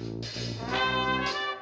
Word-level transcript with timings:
Música 0.00 1.59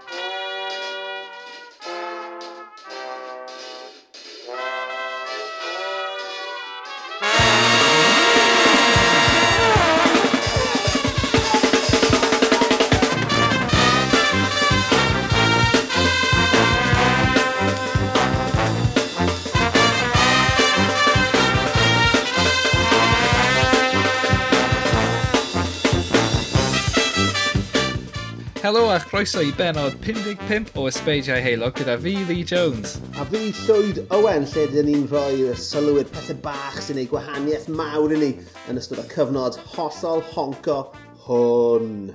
croeso 29.19 29.41
i 29.43 29.51
benod 29.59 29.97
55 30.05 30.77
o 30.79 30.85
Ysbeidiau 30.87 31.41
Heilog 31.43 31.73
gyda 31.75 31.97
fi, 31.99 32.13
Lee 32.29 32.45
Jones. 32.47 32.93
A 33.19 33.25
fi, 33.27 33.49
Llwyd 33.65 33.97
Owen, 34.15 34.45
lle 34.47 34.67
dyn 34.71 34.87
ni'n 34.87 35.09
rhoi 35.11 35.57
sylwyd 35.59 36.13
pethau 36.15 36.39
bach 36.45 36.77
sy'n 36.85 37.01
ei 37.03 37.09
gwahaniaeth 37.11 37.67
mawr 37.81 38.15
i 38.15 38.21
ni 38.21 38.29
yn 38.71 38.79
ystod 38.79 39.01
y 39.03 39.07
cyfnod 39.11 39.59
hollol 39.73 40.23
honco 40.37 40.77
hwn. 41.25 42.13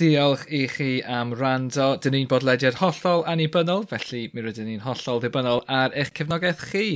Diolch 0.00 0.46
i 0.48 0.62
chi 0.72 0.88
am 1.18 1.36
rando. 1.36 1.90
Dyn 2.00 2.16
ni'n 2.16 2.32
bodlediad 2.32 2.80
hollol 2.80 3.26
annibynnol, 3.28 3.84
felly 3.92 4.22
mi 4.32 4.46
rydyn 4.46 4.70
ni'n 4.70 4.86
hollol 4.86 5.20
ddibynnol 5.20 5.60
ar 5.68 5.92
eich 5.92 6.14
cefnogaeth 6.16 6.64
chi. 6.70 6.86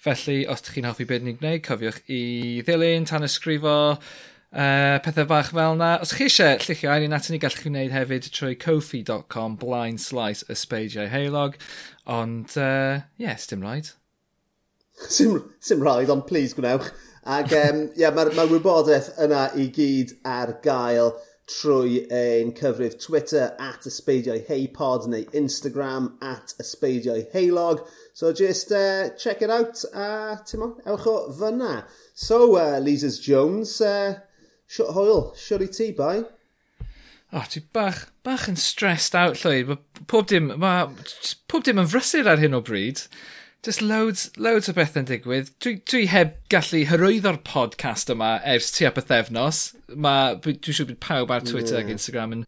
Felly, 0.00 0.46
os 0.48 0.64
ydych 0.64 0.78
chi'n 0.78 0.88
hoffi 0.88 1.10
beth 1.12 1.28
ni'n 1.28 1.36
gwneud, 1.42 1.66
cofiwch 1.68 2.00
i 2.08 2.24
ddilyn, 2.64 3.04
tan 3.12 3.28
ysgrifo, 3.28 3.76
uh, 4.52 4.98
pethau 5.04 5.26
bach 5.28 5.52
fel 5.52 5.76
na. 5.76 5.98
Os 6.02 6.12
chi 6.16 6.26
eisiau 6.28 6.58
llunio 6.62 6.90
arian 6.94 7.16
atyn 7.16 7.36
ni, 7.36 7.40
gallwch 7.42 7.62
chi 7.62 7.72
wneud 7.72 7.94
hefyd 7.94 8.28
trwy 8.32 8.56
kofi.com 8.64 9.56
blind 9.60 10.00
slice 10.00 10.46
ysbeidiau 10.52 11.08
heilog. 11.12 11.58
Ond, 12.06 12.56
uh, 12.56 13.04
yes, 13.16 13.46
dim 13.46 13.64
rhaid. 13.66 13.92
Sim, 15.06 15.42
sim 15.60 15.80
rhaid, 15.84 16.10
ond 16.10 16.26
please 16.26 16.54
gwnewch. 16.54 16.90
Ac 17.28 17.52
um, 17.52 17.88
yeah, 18.00 18.14
mae'r 18.14 18.32
ma 18.36 18.48
wybodaeth 18.50 19.12
yna 19.20 19.48
i 19.58 19.68
gyd 19.74 20.16
ar 20.26 20.56
gael 20.64 21.12
trwy 21.48 22.02
ein 22.12 22.52
cyfrif 22.56 22.98
Twitter 23.00 23.54
at 23.58 23.86
ysbeidiau 23.88 24.42
heipod 24.48 25.06
neu 25.08 25.24
Instagram 25.36 26.10
at 26.20 26.52
ysbeidiau 26.60 27.24
heilog. 27.32 27.84
So 28.12 28.32
just 28.32 28.72
uh, 28.72 29.10
check 29.16 29.42
it 29.42 29.50
out 29.50 29.84
a 29.94 30.38
uh, 30.38 30.72
ewch 30.92 31.06
o 31.06 31.16
fyna. 31.38 31.84
So, 32.14 32.56
uh, 32.56 32.80
Lises 32.80 33.18
Jones, 33.20 33.80
uh, 33.80 34.18
Hwyl, 34.76 35.30
siwr 35.38 35.64
i 35.64 35.70
ti, 35.72 35.92
bai? 35.96 36.18
O, 37.28 37.40
oh, 37.40 37.46
ti 37.48 37.60
bach, 37.72 38.06
bach 38.24 38.46
yn 38.48 38.56
stressed 38.60 39.16
out 39.16 39.40
llwyd. 39.40 39.74
Pob 40.08 40.28
dim, 40.28 40.52
ma, 40.60 40.72
pob 41.48 41.64
dim 41.64 41.80
yn 41.80 41.88
frysur 41.88 42.28
ar 42.28 42.40
hyn 42.40 42.56
o 42.56 42.60
bryd. 42.64 43.02
Just 43.64 43.82
loads, 43.82 44.28
loads 44.38 44.70
o 44.70 44.74
beth 44.76 44.96
yn 44.96 45.08
digwydd. 45.08 45.50
Dwi, 45.64 45.74
dwi 45.90 46.04
heb 46.12 46.36
gallu 46.52 46.84
hyrwyddo'r 46.88 47.40
podcast 47.48 48.12
yma 48.12 48.36
ers 48.46 48.70
tu 48.72 48.86
ap 48.88 49.00
y 49.00 49.04
thefnos. 49.08 49.62
Siŵr 49.90 50.88
bod 50.92 51.00
pawb 51.04 51.32
ar 51.34 51.44
Twitter 51.44 51.78
yeah. 51.78 51.84
ac 51.84 51.92
Instagram 51.96 52.36
yn 52.36 52.44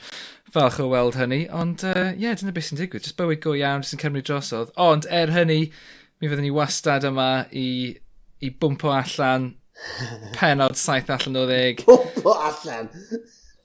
falch 0.55 0.81
o 0.81 0.89
weld 0.93 1.19
hynny. 1.19 1.43
Ond, 1.53 1.85
ie, 1.85 1.93
uh, 1.93 2.13
yeah, 2.21 2.37
dyna 2.37 2.55
beth 2.57 2.71
sy'n 2.71 2.81
digwydd. 2.81 3.05
Just 3.09 3.19
bywyd 3.21 3.43
go 3.45 3.57
iawn, 3.59 3.85
jyst 3.85 3.97
yn 3.97 4.05
cymryd 4.05 4.29
drosodd. 4.29 4.73
Ond, 4.81 5.09
er 5.09 5.33
hynny, 5.35 5.63
mi 6.21 6.29
fyddwn 6.31 6.47
ni 6.47 6.53
wastad 6.55 7.09
yma 7.09 7.31
i, 7.53 7.67
i 8.45 8.53
bwmpo 8.61 8.93
allan 8.95 9.51
penod 10.37 10.77
saith 10.79 11.11
allan 11.11 11.43
o 11.43 11.47
ddeg. 11.49 11.85
Popo 11.91 12.35
allan! 12.39 12.91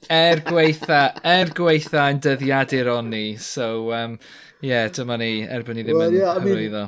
er 0.10 0.42
gweitha, 0.46 1.16
er 1.26 1.50
gweitha 1.56 2.10
yn 2.14 2.20
dyddiadur 2.24 2.92
o'n 2.94 3.10
ni. 3.10 3.26
So, 3.42 3.92
um, 3.96 4.20
yeah, 4.62 4.90
dyma 4.94 5.18
ni, 5.22 5.32
erbyn 5.48 5.80
ni 5.80 5.86
ddim 5.86 6.00
well, 6.00 6.14
yn 6.14 6.20
yeah, 6.20 6.40
hyrwyddo. 6.42 6.86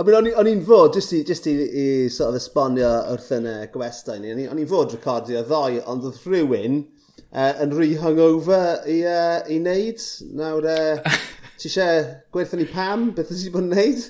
I 0.00 0.04
mean, 0.08 0.32
o'n 0.34 0.48
i'n 0.48 0.62
fod, 0.66 0.94
just 0.96 1.12
i, 1.14 1.20
just 1.28 1.46
i, 1.46 1.52
i 1.52 1.86
sort 2.10 2.32
of 2.32 2.40
esbonio 2.40 2.88
wrth 3.12 3.28
yn 3.36 3.46
y 3.46 3.56
gwestai 3.74 4.18
ni, 4.22 4.32
o'n 4.48 4.58
i'n 4.58 4.70
fod 4.70 4.94
recordio 4.96 5.44
ddoe, 5.46 5.82
ond 5.86 6.08
oedd 6.08 6.22
rhywun 6.24 6.80
uh, 6.80 7.52
yn 7.62 7.76
rhy 7.76 7.92
hungover 8.00 8.82
i, 8.88 9.02
uh, 9.06 9.42
i 9.46 9.60
wneud. 9.60 10.02
Nawr, 10.38 10.66
uh, 10.72 11.20
ti 11.60 11.70
eisiau 11.70 12.08
gweithio 12.34 12.58
ni 12.58 12.66
pam, 12.72 13.10
beth 13.14 13.30
ydych 13.30 13.44
chi'n 13.44 13.54
bod 13.54 13.68
yn 13.68 13.76
wneud? 13.76 14.08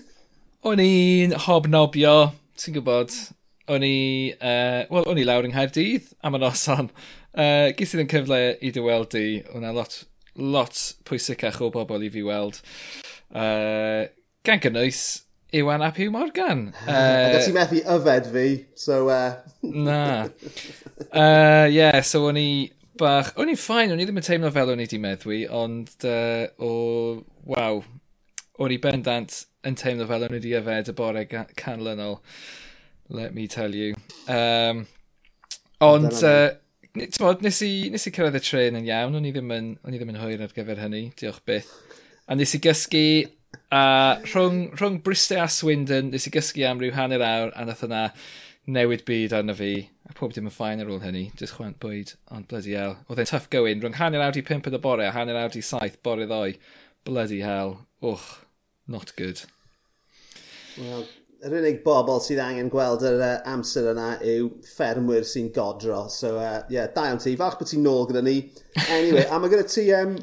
O'n 0.70 0.84
i'n 0.86 1.36
hobnobio 1.48 2.16
ti'n 2.58 2.76
gwybod, 2.76 3.14
o'n 3.72 3.84
i, 3.86 3.96
uh, 4.36 4.82
well, 4.92 5.06
o'n 5.10 5.20
i 5.20 5.26
lawr 5.26 5.46
yng 5.46 5.54
Nghaerdydd 5.54 6.12
am 6.26 6.36
y 6.36 6.42
noson. 6.42 6.90
Uh, 7.32 7.70
Gys 7.76 7.94
i'n 7.96 8.10
cyfle 8.10 8.40
i 8.60 8.72
dy 8.74 8.84
weld 8.84 9.16
i, 9.18 9.26
o'na 9.54 9.72
lot, 9.76 10.02
lot 10.36 10.80
pwysicach 11.08 11.60
o 11.64 11.70
bobl 11.72 12.04
i 12.04 12.10
fi 12.12 12.24
weld. 12.26 12.60
Uh, 13.32 14.10
gan 14.46 14.60
gynnwys, 14.62 15.22
Iwan 15.52 15.84
ap 15.84 15.96
Pew 15.96 16.10
Morgan. 16.10 16.70
Uh, 16.88 17.36
Ac 17.36 17.46
ti'n 17.46 17.56
methu 17.56 17.80
yfed 17.96 18.28
fi, 18.34 18.46
so... 18.78 19.06
Uh... 19.12 19.34
na. 19.86 20.28
Uh, 21.08 21.66
yeah, 21.72 22.00
so 22.04 22.26
o'n 22.28 22.40
i 22.40 22.48
bach... 23.00 23.32
O'n 23.40 23.52
i'n 23.52 23.60
ffain, 23.60 23.92
o'n 23.92 24.00
i 24.00 24.08
ddim 24.08 24.20
yn 24.20 24.28
teimlo 24.28 24.52
fel 24.54 24.72
o'n 24.72 24.84
i 24.84 24.88
di 24.90 25.00
meddwi, 25.02 25.44
ond 25.48 25.92
uh, 26.08 26.48
o... 26.60 26.72
Waw, 27.48 27.82
o'n 28.60 28.74
i 28.74 28.78
bendant 28.82 29.44
yn 29.66 29.76
teimlo 29.78 30.06
fel 30.10 30.26
o'n 30.26 30.34
i 30.34 30.38
wedi 30.38 30.56
yfed 30.58 30.90
y 30.92 30.96
bore 30.96 31.24
canlynol. 31.28 32.18
Let 33.08 33.34
me 33.34 33.46
tell 33.48 33.74
you. 33.74 33.94
Um, 34.28 34.86
ond, 35.80 36.12
uh, 36.24 36.50
bod, 37.18 37.42
nes, 37.44 37.60
i, 37.64 37.88
nes 37.92 38.06
i 38.08 38.12
cyrraedd 38.14 38.38
y 38.38 38.42
tren 38.44 38.78
yn 38.80 38.88
iawn, 38.88 39.16
o'n 39.18 39.28
i 39.28 39.32
ddim 39.34 39.52
yn, 39.54 39.72
o'n 39.82 39.94
i 39.94 40.00
ddim 40.00 40.12
yn 40.14 40.20
hwyr 40.22 40.44
ar 40.44 40.54
gyfer 40.56 40.80
hynny, 40.82 41.06
diolch 41.18 41.42
byth. 41.48 41.70
A 42.28 42.36
nes 42.38 42.54
i 42.56 42.60
gysgu 42.62 43.06
a 43.72 43.84
rhwng, 44.24 44.64
rhwng 44.78 45.02
Bristol 45.04 45.42
a 45.44 45.48
Swindon, 45.50 46.12
nes 46.12 46.28
i 46.28 46.32
gysgu 46.34 46.64
am 46.68 46.80
ryw 46.80 46.94
hanner 46.96 47.24
awr 47.26 47.52
a 47.56 47.66
nath 47.68 47.84
yna 47.86 48.06
newid 48.72 49.04
byd 49.08 49.34
arno 49.36 49.56
fi. 49.58 49.74
A 50.08 50.16
pob 50.16 50.34
dim 50.36 50.48
yn 50.48 50.54
ffain 50.54 50.82
ar 50.82 50.90
ôl 50.92 51.02
hynny, 51.04 51.28
jyst 51.38 51.56
chwant 51.56 51.80
bwyd, 51.82 52.14
ond 52.32 52.48
bloody 52.50 52.76
hell. 52.78 52.98
Oedd 53.08 53.22
e'n 53.24 53.32
tough 53.32 53.48
going, 53.52 53.80
rhwng 53.82 53.98
hanner 54.00 54.24
awr 54.24 54.38
i 54.38 54.44
pimp 54.46 54.68
yn 54.70 54.78
y 54.78 54.82
bore 54.82 55.08
a 55.08 55.14
hanner 55.16 55.40
awr 55.40 55.56
i 55.58 55.64
saith 55.64 55.98
bore 56.06 56.28
ddoi. 56.28 56.54
Bloody 57.08 57.40
hell, 57.42 57.80
Och, 58.02 58.22
not 58.86 59.14
good. 59.16 59.44
Wel, 60.74 61.04
yr 61.46 61.54
unig 61.58 61.82
bobl 61.84 62.18
sydd 62.22 62.40
angen 62.42 62.70
gweld 62.72 63.04
yr 63.06 63.20
uh, 63.22 63.34
amser 63.52 63.92
yna 63.92 64.08
yw 64.26 64.48
ffermwyr 64.66 65.26
sy'n 65.28 65.52
godro. 65.54 66.04
So, 66.10 66.34
uh, 66.40 66.64
yeah, 66.72 66.90
da 66.94 67.06
am 67.12 67.20
ti. 67.22 67.36
Fach 67.38 67.60
bod 67.60 67.70
ti'n 67.70 67.84
nôl 67.86 68.08
gyda 68.10 68.24
ni. 68.26 68.36
Anyway, 68.88 69.22
a 69.28 69.38
mae 69.38 69.52
gyda 69.52 69.68
ti 69.70 69.86
um, 69.94 70.16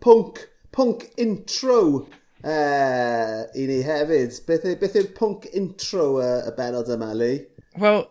pwnc, 0.00 0.40
pwnc 0.72 1.04
intro 1.20 1.80
uh, 2.00 3.42
i 3.52 3.68
ni 3.68 3.80
hefyd. 3.84 4.40
Beth, 4.48 4.68
beth 4.80 4.98
yw'r 5.02 5.12
pwnc 5.20 5.50
intro 5.60 6.14
uh, 6.22 6.38
y 6.48 6.56
benod 6.56 6.92
yma, 6.96 7.12
Lee? 7.16 7.42
Wel, 7.80 8.06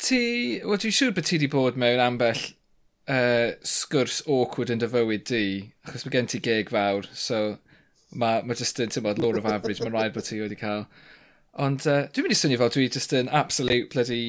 ti... 0.00 0.22
Wel, 0.64 0.80
dwi'n 0.80 0.96
siŵr 1.02 1.16
bod 1.16 1.28
ti 1.28 1.36
wedi 1.36 1.52
bod 1.52 1.76
mewn 1.80 2.00
ambell 2.04 2.46
uh, 3.12 3.56
sgwrs 3.60 4.22
awkward 4.24 4.72
yn 4.72 4.80
dy 4.80 4.88
fywyd 4.88 5.28
di, 5.28 5.48
achos 5.84 6.06
mae 6.06 6.16
gen 6.16 6.30
ti 6.32 6.40
geg 6.44 6.72
fawr, 6.72 7.08
so 7.12 7.58
Mae 8.18 8.42
ma 8.42 8.58
just 8.58 8.80
yn, 8.82 8.90
ti'n 8.90 9.04
bod, 9.06 9.20
law 9.22 9.36
of 9.38 9.46
average, 9.46 9.82
mae'n 9.82 9.94
rhaid 9.94 10.14
bod 10.14 10.26
ti 10.26 10.40
wedi 10.42 10.58
cael. 10.58 10.86
Ond 11.62 11.86
uh, 11.86 12.06
dwi'n 12.10 12.26
mynd 12.26 12.34
i 12.34 12.38
swnio 12.38 12.60
fel, 12.60 12.72
dwi 12.74 12.86
just 12.90 13.14
yn 13.16 13.30
absolute 13.30 13.90
bloody 13.92 14.22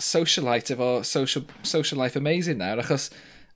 socialite 0.00 0.74
efo 0.74 1.04
social, 1.06 1.46
social 1.62 2.00
life 2.00 2.18
amazing 2.18 2.58
nawr, 2.58 2.82
achos 2.82 3.10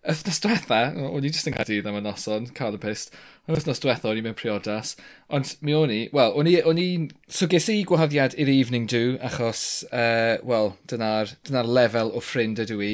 wythnos 0.09 0.39
diwetha, 0.41 0.79
o'n 1.11 1.27
i 1.27 1.31
jyst 1.31 1.49
yn 1.51 1.57
cadw 1.57 1.81
ddim 1.83 1.99
yn 1.99 2.07
noson, 2.07 2.47
cael 2.57 2.77
y 2.79 2.81
pist, 2.81 3.17
wythnos 3.51 3.83
diwetha 3.83 4.09
o'n 4.09 4.21
i'n 4.21 4.29
mynd 4.29 4.39
priodas, 4.39 4.95
ond 5.35 5.57
mi 5.67 5.75
o'n 5.77 5.93
i, 5.93 6.01
wel, 6.15 6.37
o'n 6.39 6.49
i'n, 6.49 6.79
i... 7.09 7.33
so 7.33 7.49
ges 7.51 7.67
i 7.73 7.81
gwahoddiad 7.89 8.37
i'r 8.39 8.53
evening 8.53 8.87
do, 8.91 9.03
achos, 9.25 9.65
uh, 9.91 10.39
wel, 10.49 10.73
dyna'r 10.91 11.35
dyna 11.49 11.65
lefel 11.67 12.15
o 12.15 12.23
ffrind 12.25 12.63
ydw 12.63 12.79
i, 12.87 12.93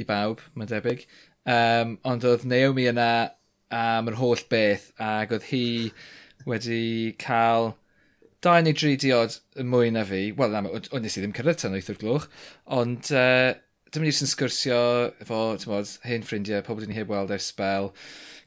i 0.00 0.06
bawb, 0.08 0.40
mae'n 0.56 0.72
debyg, 0.72 1.04
um, 1.44 1.94
ond 2.08 2.26
oedd 2.26 2.48
Naomi 2.48 2.88
yna 2.90 3.10
am 3.70 4.10
yr 4.10 4.18
holl 4.18 4.42
beth 4.50 4.90
ac 5.00 5.34
oedd 5.36 5.46
hi 5.50 5.66
wedi 6.48 7.14
cael 7.20 7.74
dau 8.44 8.60
neu 8.64 8.76
dri 8.76 8.96
diod 9.00 9.36
yn 9.60 9.68
mwy 9.70 9.90
na 9.92 10.04
fi. 10.08 10.30
Wel, 10.36 10.56
o'n 10.56 11.04
nes 11.04 11.16
i 11.16 11.22
ddim 11.22 11.34
cyrraedd 11.36 11.60
tan 11.60 11.76
o'r 11.76 12.00
gloch, 12.00 12.26
ond 12.80 13.10
uh, 13.12 13.52
dyma 13.92 14.06
ni 14.06 14.14
sy'n 14.16 14.30
sgwrsio 14.30 14.80
efo, 15.22 15.40
ti'n 15.60 15.72
bod, 15.72 15.94
hen 16.06 16.26
ffrindiau, 16.26 16.64
pobl 16.66 16.84
dyn 16.84 16.92
ni 16.94 16.98
heb 16.98 17.10
weld 17.12 17.32
ers 17.34 17.50
spel, 17.52 17.90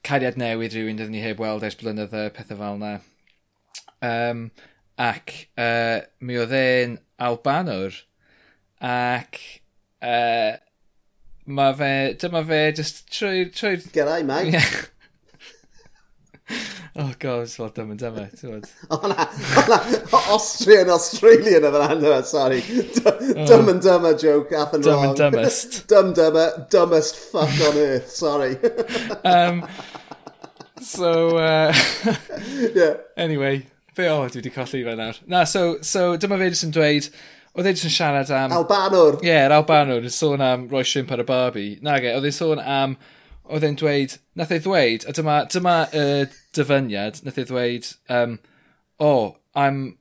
cariad 0.08 0.40
newydd 0.40 0.76
rhywun 0.76 1.02
dyn 1.02 1.14
ni 1.14 1.24
heb 1.24 1.42
weld 1.44 1.66
ers 1.68 1.78
blynydde, 1.80 2.30
pethau 2.36 2.60
fel 2.62 2.80
yna. 2.80 2.94
Um, 4.04 4.48
ac 5.00 5.36
uh, 5.60 6.02
mi 6.26 6.40
oedd 6.42 6.56
e'n 6.58 6.98
Albanwr, 7.24 8.02
ac 8.84 9.40
uh, 10.02 10.58
mae 11.46 11.78
fe, 11.78 11.94
dyma 12.24 12.44
fe, 12.48 12.64
just 12.80 13.06
trwy'r... 13.14 13.54
Trwy... 13.54 13.78
Gyrra'i, 13.94 14.26
mate. 14.28 14.64
Oh 16.96 17.12
god, 17.18 17.42
it's 17.42 17.58
dumb 17.58 17.72
am 17.78 17.92
yn 17.94 17.98
dyma, 17.98 18.24
ti'n 18.38 18.62
Austrian, 20.14 20.92
Australian 20.94 21.66
efo'r 21.66 21.88
handa, 21.90 22.20
sorry. 22.24 22.60
Oh. 23.04 23.48
Dumb 23.48 23.70
and 23.70 23.82
dumber 23.82 24.16
joke, 24.16 24.52
ath 24.54 24.76
and 24.76 24.86
wrong. 24.86 25.02
Dumb 25.02 25.10
and 25.10 25.18
dumbest. 25.18 25.88
Dumb 25.94 26.14
dumber, 26.14 26.68
dumbest 26.70 27.16
fuck 27.16 27.50
on 27.68 27.78
earth, 27.78 28.12
sorry. 28.12 28.58
um, 29.26 29.66
so, 30.80 31.38
uh, 31.38 31.74
yeah. 32.76 32.98
anyway, 33.18 33.66
fe 33.98 34.08
o, 34.12 34.28
dwi 34.28 34.44
wedi 34.44 34.54
colli 34.54 34.84
fe 34.86 34.96
nawr. 35.00 35.18
Na, 35.26 35.46
so, 35.50 35.80
so 35.82 36.12
dyma 36.22 36.38
fe 36.44 36.52
jyst 36.54 36.68
yn 36.70 36.76
dweud, 36.78 37.10
oedd 37.58 37.72
e 37.72 37.74
jyst 37.74 37.90
yn 37.90 37.96
siarad 37.98 38.36
am... 38.38 38.54
Albanwr. 38.60 39.18
Ie, 39.24 39.32
yeah, 39.32 39.48
yr 39.48 39.58
Albanwr, 39.58 40.06
yn 40.06 40.14
sôn 40.14 40.46
am 40.46 40.70
roi 40.70 40.86
shrimp 40.86 41.18
ar 41.18 41.26
y 41.26 41.28
barbie. 41.34 41.74
Na, 41.82 41.98
ge, 42.06 42.14
oedd 42.14 42.30
e'n 42.30 42.38
sôn 42.38 42.62
am 42.62 43.00
oedd 43.50 43.66
e'n 43.68 43.78
dweud, 43.80 44.18
nath 44.40 44.54
ei 44.56 44.62
ddweud, 44.64 45.06
a 45.08 45.14
dyma, 45.16 45.38
dyma 45.52 45.76
y 45.92 46.06
dyfyniad, 46.56 47.22
nath 47.26 47.40
ei 47.42 47.48
ddweud, 47.50 47.90
um, 48.14 48.38
oh, 49.00 49.38
I'm, 49.56 49.98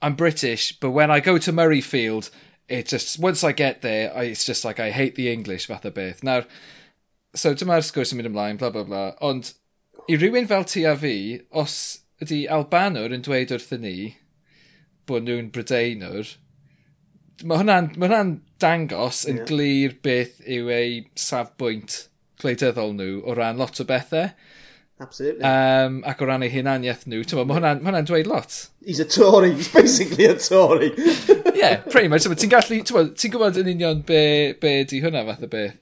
I'm 0.00 0.14
British, 0.14 0.72
but 0.78 0.90
when 0.90 1.10
I 1.10 1.20
go 1.20 1.38
to 1.38 1.52
Murrayfield, 1.52 2.30
it 2.68 2.88
just, 2.88 3.18
once 3.18 3.42
I 3.44 3.52
get 3.52 3.82
there, 3.82 4.16
I, 4.16 4.24
it's 4.24 4.44
just 4.44 4.64
like, 4.64 4.80
I 4.80 4.90
hate 4.90 5.14
the 5.16 5.30
English, 5.32 5.66
fath 5.66 5.86
o 5.86 5.90
beth. 5.90 6.22
Nawr, 6.22 6.46
so 7.34 7.54
dyma'r 7.54 7.84
sgwrs 7.84 8.14
yn 8.14 8.20
mynd 8.20 8.30
ymlaen, 8.30 8.58
bla 8.60 8.70
bla 8.70 8.86
bla, 8.86 9.04
ond 9.24 9.52
i 10.08 10.16
rywun 10.16 10.48
fel 10.48 10.64
ti 10.64 10.86
a 10.86 10.94
fi, 10.98 11.42
os 11.50 11.76
ydy 12.22 12.46
Albanwr 12.48 13.14
yn 13.14 13.24
dweud 13.26 13.52
wrthyn 13.52 13.84
ni 13.84 13.96
bod 15.06 15.26
nhw'n 15.26 15.50
Brydeinwr, 15.54 16.36
mae 17.44 17.60
hwnna'n 17.60 17.90
ma 18.00 18.08
hwnna 18.08 18.38
dangos 18.62 19.24
yn 19.28 19.42
yeah. 19.42 19.48
glir 19.50 19.96
beth 20.06 20.38
yw 20.48 20.70
ei 20.72 21.00
safbwynt 21.20 22.06
gwleidyddol 22.42 22.94
nhw 22.96 23.20
o 23.24 23.34
ran 23.36 23.60
lot 23.60 23.80
o 23.80 23.86
bethau. 23.88 24.30
Absolutely. 24.98 25.44
Um, 25.44 25.98
ac 26.08 26.22
o 26.24 26.28
ran 26.28 26.44
eu 26.46 26.48
hunaniaeth 26.48 27.04
nhw, 27.04 27.24
ti'n 27.28 27.42
meddwl, 27.42 27.50
mae 27.60 27.82
hwnna'n 27.84 28.08
dweud 28.08 28.30
lot. 28.30 28.54
He's 28.84 29.00
a 29.00 29.04
Tory, 29.04 29.52
he's 29.52 29.68
basically 29.68 30.24
a 30.24 30.38
Tory. 30.40 30.92
yeah, 31.54 31.82
pretty 31.90 32.08
much. 32.08 32.24
Ti'n 32.24 32.52
gallu, 32.52 32.80
ti'n 32.80 33.34
gwybod 33.34 33.60
yn 33.60 33.74
union 33.74 34.00
be, 34.08 34.54
be 34.60 34.78
di 34.88 35.02
hwnna 35.04 35.26
fath 35.28 35.44
o 35.44 35.50
beth. 35.52 35.76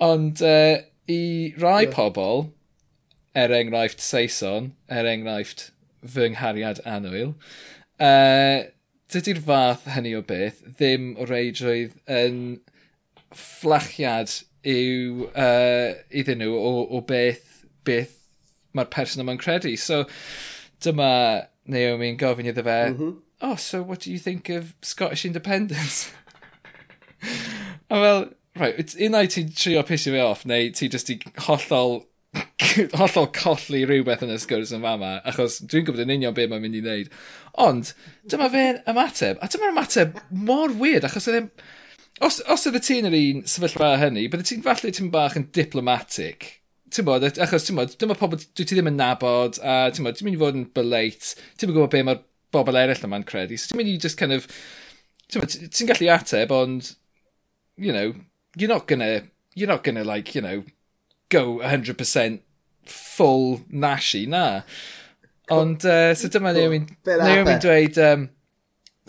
Ond 0.00 0.40
uh, 0.40 0.80
i 1.10 1.20
rai 1.60 1.84
yeah. 1.84 1.92
pobl, 1.92 2.48
er 3.36 3.52
enghraifft 3.52 4.00
Saeson, 4.00 4.72
er 4.88 5.08
enghraifft 5.10 5.68
fy 6.00 6.30
nghariad 6.32 6.80
anwyl, 6.88 7.34
uh, 8.00 8.64
dydy'r 9.12 9.40
fath 9.44 9.84
hynny 9.92 10.14
o 10.16 10.22
beth 10.24 10.62
ddim 10.78 11.12
o 11.20 11.28
reidrwydd 11.28 11.98
yn 12.08 12.38
fflachiad 13.36 14.32
yw 14.66 15.28
uh, 15.30 15.94
iddyn 16.10 16.42
nhw 16.42 16.56
o, 16.56 16.72
o 16.96 17.00
beth, 17.06 17.62
beth 17.86 18.16
mae'r 18.76 18.90
person 18.92 19.24
yma'n 19.24 19.40
credu. 19.40 19.72
So 19.80 20.04
dyma 20.84 21.10
Naomi'n 21.70 22.18
gofyn 22.20 22.48
iddo 22.50 22.64
fe, 22.66 22.78
mm 22.90 22.98
-hmm. 22.98 23.16
oh, 23.46 23.56
so 23.56 23.82
what 23.82 24.00
do 24.00 24.12
you 24.12 24.18
think 24.18 24.48
of 24.48 24.74
Scottish 24.82 25.24
independence? 25.24 26.10
A 27.90 27.94
fel, 27.94 28.28
right, 28.56 28.94
unai 28.98 29.26
ti'n 29.28 29.50
trio 29.54 29.82
pisio 29.82 30.14
fe 30.14 30.22
off, 30.24 30.46
neu 30.46 30.70
ti 30.72 30.88
jyst 30.88 31.10
i 31.12 31.18
hollol 31.46 32.00
hollol 33.00 33.26
colli 33.34 33.82
rhywbeth 33.84 34.22
yn 34.22 34.32
y 34.34 34.38
sgwrs 34.38 34.72
yn 34.76 34.84
fama, 34.86 35.16
achos 35.26 35.58
dwi'n 35.64 35.86
gwybod 35.86 36.04
yn 36.04 36.14
union 36.14 36.36
beth 36.36 36.50
mae'n 36.52 36.62
mynd 36.64 36.78
i 36.78 36.82
wneud. 36.84 37.12
Ond, 37.66 37.92
dyma 38.30 38.48
fe'n 38.52 38.80
ymateb, 38.90 39.40
a 39.42 39.50
dyma'r 39.50 39.74
ymateb 39.74 40.20
mor 40.30 40.74
weird, 40.80 41.06
achos 41.08 41.28
oedd 41.28 41.40
e'n 41.40 41.50
os, 42.26 42.40
os 42.52 42.66
ydy 42.68 42.80
ti'n 42.84 43.08
yr 43.08 43.16
un 43.16 43.44
sefyllfa 43.48 43.94
hynny, 44.02 44.26
bydde 44.32 44.46
ti'n 44.48 44.64
falle 44.64 44.92
ti'n 44.94 45.12
bach 45.12 45.36
yn 45.40 45.46
diplomatic. 45.56 46.48
Ti'n 46.92 47.06
bod, 47.06 47.24
achos 47.30 47.66
ti'n 47.66 47.78
bod, 47.78 47.94
dyma 48.00 48.16
pobl 48.18 48.40
dwi 48.40 48.66
ti 48.66 48.76
ddim 48.76 48.90
yn 48.90 48.98
nabod, 49.00 49.60
a 49.62 49.88
ti'n 49.94 50.06
bod, 50.06 50.18
ti'n 50.18 50.28
mynd 50.28 50.38
i 50.38 50.42
fod 50.42 50.58
yn 50.58 50.66
byleit, 50.76 51.32
ti'n 51.56 51.70
mynd 51.70 51.78
gwybod 51.78 51.94
be 51.94 52.02
mae'r 52.06 52.22
bobl 52.54 52.80
eraill 52.80 53.06
yma'n 53.08 53.26
credu. 53.28 53.56
So 53.56 53.70
ti'n 53.70 53.80
mynd 53.80 53.92
i 53.92 53.96
just 54.02 54.20
kind 54.20 54.36
of, 54.36 54.48
ti'n 55.30 55.44
bod, 55.44 55.56
ti'n 55.70 55.90
gallu 55.92 56.10
ateb, 56.16 56.54
ond, 56.54 56.92
you 57.80 57.94
know, 57.96 58.12
you're 58.56 58.72
not 58.72 58.86
gonna, 58.90 59.22
you're 59.54 59.70
not 59.70 59.84
gonna 59.84 60.04
like, 60.04 60.34
you 60.34 60.42
know, 60.42 60.64
go 61.30 61.60
100% 61.62 62.40
full 62.84 63.62
nashi, 63.70 64.26
na. 64.26 64.62
Ond, 65.50 65.86
uh, 65.86 66.12
so 66.14 66.28
dyma 66.30 66.52
Naomi'n 66.54 67.64
dweud, 67.64 68.02
um, 68.04 68.28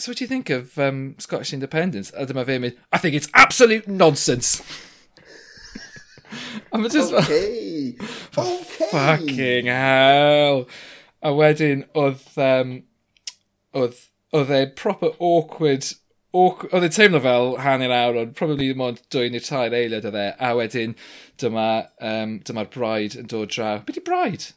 so 0.02 0.12
what 0.12 0.18
do 0.18 0.24
you 0.24 0.28
think 0.28 0.50
of 0.50 0.78
um, 0.78 1.16
Scottish 1.20 1.54
independence? 1.54 2.12
A 2.16 2.26
dyma 2.26 2.46
fe 2.46 2.58
mynd, 2.58 2.78
I 2.92 2.98
think 2.98 3.16
it's 3.16 3.30
absolute 3.34 3.88
nonsense. 3.88 4.62
a 6.72 6.78
mae 6.78 6.90
just... 6.90 7.14
Okay. 7.14 7.96
okay. 8.38 8.88
Fucking 8.92 9.68
hell. 9.68 10.68
A 11.22 11.32
wedyn, 11.32 11.86
oedd... 11.96 12.26
Um, 12.38 12.82
oedd 13.74 14.08
oedd 14.32 14.52
e 14.56 14.62
proper 14.76 15.12
awkward 15.20 15.88
oedd 16.32 16.86
e'n 16.86 16.94
teimlo 16.96 17.20
fel 17.24 17.58
hanner 17.64 17.92
awr 17.96 18.20
ond 18.22 18.36
probably 18.40 18.70
ddim 18.70 18.84
ond 18.86 19.02
dwy 19.12 19.32
neu 19.32 19.44
tair 19.44 19.76
eiliad 19.76 20.08
oedd 20.08 20.20
e 20.20 20.28
a 20.48 20.52
wedyn 20.56 20.96
dyma 21.44 21.68
um, 22.12 22.38
dyma'r 22.48 22.70
braid 22.72 23.18
yn 23.20 23.28
dod 23.32 23.52
draw 23.52 23.82
Be 23.88 23.96
di 23.98 24.04
braid? 24.08 24.52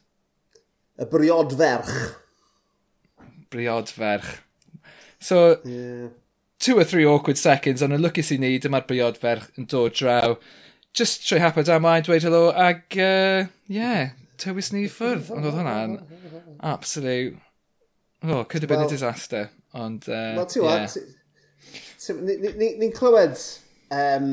y 0.95 1.07
briod 1.11 1.55
ferch 1.59 1.91
briod 3.51 3.91
ferch 3.91 4.31
So, 5.25 5.59
yeah. 5.65 6.09
two 6.59 6.77
or 6.77 6.83
three 6.83 7.05
awkward 7.05 7.39
seconds, 7.41 7.81
ond 7.81 7.95
yn 7.95 8.03
lwcus 8.03 8.29
i 8.35 8.37
ni, 8.41 8.51
dyma'r 8.61 8.85
briodferch 8.85 9.47
yn 9.57 9.65
dod 9.71 9.95
draw. 9.97 10.35
Just 10.95 11.25
trwy 11.25 11.41
hapa 11.41 11.63
da 11.65 11.79
ai, 11.81 11.97
dweud 12.05 12.27
helo, 12.27 12.43
ag, 12.53 12.83
uh, 13.01 13.47
yeah, 13.71 14.13
tywys 14.41 14.69
ni 14.75 14.85
ffwrdd. 14.91 15.31
Ond 15.33 15.49
oedd 15.49 15.57
hwnna'n 15.57 15.97
absolute... 16.61 17.41
Oh, 18.25 18.43
could 18.43 18.61
have 18.63 18.69
been 18.69 18.79
well, 18.79 18.87
a 18.87 18.93
disaster. 18.93 19.49
Ond, 19.73 20.07
uh, 20.09 20.37
well, 20.37 20.79
yeah. 20.79 20.87
Ni'n 22.79 22.93
clywed, 22.93 23.41
um, 23.93 24.29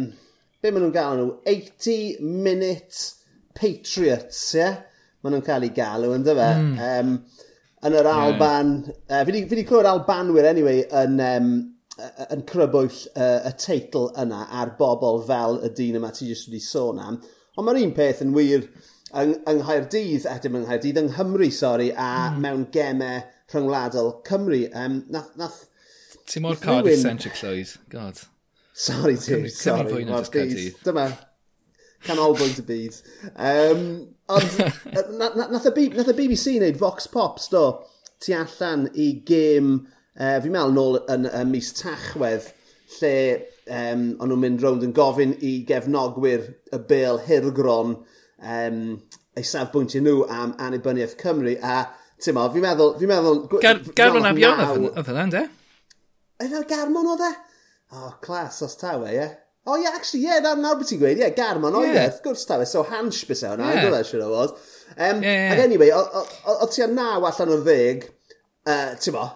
be 0.60 0.70
maen 0.70 0.84
nhw'n 0.84 0.94
galw 0.94 1.16
nhw? 1.18 1.30
80-minute 1.48 3.00
Patriots, 3.56 4.44
ie? 4.54 4.60
Yeah? 4.60 4.76
Maen 5.24 5.38
nhw'n 5.38 5.48
cael 5.48 5.66
ei 5.66 5.72
galw, 5.76 6.12
ynddo 6.18 6.36
fe? 6.36 6.50
Mm. 6.60 6.76
Um, 6.90 7.16
yn 7.86 7.98
yr 7.98 8.08
Alban... 8.08 8.74
Yeah. 8.86 9.20
Uh, 9.20 9.26
fi 9.26 9.42
wedi 9.42 9.66
clywed 9.68 9.88
Albanwyr, 9.90 10.48
anyway, 10.48 10.84
yn, 11.02 11.18
um, 11.26 11.52
yn 12.30 12.44
crybwyll 12.48 12.94
uh, 13.16 13.42
y 13.48 13.52
teitl 13.60 14.08
yna 14.22 14.46
ar 14.60 14.74
bobl 14.78 15.22
fel 15.26 15.60
y 15.66 15.72
dyn 15.76 15.98
yma 16.00 16.12
ti 16.14 16.30
jyst 16.30 16.48
wedi 16.50 16.62
sôn 16.64 17.02
am. 17.02 17.20
Ond 17.56 17.68
mae'r 17.68 17.82
un 17.82 17.94
peth 17.96 18.22
yn 18.24 18.32
wir 18.36 18.64
yng, 18.64 19.34
yng 19.50 19.60
Nghaerdydd, 19.60 20.28
a 20.30 20.38
dim 20.40 20.56
yng 20.56 20.66
Nghaerdydd, 20.66 21.00
yng 21.02 21.10
Nghymru, 21.12 21.50
sori, 21.52 21.90
a 21.92 22.30
mm. 22.30 22.38
mewn 22.44 22.64
gemau 22.72 23.20
rhyngwladol 23.52 24.14
Cymru. 24.28 24.62
Um, 24.72 25.02
nath, 25.12 25.34
nath, 25.36 25.60
Ti 26.26 26.40
mor 26.40 26.56
Cardiff-centric 26.56 27.34
llwyd, 27.42 27.76
god. 27.92 28.20
Sorry 28.72 29.18
ti, 29.18 29.48
sorry. 29.50 30.06
Cymru, 30.06 30.22
Cymru, 30.30 30.66
Dyma, 30.86 31.06
canolbwynt 32.06 32.62
y 32.62 32.66
byd. 32.70 33.00
Um, 33.34 33.84
Ond 34.32 34.58
nath 35.20 35.68
y 35.68 35.72
BBC 36.16 36.56
wneud 36.58 36.78
Vox 36.80 37.08
Pops 37.12 37.48
do, 37.52 37.64
tu 38.22 38.34
allan 38.36 38.86
i 38.94 39.08
gêm, 39.28 39.74
uh, 40.16 40.36
fi'n 40.42 40.54
meddwl 40.54 40.76
nôl 40.76 41.00
yn, 41.12 41.28
yn 41.28 41.50
mis 41.52 41.72
Tachwedd, 41.78 42.50
lle 42.98 43.14
um, 43.66 44.06
o'n 44.20 44.30
nhw'n 44.30 44.42
mynd 44.42 44.64
rownd 44.64 44.86
yn 44.86 44.94
gofyn 44.96 45.34
i 45.44 45.54
gefnogwyr 45.68 46.46
y 46.72 46.80
bel 46.88 47.20
hirgron 47.26 47.96
um, 47.96 48.80
eu 49.36 49.46
safbwyntio 49.48 50.02
nhw 50.04 50.26
am 50.32 50.56
annibyniaeth 50.60 51.16
Cymru, 51.20 51.56
a 51.60 51.82
ti'n 52.22 52.36
meddwl, 52.36 52.52
fi'n 52.54 52.66
meddwl... 52.66 52.92
Fi 53.00 53.10
meddwl 53.10 53.42
Gar, 53.64 53.84
garmon 53.98 54.28
abion 54.28 54.60
oedd 54.62 55.08
hynna, 55.08 55.28
ynddo? 55.28 55.46
Oedd 56.38 56.48
hynna 56.48 56.64
e 56.64 56.70
garmon 56.72 57.14
oedd 57.14 57.24
e? 57.28 57.32
O, 57.92 58.06
oh, 58.06 58.12
clas 58.24 58.62
os 58.64 58.78
tawe, 58.80 59.08
ie. 59.10 59.16
Yeah? 59.18 59.38
O 59.64 59.72
oh, 59.72 59.76
ie, 59.78 59.84
yeah, 59.84 59.94
actually, 59.94 60.24
ie, 60.24 60.26
yeah, 60.26 60.54
nawr 60.58 60.78
beth 60.80 60.88
ti'n 60.90 60.98
gweud, 60.98 61.20
ie, 61.20 61.22
yeah, 61.22 61.34
Garmon, 61.36 61.76
o 61.78 61.84
ie, 61.84 61.92
yeah. 61.92 62.08
wrth 62.08 62.22
gwrs 62.24 62.40
ta 62.48 62.56
so 62.66 62.82
Hansh 62.82 63.20
bys 63.28 63.44
hwnna, 63.46 63.68
yeah. 63.70 63.84
dwi'n 63.86 64.06
siŵr 64.08 64.24
o 64.26 64.30
fod. 64.32 64.56
Um, 64.96 65.20
yeah. 65.22 65.52
Ac 65.54 65.62
anyway, 65.62 65.92
o 65.94 66.66
ti 66.66 66.82
a 66.82 66.88
naw 66.90 67.22
allan 67.28 67.52
o 67.54 67.58
ddeg, 67.62 68.08
uh, 68.66 68.88
ti'n 68.98 69.14
bo, 69.14 69.28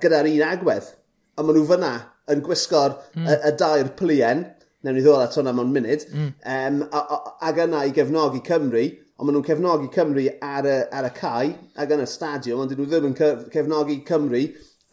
gyda'r 0.00 0.30
un 0.30 0.44
agwedd, 0.48 0.88
a 1.36 1.44
maen 1.44 1.60
nhw 1.60 1.66
fyna 1.68 1.92
yn 2.32 2.40
gwisgo'r 2.46 2.96
mm. 2.96 3.26
y, 3.26 3.26
hmm. 3.26 3.44
y 3.50 3.52
dair 3.60 3.92
plien, 4.00 4.46
newn 4.86 4.96
ni 4.96 5.04
ddod 5.04 5.26
at 5.26 5.36
hwnna 5.36 5.52
mewn 5.58 5.76
munud, 5.76 6.08
mm. 6.08 6.32
um, 6.56 6.80
a, 6.88 7.04
a, 7.04 7.20
ac 7.50 7.60
yna 7.66 7.84
i 7.84 7.92
gefnogi 8.00 8.40
Cymru, 8.48 8.88
ond 9.16 9.28
maen 9.28 9.36
nhw'n 9.36 9.48
cefnogi 9.50 9.92
Cymru 9.92 10.24
ar 10.40 10.72
y, 10.72 10.80
ar 10.88 11.10
y 11.10 11.14
cae 11.20 11.52
ac 11.84 11.92
yn 11.92 12.06
y 12.06 12.08
stadiwm, 12.16 12.64
ond 12.64 12.72
dyn 12.72 12.80
nhw 12.80 12.88
ddim 12.94 13.12
yn 13.12 13.20
cef, 13.20 13.44
cefnogi 13.52 14.00
Cymru 14.08 14.46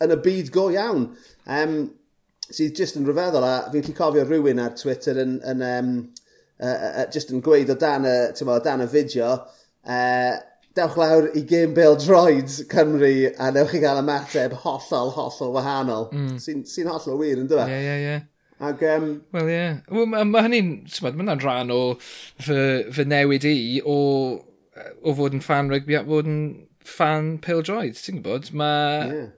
yn 0.03 0.15
y 0.17 0.23
byd 0.27 0.51
go 0.51 0.67
iawn. 0.75 1.13
Um, 1.47 1.77
sydd 2.53 2.77
jyst 2.77 2.97
yn 2.99 3.07
rhyfeddol, 3.07 3.45
a 3.45 3.53
fi'n 3.73 3.85
lli 3.87 3.95
cofio 3.97 4.23
rhywun 4.27 4.61
ar 4.61 4.75
Twitter 4.77 5.19
yn, 5.23 5.37
yn 5.49 5.63
um, 5.65 5.93
uh, 6.61 6.73
uh, 6.73 7.05
just 7.13 7.33
yn 7.33 7.43
gweud 7.45 7.71
o 7.73 7.77
dan 7.79 8.07
y, 8.09 8.17
o 8.45 8.57
dan 8.63 8.83
y 8.85 8.89
fideo, 8.91 9.31
uh, 9.89 10.33
dewch 10.77 10.97
lawr 10.97 11.29
i 11.37 11.43
Game 11.45 11.73
Bill 11.77 11.97
Droids 12.01 12.61
Cymru 12.69 13.31
a 13.37 13.49
newch 13.53 13.73
chi 13.73 13.81
gael 13.83 14.01
ymateb 14.01 14.55
hollol, 14.63 15.11
hollol 15.13 15.53
wahanol. 15.57 16.07
Mm. 16.13 16.37
Sy'n 16.41 16.63
sy 16.69 16.85
hollol 16.87 17.19
wir, 17.21 17.41
yn 17.43 17.49
dweud? 17.49 17.69
Ie, 17.69 17.81
ie, 17.81 18.13
ie. 18.13 18.21
Ac, 18.63 18.81
um... 18.93 19.07
Wel, 19.35 19.49
ie. 19.51 19.53
Yeah. 19.53 19.79
Wel, 19.91 20.09
mae 20.09 20.25
ma 20.29 20.43
hynny'n, 20.45 20.73
mae 20.87 21.13
hwnna'n 21.13 21.43
rhan 21.43 21.73
o 21.73 21.79
fy, 21.99 22.57
fy 22.95 23.05
newid 23.09 23.45
i 23.49 23.55
o, 23.85 23.97
o 25.03 25.15
fod 25.17 25.37
yn 25.37 25.43
fan 25.45 25.69
rygbi 25.73 25.99
a 25.99 26.03
fod 26.07 26.29
yn 26.29 26.43
fan 26.87 27.35
Pale 27.43 27.65
Droids, 27.65 28.05
ti'n 28.05 28.21
gwybod? 28.21 28.53
Mae... 28.57 29.09
Yeah. 29.13 29.31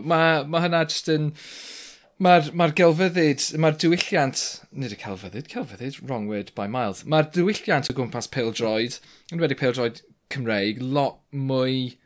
Ma, 0.00 0.20
ma 0.48 0.64
hynna 0.64 0.86
jyst 0.88 1.12
yn... 1.12 1.32
Uh, 1.34 1.82
Mae'r 2.24 2.46
ma 2.56 2.70
gelfyddyd, 2.72 3.42
mae'r 3.60 3.74
diwylliant, 3.82 4.42
nid 4.72 4.94
y 4.94 4.96
celfyddyd, 5.02 5.50
celfyddyd, 5.52 5.98
wrong 6.08 6.30
word 6.30 6.48
by 6.56 6.64
miles, 6.72 7.02
mae'r 7.04 7.26
diwylliant 7.34 7.90
o 7.92 7.94
gwmpas 7.98 8.28
peldroed, 8.32 8.96
yn 9.34 9.42
wedi 9.42 9.58
peldroed 9.60 10.00
Cymreig, 10.32 10.78
lot 10.80 11.18
mwy 11.36 11.98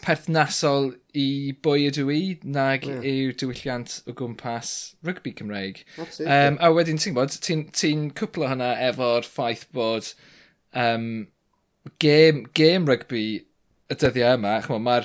perthnasol 0.00 0.94
i 1.12 1.52
bwy 1.60 1.84
ydw 1.90 2.06
i 2.14 2.22
nag 2.56 2.86
yeah. 2.88 3.02
yw 3.10 3.34
diwylliant 3.42 3.98
o 4.08 4.14
gwmpas 4.16 4.70
rygbi 5.04 5.34
Cymreig. 5.36 5.82
Um, 6.00 6.56
a 6.56 6.70
wedyn 6.72 7.00
ti'n 7.02 7.18
bod, 7.18 7.34
ti'n 7.44 7.66
ti, 7.68 7.92
ti 7.92 8.14
cwplo 8.22 8.48
hynna 8.48 8.70
efo'r 8.86 9.28
ffaith 9.28 9.66
bod 9.76 10.14
um, 10.72 11.10
gêm, 12.00 12.46
gêm 12.56 12.88
rygbi 12.88 13.26
y 13.92 14.00
dyddiau 14.00 14.40
yma, 14.40 14.56
mae'r 14.64 14.80
ma, 14.80 14.98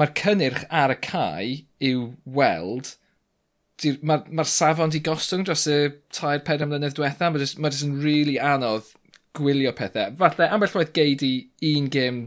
ma 0.00 0.08
cynnyrch 0.22 0.64
ar 0.72 0.96
y 0.96 0.98
cae 1.04 1.52
yw 1.90 2.08
weld 2.24 2.94
mae'r 3.84 4.26
ma, 4.28 4.44
safon 4.44 4.92
di 4.92 5.00
gostwng 5.04 5.46
dros 5.48 5.66
y 5.70 5.78
tair 6.16 6.42
pedwar 6.46 6.68
mlynedd 6.70 6.96
diwetha. 6.98 7.30
Mae 7.32 7.42
jyst, 7.42 7.60
ma 7.60 7.72
jyst 7.72 7.86
yn 7.86 7.96
really 8.02 8.36
anodd 8.36 8.90
gwylio 9.38 9.72
pethau. 9.76 10.12
Falle, 10.20 10.48
ambell 10.50 10.76
waith 10.76 10.92
geid 10.96 11.24
i 11.26 11.32
un 11.72 11.88
gêm 11.92 12.22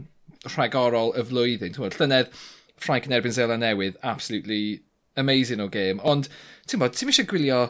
rhagorol 0.48 1.14
y 1.18 1.24
flwyddyn. 1.28 1.76
Llynedd, 1.78 2.32
Ffrainc 2.80 3.06
yn 3.08 3.16
erbyn 3.16 3.34
Zela 3.34 3.56
Newydd, 3.60 4.00
absolutely 4.02 4.80
amazing 5.16 5.62
o 5.62 5.68
gêm. 5.72 6.00
Ond, 6.04 6.28
ti'n 6.68 6.82
bod, 6.82 6.96
ti'n 6.96 7.12
eisiau 7.12 7.28
gwylio 7.30 7.60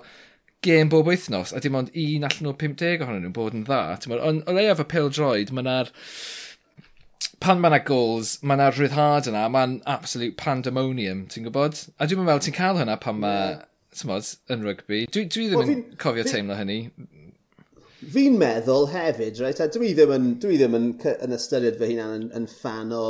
gêm 0.65 0.89
bob 0.93 1.11
wythnos, 1.11 1.53
a 1.53 1.61
dim 1.61 1.77
ond 1.77 1.93
un 1.93 2.25
allan 2.29 2.51
o 2.51 2.55
50 2.63 3.05
ohonyn 3.05 3.27
nhw'n 3.27 3.37
bod 3.37 3.59
yn 3.59 3.67
dda. 3.69 3.83
Ond 4.17 4.49
o 4.49 4.57
leiaf 4.57 4.81
y 4.83 4.89
pil 4.95 5.13
droid, 5.13 5.53
mae'na'r... 5.55 5.93
Pan 7.45 7.61
mae'na 7.61 7.83
goals, 7.85 8.39
mae'na 8.47 8.71
rhyddhad 8.73 9.29
yna, 9.29 9.45
mae'n 9.53 9.77
absolute 9.91 10.39
pandemonium, 10.41 11.27
ti'n 11.29 11.45
gwybod? 11.45 11.83
A 12.01 12.09
dwi'n 12.09 12.25
meddwl 12.25 12.45
ti'n 12.47 12.57
cael 12.57 12.81
hynna 12.81 12.97
pan 13.03 13.21
mae... 13.21 13.47
Yeah 13.53 13.71
tymod, 13.99 14.31
yn 14.53 14.65
rygbi. 14.67 15.05
Dwi, 15.13 15.25
dwi 15.31 15.49
ddim 15.51 15.61
well, 15.61 15.71
yn 15.73 15.83
fi, 15.83 15.99
cofio 16.05 16.25
fi, 16.27 16.35
teimlo 16.35 16.59
hynny. 16.59 16.79
Fi'n 18.15 18.39
meddwl 18.41 18.89
hefyd, 18.93 19.41
right? 19.43 19.61
A 19.63 19.69
dwi 19.73 19.93
ddim 19.97 20.13
yn, 20.15 20.31
dwi 20.43 20.59
ddim 20.61 20.77
yn, 20.79 20.89
yn 21.15 21.37
ystyried 21.37 21.79
fy 21.81 21.93
hunan 21.93 22.15
yn, 22.19 22.31
yn 22.37 22.49
fan 22.51 22.93
o, 22.95 23.05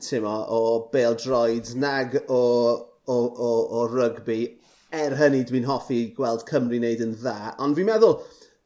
tymo, 0.00 0.34
o 0.48 0.60
bel 0.92 1.16
droid 1.20 1.72
nag 1.80 2.18
o, 2.26 2.42
o, 3.06 3.16
o, 3.16 3.52
o 3.80 3.86
rygbi. 3.92 4.40
Er 4.92 5.16
hynny 5.16 5.42
dwi'n 5.48 5.66
hoffi 5.68 6.04
gweld 6.16 6.44
Cymru 6.48 6.78
wneud 6.80 7.02
yn 7.04 7.16
dda. 7.16 7.56
Ond 7.64 7.78
fi'n 7.78 7.88
meddwl 7.88 8.18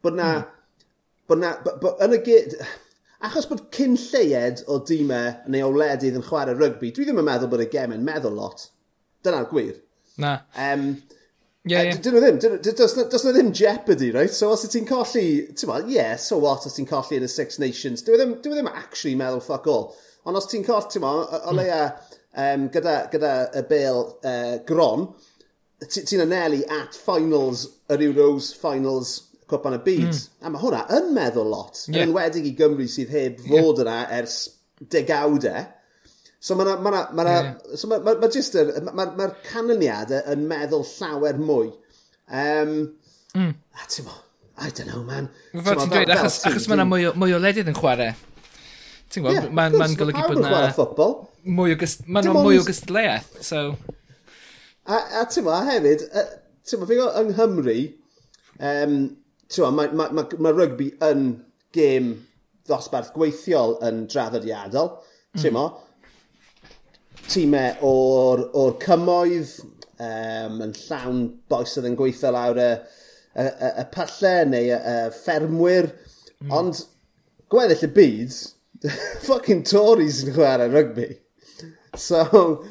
bod 0.05 0.19
na... 0.19 0.33
Hmm. 0.35 0.53
Bod 1.27 1.43
na... 1.43 1.55
Bod, 1.65 1.81
bod, 1.83 2.03
yn 2.07 2.19
y 2.19 2.23
gyd... 2.27 2.59
Achos 3.27 3.47
bod 3.49 3.63
cyn 3.75 3.97
lleied 3.97 4.61
o 4.71 4.77
dîmau 4.87 5.33
neu 5.51 5.65
o 5.65 5.73
wledydd 5.73 6.19
yn 6.19 6.25
chwarae 6.27 6.55
rygbi, 6.55 6.91
dwi 6.95 7.07
ddim 7.07 7.23
yn 7.23 7.27
meddwl 7.27 7.49
bod 7.51 7.63
y 7.65 7.69
gem 7.73 7.95
yn 7.95 8.05
meddwl 8.07 8.37
lot. 8.37 8.67
Dyna'r 9.25 9.49
gwir. 9.51 9.79
Na. 10.21 10.35
Um, 10.61 10.91
Yeah, 11.67 11.81
eh, 11.81 11.91
yeah. 11.91 12.01
Dyn 12.03 12.15
nhw 12.15 12.23
ddim, 12.23 12.41
does 12.63 12.97
nhw 13.27 13.33
ddim 13.35 13.53
jeopardy, 13.59 14.13
right? 14.15 14.31
So 14.31 14.53
os 14.55 14.63
ti'n 14.71 14.87
colli, 14.87 15.29
ti'n 15.51 15.71
meddwl, 15.71 15.91
yeah, 15.91 16.15
so 16.17 16.39
what, 16.39 16.67
os 16.69 16.79
ti'n 16.79 16.87
colli 16.87 17.19
yn 17.19 17.27
y 17.27 17.31
Six 17.31 17.59
Nations, 17.63 18.05
dwi 18.07 18.15
e 18.15 18.21
ddim, 18.21 18.37
dwi 18.45 18.55
e 18.55 18.61
ddim 18.61 18.71
actually 18.71 19.17
meddwl 19.19 19.43
fuck 19.43 19.67
all. 19.71 19.89
Ond 20.27 20.39
os 20.39 20.47
ti'n 20.53 20.67
colli, 20.67 20.93
ti'n 20.95 21.03
meddwl, 21.03 21.25
o 21.27 21.41
hmm. 21.51 21.59
leia, 21.59 21.81
um, 22.47 22.69
gyda, 22.75 22.99
gyda 23.11 23.33
y 23.59 23.65
bel 23.71 24.03
uh, 24.15 24.59
gron, 24.69 25.09
ti'n 25.83 26.23
anelu 26.25 26.63
at 26.79 26.95
finals 26.97 27.67
yr 27.93 28.05
Euros, 28.07 28.53
finals 28.57 29.17
Cwpan 29.51 29.77
y 29.77 29.83
Byd. 29.85 30.11
Mm. 30.11 30.23
A 30.43 30.51
mae 30.51 30.63
hwnna 30.63 30.85
yn 30.97 31.13
meddwl 31.15 31.51
lot, 31.51 31.83
yeah. 31.87 32.03
yn 32.03 32.11
enwedig 32.11 32.49
i 32.49 32.55
Gymru 32.59 32.87
sydd 32.91 33.13
heb 33.15 33.43
fod 33.45 33.83
yna 33.85 34.01
ers 34.17 34.39
degawdau. 34.91 35.67
So 36.47 36.55
mae. 36.55 36.77
Ma 36.79 36.91
na, 36.91 37.01
ma 37.13 37.25
na, 37.27 37.33
yeah. 37.33 37.55
so 37.75 37.89
mae 37.91 37.99
ma, 38.07 38.15
ma 38.23 38.29
just... 38.31 38.55
Mae'r 38.55 38.95
ma, 38.95 39.09
ma 39.19 39.27
canlyniadau 39.49 40.23
yn 40.31 40.47
meddwl 40.47 40.85
llawer 40.87 41.41
mwy. 41.43 41.73
Um, 42.31 42.77
mm. 43.35 43.53
A 43.75 43.89
ti'n 43.91 44.07
mo, 44.07 44.15
I 44.63 44.71
don't 44.71 44.87
know, 44.93 45.03
man. 45.09 45.27
Fel 45.51 45.81
ti'n 45.81 45.91
dweud, 45.91 46.13
achos, 46.15 46.39
achos 46.47 46.69
mae'na 46.71 46.87
mwy, 46.87 47.09
mwy 47.19 47.35
o 47.35 47.41
ledydd 47.43 47.73
yn 47.73 47.79
chwarae. 47.79 48.13
Ti'n 49.11 49.25
gwybod, 49.25 49.41
yeah, 49.41 49.57
mae'n 49.59 49.75
ma 49.81 49.89
golygu 49.99 50.23
bod 50.23 50.39
yna... 50.45 51.09
Mwy 51.57 51.75
o 51.75 51.81
gystadleuaeth, 51.83 53.41
so... 53.47 53.65
A, 54.87 55.01
a 55.23 55.25
ti'n 55.27 55.47
mo, 55.47 55.55
a 55.55 55.65
hefyd, 55.67 56.05
ti'n 56.67 56.83
mo, 56.83 56.87
fi'n 56.87 57.01
gwybod, 57.01 57.19
yng 57.25 57.33
Nghymru, 57.33 57.77
um, 58.71 58.95
ti'n 59.51 59.67
mo, 59.67 59.73
mae 59.81 59.91
ma, 59.99 60.07
ma, 60.15 60.27
ma 60.47 60.55
rygbi 60.55 60.93
yn 61.09 61.27
gêm 61.75 62.15
ddosbarth 62.71 63.11
gweithiol 63.19 63.77
yn 63.87 64.05
draddodiadol, 64.15 64.95
hmm. 65.01 65.43
ti'n 65.43 65.59
mo, 65.59 65.67
mm 65.73 65.86
tîmau 67.33 67.87
o'r, 67.87 68.45
or 68.57 68.77
cymoedd, 68.83 69.55
um, 70.03 70.61
yn 70.67 70.75
llawn 70.77 71.23
boes 71.51 71.77
oedd 71.79 71.89
yn 71.91 71.97
gweithio 71.99 72.33
lawr 72.35 72.61
y, 72.61 72.71
y, 73.37 73.47
y, 73.47 73.71
y 73.83 73.87
pallau 73.95 74.51
neu 74.51 74.71
y, 74.71 74.79
y 74.79 74.97
ffermwyr, 75.17 75.91
mm. 76.45 76.57
ond 76.59 76.83
gweddill 77.53 77.87
y 77.87 77.93
byd, 77.97 78.41
fucking 79.27 79.65
Tories 79.67 80.23
yn 80.25 80.35
chwarae 80.37 80.69
rygbi. 80.73 81.11
So, 81.97 82.21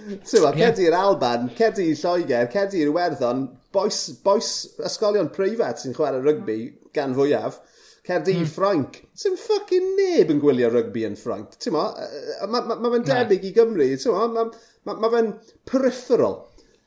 ti'n 0.06 0.44
ma, 0.44 0.52
yeah. 0.54 0.70
cedi 0.70 0.86
i'r 0.86 0.98
Alban, 1.00 1.48
cedi 1.58 1.90
i 1.90 1.96
Lloegr, 1.98 2.50
cedi 2.54 2.84
i'r 2.84 2.94
Werddon, 2.94 3.48
boes, 3.74 4.04
boes 4.26 4.52
ysgolion 4.86 5.32
preifat 5.34 5.82
sy'n 5.82 5.96
chwarae 5.98 6.22
rygbi 6.22 6.60
gan 6.94 7.16
fwyaf, 7.18 7.58
Cerdi 8.06 8.36
mm. 8.38 8.50
Ffrainc. 8.54 9.00
Sy'n 9.18 9.38
ffucking 9.40 9.96
neb 9.98 10.34
yn 10.34 10.42
gwylio 10.42 10.70
rygbi 10.70 11.06
yn 11.08 11.16
Ffrainc. 11.18 11.56
Ti'n 11.58 11.74
mo, 11.74 11.86
mae 11.96 12.50
ma, 12.52 12.62
ma, 12.70 12.76
ma 12.84 12.92
fe'n 12.94 13.08
debyg 13.08 13.48
i 13.50 13.54
Gymru. 13.56 13.88
Ti'n 13.98 14.14
mo, 14.14 14.28
mae 14.36 14.52
ma, 14.86 14.98
ma 15.02 15.10
fe'n 15.14 15.32
peripheral. 15.66 16.44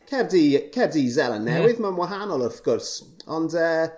Cerdi, 0.08 0.44
cerdi 0.72 1.08
Zelen 1.12 1.42
hmm. 1.42 1.50
newydd, 1.50 1.74
yeah. 1.74 1.82
mae'n 1.84 1.98
wahanol 1.98 2.44
wrth 2.46 2.62
gwrs. 2.64 2.92
Ond, 3.34 3.56
uh, 3.58 3.88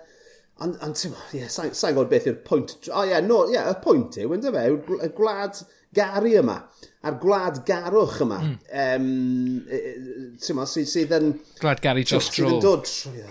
ond, 0.65 0.79
ond 0.83 0.97
ti'n 0.97 1.13
mo, 1.13 1.21
yeah, 1.37 1.51
sa'n 1.51 1.75
sa 1.77 1.93
gwybod 1.93 2.09
beth 2.11 2.27
yw'r 2.31 2.41
pwynt. 2.47 2.73
O 2.89 2.95
oh, 2.95 3.05
ie, 3.05 3.13
yeah, 3.13 3.21
no, 3.23 3.43
yeah, 3.53 3.69
y 3.69 3.77
pwynt 3.85 4.17
yw, 4.19 4.33
ynddo 4.35 4.51
fe, 4.57 4.65
y 4.97 5.11
gwlad 5.15 5.61
gari 5.95 6.33
yma, 6.41 6.57
a'r 7.05 7.21
gwlad 7.21 7.61
garwch 7.67 8.19
yma, 8.25 8.41
mm. 8.43 8.57
um, 8.81 10.35
ti'n 10.41 10.57
mo, 10.57 10.67
sydd, 10.73 11.15
yn... 11.15 11.31
Gwlad 11.61 11.85
gari 11.85 12.03
just 12.03 12.33
dro. 12.35 12.49
Sydd 12.49 12.57
yn 12.57 12.65
dod 12.65 12.89
trwy. 12.89 13.23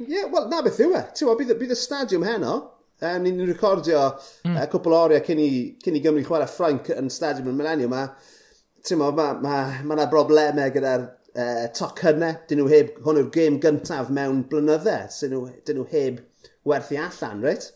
Ie, 0.00 0.08
yeah, 0.10 0.26
wel, 0.32 0.48
na 0.50 0.64
beth 0.64 0.80
yw 0.82 0.96
e. 0.98 1.04
Ti'n 1.14 1.30
mo, 1.30 1.36
bydd, 1.38 1.54
bydd 1.60 1.76
y 1.76 1.78
stadiwm 1.78 2.26
heno, 2.26 2.56
Um, 3.04 3.24
ni'n 3.24 3.36
ni 3.36 3.48
recordio 3.48 4.00
mm. 4.46 4.54
uh, 4.54 4.64
cwpl 4.72 4.94
o 4.94 5.00
oriau 5.08 5.24
cyn 5.26 5.42
i, 5.42 5.50
cyn 5.84 5.98
i 5.98 6.00
Gymru 6.04 6.24
chwarae 6.24 6.48
Ffrainc 6.48 6.88
yn 6.94 7.10
Stadium 7.12 7.50
yn 7.52 7.58
Millennium. 7.58 7.92
Mae 7.92 8.96
ma, 8.96 9.10
ma, 9.10 9.26
ma, 9.44 9.58
ma 9.84 9.98
na 9.98 10.06
broblemau 10.08 10.72
gyda'r 10.72 11.04
uh, 11.04 11.66
tocynnau. 11.76 12.38
Dyn 12.48 12.62
nhw 12.62 12.68
heb, 12.72 12.94
hwn 13.04 13.20
yw'r 13.20 13.32
gêm 13.34 13.58
gyntaf 13.62 14.12
mewn 14.14 14.44
blynyddau. 14.50 15.10
Dyn 15.20 15.34
nhw, 15.34 15.42
dyn 15.68 15.80
nhw 15.80 15.88
heb 15.92 16.22
werthu 16.70 17.00
allan, 17.02 17.42
reit? 17.44 17.70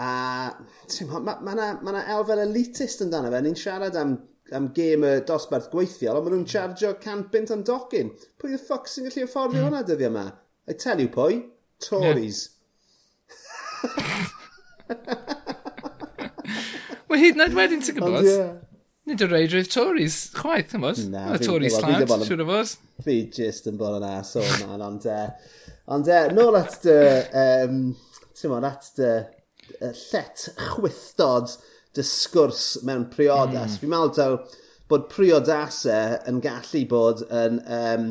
A 0.00 0.08
mae 0.56 1.20
ma 1.22 1.36
ma, 1.40 1.54
na, 1.54 1.66
ma, 1.82 1.92
na 1.94 2.04
elfen 2.16 2.42
elitist 2.46 3.04
yn 3.04 3.12
dan 3.12 3.28
fe. 3.30 3.42
Ni'n 3.44 3.58
siarad 3.58 3.98
am, 4.00 4.16
am 4.56 4.70
gêm 4.76 5.04
y 5.06 5.12
dosbarth 5.28 5.68
gweithiol, 5.74 6.18
ond 6.18 6.28
maen 6.28 6.38
nhw'n 6.38 6.50
chargio 6.54 6.94
cant 7.04 7.28
bint 7.34 7.52
am 7.54 7.66
docyn. 7.68 8.14
Pwy 8.40 8.56
y 8.56 8.62
ffoc 8.62 8.88
sy'n 8.90 9.10
gallu 9.10 9.28
afforddio 9.28 9.60
mm. 9.60 9.68
hwnna 9.68 9.84
dyddiau 9.86 10.14
yma? 10.14 10.26
I 10.66 10.78
tell 10.80 11.00
you 11.04 11.12
pwy, 11.12 11.42
Tories. 11.84 12.46
Yeah. 12.48 14.30
Mae 17.08 17.20
hyd 17.20 17.36
yn 17.36 17.44
oed 17.44 17.56
wedyn, 17.56 17.82
ti'n 17.84 17.96
gwybod? 17.98 18.26
Yeah. 18.28 18.54
Nid 19.04 19.20
y 19.20 19.28
reid 19.28 19.52
roedd 19.52 19.68
Tories, 19.72 20.16
chwaith, 20.36 20.70
ti'n 20.72 20.80
gwybod? 20.80 20.98
Na, 21.12 21.22
Y 21.36 21.40
Tories 21.42 21.76
llawn, 21.76 22.24
siwr 22.24 22.42
o 22.44 22.46
fod. 22.48 22.72
Fi 23.04 23.16
jyst 23.36 23.68
yn 23.70 23.78
bod 23.80 23.98
yn 23.98 24.06
asol, 24.08 24.48
man, 24.64 24.82
ond... 24.84 25.06
Uh, 25.08 25.28
ond, 25.92 26.08
uh, 26.08 26.26
nôl 26.32 26.56
at 26.58 26.74
dy, 26.84 26.96
um, 27.44 27.78
ti'n 28.32 28.48
gwybod, 28.48 28.68
at 28.70 28.90
dy 28.98 29.10
llet 30.00 30.48
chwythdod 30.72 31.56
dy 31.96 32.04
sgwrs 32.08 32.64
mewn 32.88 33.06
priodas. 33.12 33.76
Mm. 33.76 33.80
Fi'n 33.82 33.92
meddwl 33.92 34.14
taw 34.16 34.32
bod 34.90 35.08
priodasau 35.12 36.18
yn 36.30 36.42
gallu 36.44 36.82
bod 36.90 37.24
yn, 37.28 37.60
um, 37.78 38.10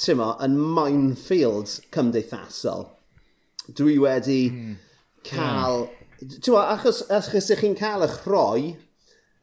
ti'n 0.00 0.20
bod, 0.20 0.40
yn 0.44 0.54
minefield 0.76 1.78
cymdeithasol. 1.94 2.88
Dwi 3.72 3.98
wedi 4.04 4.40
mm. 4.52 4.80
cael... 5.32 5.86
Yeah 5.88 6.00
Tewa, 6.44 6.68
achos, 6.72 7.02
achos 7.10 7.50
ych 7.52 7.60
chi'n 7.64 7.76
cael 7.78 8.04
eich 8.06 8.20
rhoi, 8.28 8.74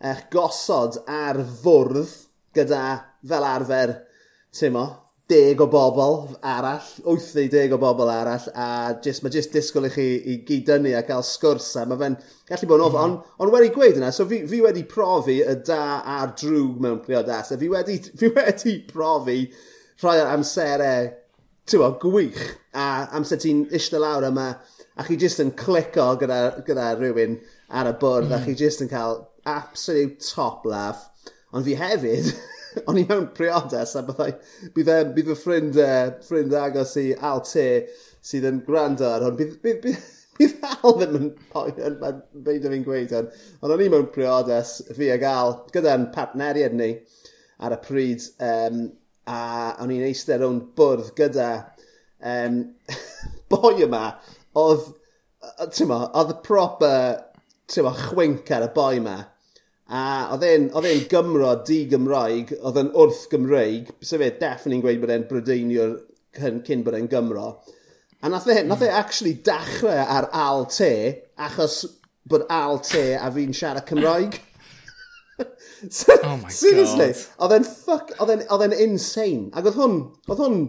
eich 0.01 0.21
gosod 0.33 1.01
ar 1.09 1.39
fwrdd 1.61 2.13
gyda, 2.55 2.83
fel 3.27 3.45
arfer, 3.45 3.93
tymo, 4.55 4.85
deg 5.31 5.61
o 5.63 5.67
bobl 5.71 6.33
arall, 6.47 6.87
80 7.07 7.75
o 7.75 7.79
bobl 7.81 8.09
arall, 8.11 8.47
a 8.55 8.67
just, 9.03 9.23
mae 9.23 9.33
jyst 9.33 9.53
disgwyl 9.55 9.87
i 9.87 9.91
chi 9.93 10.07
i 10.17 10.37
gyd-dynnu 10.47 10.95
a 10.97 11.03
cael 11.07 11.23
sgwrs, 11.27 11.69
a 11.79 11.85
mae 11.87 11.99
fe'n 12.01 12.17
gallu 12.49 12.71
bod 12.71 12.81
yn 12.81 12.87
ofn, 12.87 13.15
mm. 13.15 13.37
ond 13.37 13.47
on 13.47 13.55
wedi 13.55 13.71
gweud 13.75 14.01
yna, 14.01 14.11
so 14.15 14.27
fi, 14.29 14.41
fi 14.49 14.61
wedi 14.65 14.83
profi 14.89 15.39
y 15.45 15.55
da 15.67 15.81
a'r 16.17 16.35
drwg 16.41 16.81
mewn 16.83 16.99
priodas, 17.05 17.53
a 17.53 17.59
fi 17.61 17.71
wedi, 17.71 17.99
fi 18.19 18.31
wedi 18.35 18.77
profi 18.89 19.39
rhai 20.03 20.19
amserau, 20.33 21.11
ti'n 21.69 21.97
gwych, 22.01 22.45
a 22.75 22.87
amser 23.15 23.39
ti'n 23.43 23.67
eistedd 23.71 24.03
lawr 24.03 24.31
yma, 24.31 24.49
a 24.99 25.05
chi 25.07 25.17
jyst 25.19 25.41
yn 25.43 25.53
clico 25.57 26.07
gyda, 26.19 26.39
gyda 26.67 26.91
rhywun 26.97 27.37
ar 27.79 27.89
y 27.91 27.95
bwrdd 28.01 28.29
mm. 28.29 28.37
a 28.37 28.41
chi 28.45 28.55
jyst 28.59 28.83
yn 28.83 28.91
cael 28.91 29.21
absolute 29.49 30.21
top 30.25 30.65
laugh. 30.67 31.07
Ond 31.51 31.67
fi 31.67 31.75
hefyd, 31.79 32.31
o'n 32.87 32.99
i 33.01 33.05
mewn 33.07 33.29
priodas 33.35 33.95
a 33.99 34.03
byddai, 34.07 34.31
bydd, 34.75 34.93
bydd 35.15 35.31
fy 35.31 35.37
ffrind, 35.43 35.79
uh, 35.81 36.15
ffrind 36.25 36.55
agos 36.57 36.95
i 37.01 37.09
Al 37.31 37.43
T 37.47 37.65
sydd 38.23 38.47
yn 38.47 38.61
gwrando 38.67 39.09
ar 39.09 39.25
hwn, 39.25 39.37
bydd, 39.39 39.57
bydd, 39.63 39.81
bydd, 39.83 40.07
bydd 40.39 40.69
Al 40.71 40.97
ddim 40.99 41.17
yn 41.19 41.27
poen 41.51 41.83
yn 41.87 41.99
beidio 42.45 42.71
fi'n 42.71 42.87
gweud 42.87 43.15
hwn. 43.17 43.29
Ond 43.61 43.75
o'n 43.75 43.83
i 43.83 43.91
mewn 43.91 44.09
priodas, 44.13 44.79
fi 44.95 45.11
ag 45.15 45.27
Al, 45.27 45.57
gyda'n 45.75 46.09
partneriad 46.15 46.75
ni 46.77 46.93
ar 47.61 47.75
y 47.75 47.81
pryd, 47.83 48.27
um, 48.47 48.83
a 49.29 49.41
o'n 49.81 49.93
i'n 49.93 50.05
eistedd 50.07 50.43
o'n 50.45 50.61
bwrdd 50.77 51.11
gyda 51.17 51.49
um, 52.25 52.61
boi 53.51 53.75
yma 53.85 54.05
oedd, 54.59 54.87
ti'n 55.73 55.89
mo, 55.91 55.99
oedd 56.17 56.33
y 56.33 56.37
proper, 56.45 57.19
ti'n 57.71 57.87
mo, 57.87 57.93
chwink 58.07 58.51
ar 58.55 58.67
y 58.67 58.71
boi 58.75 59.03
ma. 59.03 59.17
A 59.91 60.01
oedd 60.31 60.45
e'n, 60.47 60.69
Gymro 61.11 61.51
di-Gymraeg, 61.67 62.55
oedd 62.61 62.79
e'n 62.79 62.93
wrth 62.95 63.25
Gymreig, 63.31 63.91
sef 64.07 64.23
e 64.23 64.31
definitely 64.39 64.81
gweud 64.85 65.01
bod 65.03 65.13
e'n 65.15 65.27
Brydeinio'r 65.27 65.97
cyn, 66.37 66.85
bod 66.85 66.95
e'n 66.95 67.09
Gymro. 67.11 67.49
A 68.21 68.29
nath 68.29 68.47
e, 68.51 68.61
nath 68.63 68.85
e 68.85 68.91
actually 68.93 69.33
dachrau 69.43 70.05
ar 70.05 70.29
al 70.31 70.67
te, 70.71 70.93
achos 71.41 71.81
bod 72.29 72.45
al 72.53 72.79
te 72.85 73.17
a 73.17 73.31
fi'n 73.33 73.55
siarad 73.57 73.87
Cymraeg. 73.89 74.37
so, 75.89 76.15
oh 76.23 76.37
my 76.37 76.49
seriously, 76.53 77.11
god. 77.11 77.65
Seriously, 77.65 78.45
oedd 78.53 78.67
e'n 78.67 78.77
insane. 78.85 79.49
Ac 79.57 79.71
oedd 79.71 79.79
hwn, 79.81 79.97
oedd 80.29 80.43
hwn 80.45 80.61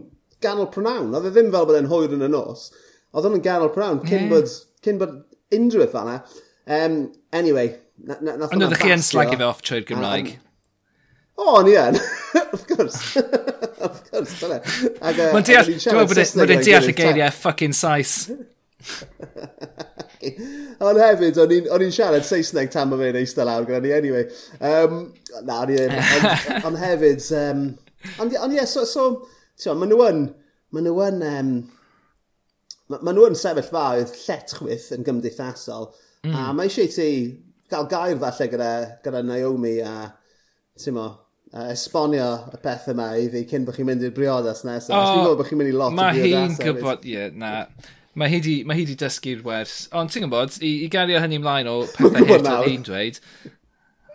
ganol 0.43 0.71
pronawn. 0.73 1.13
Oedd 1.15 1.29
e 1.29 1.35
ddim 1.37 1.53
fel 1.55 1.69
bod 1.69 1.79
e'n 1.79 1.91
hwyr 1.93 2.17
yn 2.17 2.27
y 2.27 2.31
nos. 2.33 2.71
Oedd 3.13 3.29
hwn 3.29 3.39
yn 3.39 3.45
ganol 3.45 3.73
prawn, 3.75 4.01
cyn 4.07 4.25
yeah. 4.25 4.31
bod, 4.31 4.55
cyn 4.85 5.01
bod 5.01 5.19
unrhyw 5.53 5.85
beth 5.85 5.93
fanna. 5.93 6.17
Um, 6.65 7.13
anyway, 7.35 7.75
nath 8.07 8.55
Ond 8.55 8.65
oeddech 8.65 8.85
chi 8.85 8.95
yn 8.95 9.05
slagio 9.05 9.39
fe 9.41 9.49
off 9.49 9.61
trwy'r 9.67 9.85
Gymraeg? 9.89 10.29
O, 11.37 11.61
ni 11.67 11.75
yn. 11.77 11.99
of 12.57 12.63
course. 12.69 13.17
of 13.87 13.99
course, 14.09 14.39
dyna. 14.41 14.63
Mae'n 15.03 15.49
deall, 15.49 15.69
dwi'n 15.69 16.01
e- 16.01 16.41
bod 16.41 16.55
e'n 16.55 16.65
deall 16.65 16.89
y 16.89 16.97
geiriau 16.97 17.33
fucking 17.37 17.77
Saes. 17.77 18.13
Ond 20.83 20.99
hefyd, 21.03 21.39
o'n 21.43 21.85
i'n 21.85 21.95
siarad 21.95 22.27
Saesneg 22.27 22.71
tan 22.73 22.91
mae 22.91 23.01
fe'n 23.01 23.21
eistedd 23.23 23.49
lawr 23.49 23.67
gyda 23.67 23.81
ni, 23.83 23.91
anyway. 23.97 24.25
Um, 24.59 24.93
na, 25.43 25.63
o'n 25.63 25.75
i'n... 25.75 25.93
Ond 26.69 26.79
hefyd... 26.81 27.21
Um, 27.39 27.61
ond 28.23 28.35
ie, 28.35 28.39
yeah, 28.57 28.69
so... 28.69 28.81
so 28.89 29.03
Tio, 29.59 29.75
maen 29.79 29.91
nhw 29.93 30.03
yn... 30.09 30.21
Maen 30.73 30.89
nhw 30.89 30.97
yn... 31.09 31.19
Um, 31.29 31.51
Mae 32.93 33.07
ma 33.09 33.15
nhw 33.15 33.29
yn 33.31 33.39
sefyllfaoedd 33.39 34.13
lletchwyth 34.27 34.91
yn 34.97 35.07
gymdeithasol. 35.07 35.89
Mm. 36.27 36.35
A 36.37 36.53
mae 36.55 36.69
eisiau 36.69 36.91
ti 36.93 37.09
gael 37.73 37.89
gair 37.91 38.19
falle 38.21 38.49
gyda, 38.53 38.73
gyda 39.05 39.23
Naomi 39.27 39.79
a 39.85 39.95
ti'n 40.79 40.97
mo, 40.97 41.07
uh, 41.53 41.71
esbonio 41.73 42.29
y 42.53 42.61
peth 42.63 42.91
yma 42.93 43.09
i 43.21 43.31
fi 43.33 43.45
cyn 43.49 43.67
bod 43.67 43.79
chi'n 43.79 43.89
mynd 43.89 44.05
i'r 44.07 44.15
briodas 44.17 44.63
nesaf. 44.69 44.93
Oh, 44.93 45.09
Dwi'n 45.09 45.25
gwybod 45.25 45.41
bod 45.41 45.51
chi'n 45.51 45.63
mynd 45.63 45.73
i 45.73 45.75
lot 45.79 45.95
o 45.95 45.97
briodas. 45.97 46.21
Mae 46.21 46.29
hi'n 46.29 46.61
gwybod, 46.61 47.09
ie, 47.09 47.17
yeah, 47.17 47.35
na. 47.39 47.55
Mae 48.21 48.29
hi 48.29 48.43
di, 48.45 48.55
ma 48.69 48.77
di 48.77 48.97
dysgu'r 48.99 49.41
wers. 49.47 49.77
Ond 49.97 50.13
ti'n 50.13 50.27
gwybod, 50.27 50.61
i, 50.61 50.73
i 50.85 50.93
gario 50.93 51.21
hynny 51.23 51.41
ymlaen 51.41 51.71
o 51.73 51.79
pethau 51.97 52.29
hyn 52.29 52.49
oedd 52.53 52.69
hi'n 52.69 52.87
dweud. 52.89 53.21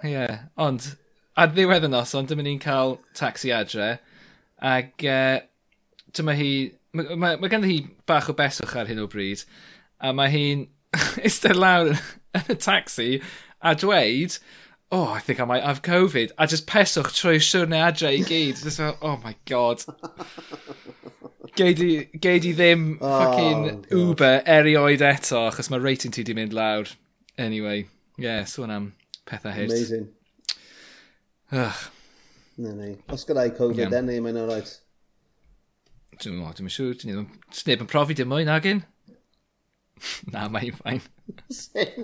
Ie, 0.04 0.14
yeah, 0.14 0.42
ond 0.62 0.92
ar 1.38 1.54
ddiwedd 1.54 1.88
y 1.88 1.92
nos, 1.94 2.14
ond 2.18 2.30
dyma 2.30 2.46
ni'n 2.46 2.62
cael 2.62 2.98
taxi 3.18 3.54
adre. 3.54 3.96
Ac 4.66 5.06
uh, 5.06 5.38
e, 5.38 6.10
dyma 6.18 6.38
hi 6.38 6.52
mae, 6.94 7.16
mae, 7.16 7.40
mae 7.42 7.52
ganddi 7.52 7.74
hi 7.74 7.80
bach 8.10 8.30
o 8.32 8.36
beswch 8.38 8.76
ar 8.78 8.90
hyn 8.90 9.02
o 9.04 9.08
bryd, 9.12 9.44
a 10.00 10.14
mae 10.16 10.32
hi'n 10.34 10.68
eistedd 11.26 11.60
lawr 11.60 11.96
yn 12.38 12.54
y 12.54 12.58
taxi 12.62 13.10
a 13.62 13.74
dweud, 13.76 14.38
oh, 14.92 15.10
I 15.10 15.20
think 15.20 15.40
I 15.40 15.46
might 15.46 15.64
have 15.64 15.82
Covid, 15.82 16.32
a 16.38 16.48
just 16.48 16.68
peswch 16.68 17.12
trwy 17.18 17.42
siwrne 17.44 17.80
adre 17.84 18.14
i 18.14 18.24
gyd. 18.24 18.64
just, 18.64 18.80
oh 18.80 19.20
my 19.24 19.36
god. 19.46 19.84
Geid 21.58 21.82
i, 21.82 22.54
ddim 22.54 22.98
oh, 23.02 23.20
fucking 23.20 23.64
god. 23.66 23.92
Uber 23.92 24.42
erioed 24.46 25.04
eto, 25.04 25.48
achos 25.50 25.72
mae 25.74 25.82
rating 25.84 26.14
ti 26.14 26.24
di 26.24 26.36
mynd 26.38 26.54
lawr. 26.54 26.94
Anyway, 27.38 27.88
yeah, 28.18 28.44
sôn 28.46 28.74
am 28.74 28.92
pethau 29.26 29.56
hyd. 29.56 29.72
Amazing. 29.72 30.10
Ugh. 31.52 31.86
Na 32.58 32.74
ni. 32.74 32.96
Os 33.14 33.26
gyda 33.26 33.46
i 33.46 33.54
Covid, 33.54 33.88
yeah. 33.88 33.94
then 33.94 34.08
ni, 34.10 34.20
mae'n 34.24 34.40
alright. 34.42 34.78
Dwi'n 36.18 36.38
meddwl, 36.38 36.54
dwi'n 36.58 36.74
siŵr, 36.74 36.94
dwi'n 36.98 37.14
meddwl, 37.14 37.42
sneb 37.54 37.84
yn 37.84 37.90
profi 37.92 38.16
dim 38.18 38.32
mwy, 38.32 38.46
nagyn? 38.48 38.80
Na, 40.34 40.48
mae'n 40.50 40.74
ffain. 40.78 41.02
Sneb, 41.54 41.98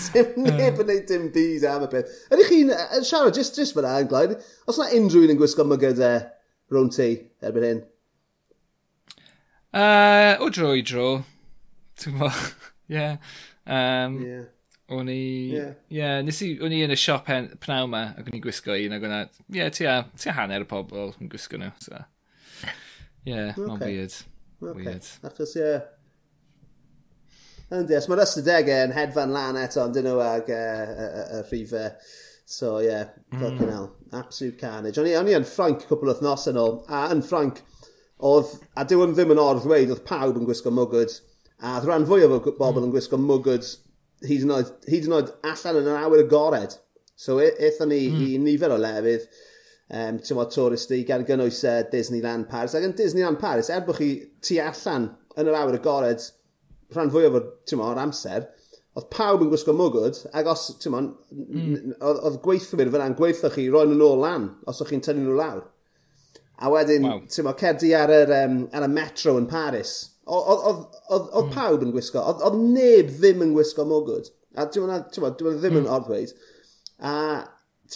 sneb 0.00 0.36
yn 0.38 0.48
neud 0.88 1.08
dim 1.08 1.26
byd 1.34 1.66
am 1.68 1.84
y 1.86 1.90
peth. 1.92 2.14
Ydych 2.32 2.52
chi'n, 2.52 2.72
Siarad, 3.04 3.36
jyst, 3.36 3.58
jyst 3.60 3.76
fyna 3.76 3.98
yn 4.00 4.08
glaid, 4.10 4.38
os 4.68 4.78
yna 4.80 4.88
unrhyw 4.98 5.26
un 5.26 5.34
yn 5.34 5.40
gwisgo 5.40 5.66
mygyd 5.68 6.00
e, 6.00 6.12
rhwng 6.72 6.88
ti 6.94 7.08
erbyn 7.44 7.68
hyn? 7.68 7.82
Uh, 9.72 10.40
o 10.44 10.48
dro 10.52 10.72
i 10.76 10.84
dro. 10.86 11.10
Ti'n 12.00 12.16
mo, 12.20 12.30
ie. 12.92 13.06
Um, 13.68 14.18
yeah. 14.24 14.48
O'n 14.92 15.08
i... 15.08 15.18
Ie, 15.18 15.58
yeah. 15.58 15.76
yeah, 15.92 16.16
nes 16.24 16.40
i... 16.44 16.54
O'n 16.64 16.72
i 16.72 16.82
yn 16.86 16.92
y 16.92 16.98
siop 17.00 17.28
pnaw 17.64 17.84
ma 17.88 18.06
ac 18.16 18.26
o'n 18.26 18.36
i'n 18.36 18.44
gwisgo 18.44 18.76
un 18.76 18.96
ac 18.96 19.06
o'n 19.08 19.18
i... 19.18 19.22
Ie, 19.52 19.60
yeah, 19.60 19.72
ti 19.72 19.88
a 19.88 20.36
hanner 20.36 20.64
y 20.64 20.68
pobl 20.68 21.14
yn 21.20 21.32
gwisgo 21.32 21.60
nhw. 21.60 21.72
So 21.84 22.00
yeah, 23.24 23.50
okay. 23.50 23.66
ma'n 23.66 23.80
weird. 23.80 24.14
Okay. 24.62 24.84
Weird. 24.84 25.10
Achos, 25.28 25.56
ie. 25.56 25.64
Yeah. 25.64 25.82
Yndi, 27.72 27.96
os 27.96 28.06
mae'r 28.10 28.20
ystadegau 28.26 28.86
yn 28.86 28.92
hedfan 28.92 29.32
lan 29.32 29.56
eto, 29.56 29.80
ond 29.86 29.96
dyn 29.96 30.04
nhw 30.10 30.18
ag 30.20 30.50
y 30.52 30.60
rhifau. 31.48 31.88
So, 32.52 32.74
ie, 32.82 32.90
yeah, 32.90 33.12
fucking 33.32 33.64
mm. 33.64 33.70
hell. 33.72 33.88
Absolute 34.12 34.58
carnage. 34.60 35.00
O'n 35.00 35.08
i, 35.08 35.14
on 35.16 35.30
i 35.30 35.36
yn 35.38 35.46
Ffranc 35.48 35.86
cwpl 35.88 36.12
o 36.12 36.16
thnos 36.18 36.44
yn 36.50 36.60
ôl, 36.60 36.82
a 36.92 37.06
yn 37.14 37.22
Ffranc, 37.24 37.62
oedd, 38.28 38.50
a 38.76 38.84
dyw 38.84 39.06
yn 39.06 39.14
ddim 39.16 39.32
yn 39.32 39.40
ordd 39.40 39.64
dweud, 39.64 39.94
oedd 39.94 40.04
pawb 40.08 40.36
yn 40.36 40.44
gwisgo 40.50 40.74
mwgwd, 40.74 41.14
a 41.62 41.78
oedd 41.78 41.88
rhan 41.88 42.04
fwy 42.10 42.26
o 42.26 42.30
bobl 42.34 42.82
mm. 42.82 42.84
yn 42.88 42.92
gwisgo 42.92 43.20
mwgwd 43.22 43.70
hyd 44.26 44.44
yn 44.46 44.54
oed, 44.58 44.74
hyd 44.90 45.08
yn 45.08 45.16
oed 45.16 45.32
allan 45.48 45.80
yn 45.80 45.88
yr 45.94 46.02
awyr 46.02 46.24
agored. 46.26 46.76
So, 47.18 47.38
eithon 47.40 47.92
ni 47.92 48.02
mm. 48.10 48.20
i 48.26 48.38
nifer 48.42 48.74
o 48.74 48.78
lefydd, 48.80 49.26
um, 49.92 50.18
ti'n 50.18 50.28
tywod 50.32 50.52
touristy 50.54 51.02
gan 51.08 51.26
gynnwys 51.28 51.62
uh, 51.68 51.82
Disneyland 51.92 52.48
Paris. 52.50 52.76
Ac 52.76 52.86
yn 52.88 52.96
Disneyland 52.98 53.40
Paris, 53.42 53.70
er 53.70 53.84
bod 53.86 54.00
chi 54.00 54.14
tu 54.44 54.58
allan 54.62 55.10
yn 55.36 55.50
yr 55.50 55.58
awr 55.58 55.78
agored 55.78 56.24
rhan 56.92 57.12
fwy 57.12 57.28
o'r 57.28 58.00
amser, 58.00 58.48
oedd 58.92 59.08
pawb 59.12 59.44
yn 59.44 59.52
gwisgo 59.52 59.72
mwgwd, 59.76 60.18
ac 60.36 60.48
os, 60.52 60.66
ti'n 60.82 60.92
mon, 60.92 61.12
mm. 61.32 61.94
oedd 62.04 62.40
gweithwyr 62.44 62.90
fyna'n 62.92 63.16
gweithio 63.16 63.50
chi 63.54 63.68
roi'n 63.72 63.94
nhw 63.96 64.10
lan, 64.20 64.50
os 64.68 64.82
o'ch 64.84 64.92
chi'n 64.92 65.04
tynnu 65.04 65.24
nhw 65.24 65.38
lawr. 65.38 65.62
A 66.62 66.70
wedyn, 66.70 67.08
wow. 67.08 67.22
ti'n 67.32 67.46
mo, 67.46 67.54
cerdi 67.58 67.94
ar 67.96 68.12
yr, 68.12 68.34
um, 68.42 68.58
ar 68.76 68.84
y 68.84 68.90
metro 68.92 69.38
yn 69.40 69.48
Paris, 69.50 69.94
oedd 70.28 70.84
hmm. 71.08 71.54
pawb 71.54 71.86
yn 71.86 71.94
gwisgo, 71.94 72.20
oedd 72.20 72.60
neb 72.60 73.10
ddim 73.16 73.46
yn 73.48 73.56
gwisgo 73.56 73.88
mwgwd. 73.88 74.28
A 74.60 74.68
ti'n 74.68 74.84
mo, 74.84 75.32
ddim 75.32 75.80
yn 75.80 75.86
mm. 75.86 75.90
orddweud. 75.96 76.36
A 77.00 77.14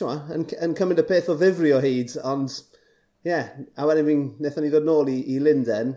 ma, 0.04 0.16
yn, 0.34 0.44
yn 0.64 0.74
cymryd 0.76 1.00
y 1.00 1.06
peth 1.08 1.30
o 1.32 1.36
ddifri 1.40 1.72
o 1.72 1.80
hyd, 1.82 2.16
ond 2.26 2.52
ie, 2.56 3.30
yeah, 3.30 3.54
a 3.78 3.86
wedyn 3.88 4.08
fi'n, 4.10 4.26
wnaethon 4.40 4.66
ni 4.66 4.72
ddod 4.72 4.86
nôl 4.86 5.08
i, 5.10 5.16
i 5.32 5.38
Linden, 5.42 5.94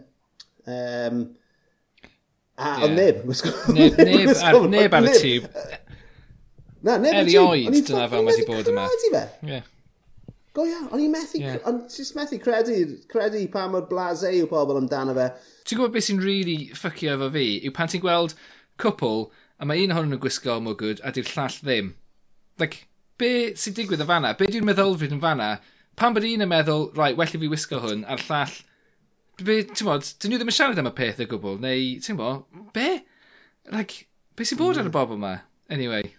um, 0.65 1.25
a 2.59 2.69
yeah. 2.69 2.85
ond 2.85 2.95
neb, 2.97 3.19
neb, 3.75 3.99
neb, 3.99 4.31
ar, 4.47 4.59
neb 4.71 4.95
ar 4.99 5.09
y 5.09 5.17
tîm. 5.17 5.49
Na, 6.85 6.95
neb 6.95 7.19
ar 7.19 7.27
y 7.27 7.33
tîm. 7.33 7.43
Erioed, 7.43 7.81
dyna 7.89 8.07
fel 8.11 8.25
wedi 8.29 8.47
bod 8.47 8.71
yma. 8.71 8.87
Yeah. 9.45 9.67
Go 10.57 10.65
ia, 10.65 10.79
o'n 10.89 11.03
i'n 11.03 11.13
methu, 11.13 11.43
yeah. 11.43 11.59
o'n 11.69 11.83
just 11.93 12.17
methu 12.17 12.39
credu, 12.41 12.79
credu 13.11 13.43
pa 13.53 13.67
mor 13.69 13.85
blase 13.91 14.31
yw 14.39 14.49
pobl 14.49 14.79
amdano 14.79 15.13
fe. 15.17 15.29
Ti'n 15.69 15.77
gwybod 15.77 15.93
beth 15.93 16.07
sy'n 16.07 16.23
really 16.23 16.71
ffucio 16.73 17.13
efo 17.13 17.29
fi, 17.35 17.45
yw 17.61 17.75
pan 17.75 17.91
ti'n 17.91 18.01
gweld 18.03 18.33
cwpl, 18.81 19.27
a 19.61 19.67
mae 19.69 19.85
un 19.85 19.93
ohonyn 19.93 20.15
nhw'n 20.15 20.23
gwisgo 20.23 20.57
mor 20.65 20.77
gwyd, 20.79 21.03
a 21.05 21.13
di'r 21.13 21.29
llall 21.29 21.59
ddim. 21.61 21.93
Like, 22.59 22.88
be 23.19 23.31
sy'n 23.59 23.75
digwydd 23.77 24.03
yn 24.05 24.09
fanna? 24.09 24.33
Be 24.39 24.47
dwi'n 24.49 24.67
meddylfryd 24.67 25.13
yn 25.15 25.21
fanna? 25.23 25.53
Pan 25.99 26.15
bod 26.15 26.27
un 26.27 26.45
yn 26.45 26.49
meddwl, 26.49 26.89
rai, 26.95 27.11
well 27.17 27.35
i 27.35 27.41
fi 27.41 27.51
wisgo 27.51 27.81
hwn, 27.83 28.05
a'r 28.07 28.23
llall, 28.23 28.55
be, 29.43 29.59
ti'n 29.67 29.87
bod, 29.89 30.07
dyn 30.21 30.33
nhw 30.33 30.39
ddim 30.39 30.51
yn 30.51 30.55
siarad 30.55 30.79
am 30.79 30.87
y 30.87 30.95
peth 30.95 31.19
o 31.23 31.27
gwbl, 31.27 31.59
neu, 31.63 31.87
ti'n 32.03 32.19
bod, 32.19 32.45
be? 32.75 32.87
Like, 33.73 34.05
be 34.39 34.47
sy'n 34.47 34.59
bod 34.59 34.77
mm. 34.77 34.81
ar 34.81 34.87
y 34.87 34.91
mm. 34.91 34.95
bobl 34.95 35.19
yma? 35.19 35.33
Anyway, 35.69 36.13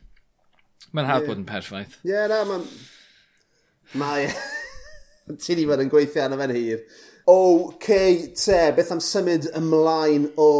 mae'n 0.92 1.08
haf 1.08 1.22
yeah. 1.22 1.28
bod 1.30 1.40
yn 1.40 1.48
perffaith. 1.48 2.00
Ie, 2.04 2.12
yeah, 2.12 2.28
na, 2.30 2.42
mae'n... 2.48 2.66
Mae... 4.00 4.28
Ti 5.40 5.54
di 5.54 5.64
bod 5.68 5.80
yn 5.80 5.90
gweithio 5.92 6.24
arno 6.24 6.36
fe'n 6.40 6.52
hir. 6.56 6.80
OK, 7.30 7.88
te, 8.34 8.58
beth 8.74 8.90
am 8.90 9.00
symud 9.04 9.46
ymlaen 9.54 10.24
o 10.40 10.50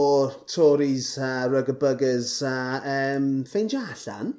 Tories 0.50 1.16
a 1.18 1.31
uh, 1.31 1.48
Rugger 1.50 1.74
Buggers 1.81 2.37
a 2.46 2.53
uh, 2.79 2.90
um, 3.16 3.31
ffeindio 3.48 3.81
allan? 3.83 4.37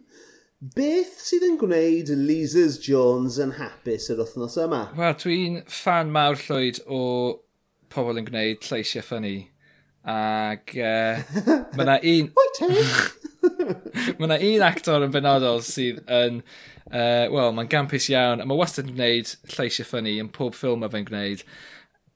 Beth 0.62 1.16
sydd 1.26 1.42
yn 1.42 1.56
gwneud 1.58 2.12
Lizers 2.22 2.76
Jones 2.86 3.40
yn 3.42 3.56
hapus 3.58 4.04
yr 4.14 4.20
wythnos 4.22 4.60
yma? 4.62 4.84
Wel, 4.94 5.16
dwi'n 5.18 5.56
fan 5.66 6.12
mawr 6.14 6.38
llwyd 6.38 6.78
o 6.86 7.00
pobl 7.90 8.20
yn 8.22 8.28
gwneud 8.28 8.68
lleisiau 8.68 9.02
ffynnu. 9.08 9.40
Ac 10.14 10.76
e, 10.78 10.92
uh, 11.18 11.56
mae 11.80 11.88
yna 11.88 11.96
un... 12.12 12.30
mae 14.20 14.28
yna 14.28 14.38
un 14.52 14.68
actor 14.68 15.08
yn 15.08 15.16
benodol 15.16 15.66
sydd 15.66 16.04
yn... 16.06 16.44
Uh, 16.92 17.26
Wel, 17.34 17.56
mae'n 17.58 17.72
gampus 17.72 18.12
iawn. 18.14 18.44
A 18.44 18.46
mae 18.46 18.62
wastad 18.62 18.86
yn 18.86 19.00
gwneud 19.00 19.34
lleisiau 19.56 19.90
ffynnu 19.90 20.14
yn 20.22 20.30
pob 20.36 20.54
ffilm 20.54 20.86
mae 20.86 20.94
fe'n 20.94 21.10
gwneud. 21.10 21.42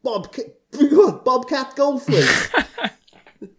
Bob... 0.06 0.30
Bob 1.26 1.50
Cat 1.50 1.74
Goldthwait! 1.74 2.94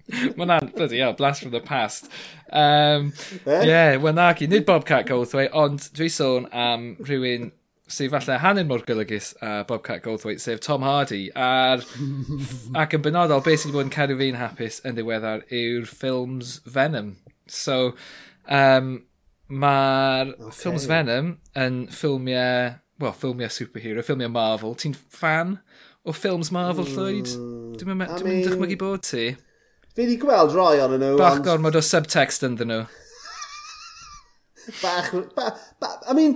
Mae 0.36 0.44
hwnna'n, 0.44 0.72
bloody 0.76 1.00
hell, 1.02 1.14
blast 1.18 1.42
from 1.42 1.50
the 1.50 1.60
past. 1.60 2.10
Um, 2.52 3.12
eh? 3.44 3.62
yeah, 3.66 3.96
wel 3.96 4.14
nag 4.14 4.40
nid 4.46 4.66
Bobcat 4.66 5.06
Goldthwait, 5.08 5.54
ond 5.56 5.88
dwi 5.96 6.06
sôn 6.12 6.46
am 6.54 6.92
rhywun 7.02 7.50
sydd 7.90 8.10
falle 8.10 8.38
hanyn 8.42 8.66
mor 8.66 8.82
golygus 8.86 9.32
a 9.42 9.64
Bobcat 9.66 10.02
Goldthwait, 10.04 10.40
sef 10.42 10.60
Tom 10.60 10.82
Hardy. 10.86 11.28
Ar, 11.34 11.82
ac 12.82 12.94
yn 12.98 13.02
benodol, 13.02 13.42
beth 13.46 13.62
sydd 13.62 13.72
wedi 13.72 13.78
bod 13.78 13.88
yn 13.88 13.94
cadw 13.94 14.18
fi'n 14.20 14.40
hapus 14.40 14.80
yn 14.86 14.98
ddiweddar 14.98 15.44
yw'r 15.54 15.86
ffilms 15.90 16.56
Venom. 16.66 17.14
So, 17.50 17.94
um, 18.50 18.92
mae'r 19.46 20.34
okay. 20.34 20.54
ffilms 20.60 20.86
Venom 20.90 21.34
yn 21.58 21.84
ffilmiau, 21.94 22.76
well, 23.02 23.14
ffilmiau 23.14 23.52
superhero, 23.54 24.06
ffilmiau 24.06 24.34
Marvel. 24.34 24.74
Ti'n 24.78 24.94
fan 24.94 25.58
o 26.06 26.14
ffilms 26.14 26.50
Marvel, 26.54 26.86
mm, 26.86 26.94
Llywyd? 26.94 27.34
Dwi'n 27.78 27.92
mynd 27.92 28.16
I 28.18 28.22
mean... 28.26 28.42
dychmygu 28.46 28.78
bod 28.82 29.06
ti. 29.06 29.28
Fi 29.96 30.04
wedi 30.04 30.18
gweld 30.20 30.52
rhoi 30.52 30.76
ond 30.84 30.98
nhw. 31.00 31.14
Bach 31.16 31.38
ond... 31.38 31.46
gormod 31.46 31.78
o 31.78 31.80
subtext 31.80 32.44
ynddyn 32.44 32.68
nhw. 32.68 32.82
bach, 34.82 35.08
ba, 35.32 35.54
ba, 35.80 35.92
I 36.04 36.12
mean, 36.18 36.34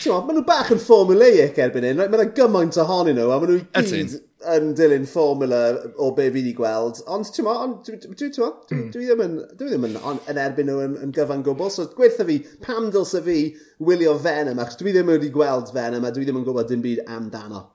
ti'n 0.00 0.10
ma, 0.10 0.22
maen 0.26 0.40
nhw 0.40 0.46
bach 0.48 0.72
yn 0.74 0.80
formulaic 0.82 1.60
erbyn 1.62 1.86
hyn. 1.86 2.00
Right? 2.00 2.10
Mae 2.10 2.18
yna 2.18 2.32
gymaint 2.34 2.78
ohonyn 2.82 3.14
nhw, 3.20 3.28
a 3.30 3.36
maen 3.38 3.52
nhw 3.52 3.58
i 3.60 3.84
gyd 3.86 4.16
yn 4.54 4.72
dilyn 4.78 5.06
formula 5.06 5.60
o 5.94 6.08
be 6.16 6.26
fi 6.26 6.40
wedi 6.40 6.54
gweld. 6.58 6.98
Ond 7.14 7.30
ti'n 7.36 7.46
ma, 7.46 7.54
ond, 7.68 7.86
dwi, 7.86 8.00
dwi, 8.02 8.48
mm. 8.74 8.80
dwi 8.96 9.06
ddim 9.06 9.22
yn, 9.22 9.36
dwi 9.60 9.68
ddim 9.70 9.86
yn, 9.86 9.94
on, 10.02 10.18
yn 10.32 10.40
erbyn 10.42 10.66
nhw 10.66 10.80
yn, 10.82 10.96
yn 11.06 11.12
gyfan 11.14 11.44
gwbl. 11.46 11.70
So 11.74 11.86
gweitha 11.92 12.26
fi, 12.26 12.40
pam 12.64 12.88
dylse 12.94 13.22
fi 13.28 13.36
wylio 13.78 14.16
Venom, 14.24 14.58
achos 14.64 14.80
dwi 14.80 14.96
ddim 14.96 15.12
wedi 15.12 15.30
gweld 15.34 15.70
Venom, 15.76 16.02
a 16.02 16.10
dwi 16.14 16.26
ddim 16.26 16.40
yn 16.40 16.48
gwybod 16.48 16.72
dim 16.72 16.82
byd 16.82 17.04
amdano. 17.06 17.68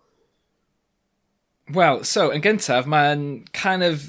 Wel, 1.71 2.03
so, 2.03 2.27
yn 2.35 2.43
gyntaf, 2.43 2.91
mae'n 2.91 3.45
kind 3.55 3.87
of 3.87 4.03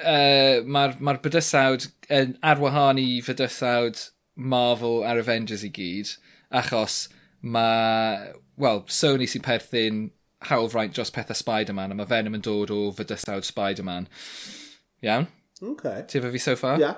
uh, 0.00 0.64
mae'r 0.66 0.96
ma 1.00 1.16
bydysawd 1.22 1.88
yn 2.12 2.36
arwahan 2.42 3.00
i 3.00 3.20
fydysawd 3.24 4.08
Marvel 4.34 5.04
a'r 5.06 5.20
Avengers 5.22 5.64
i 5.66 5.70
gyd, 5.74 6.16
achos 6.54 7.06
mae, 7.40 8.34
well, 8.56 8.84
Sony 8.88 9.28
sy'n 9.30 9.44
perthyn 9.44 10.04
hawlfraint 10.48 10.94
dros 10.96 11.12
pethau 11.14 11.36
Spider-Man, 11.36 11.92
a 11.92 11.98
mae 11.98 12.10
Venom 12.10 12.36
yn 12.38 12.44
dod 12.44 12.72
o 12.74 12.80
fydysawd 12.96 13.46
Spider-Man. 13.46 14.08
Iawn? 15.04 15.28
Okay. 15.62 16.04
Ti 16.08 16.20
efo 16.20 16.32
fi 16.32 16.42
so 16.42 16.56
far? 16.56 16.80
Yeah. 16.80 16.94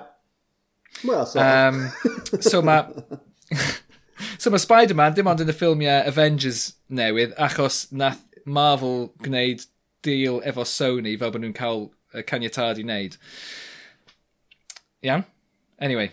Well, 1.03 1.25
so. 1.25 1.39
Um, 1.39 1.91
so 2.39 2.61
mae... 2.61 2.87
so 4.41 4.49
mae 4.49 4.63
Spider-Man 4.63 5.17
dim 5.17 5.29
ond 5.29 5.43
yn 5.43 5.53
y 5.53 5.55
ffilmiau 5.55 6.07
Avengers 6.09 6.71
newydd, 6.89 7.35
achos 7.37 7.85
nath 7.91 8.23
Marvel 8.47 9.11
gwneud 9.23 9.65
deal 10.05 10.41
efo 10.47 10.65
Sony 10.67 11.17
fel 11.19 11.33
bod 11.33 11.43
nhw'n 11.43 11.55
cael 11.57 11.89
y 12.17 12.25
caniatad 12.27 12.81
i 12.81 12.85
wneud. 12.85 13.17
Iawn? 15.05 15.25
Anyway. 15.79 16.11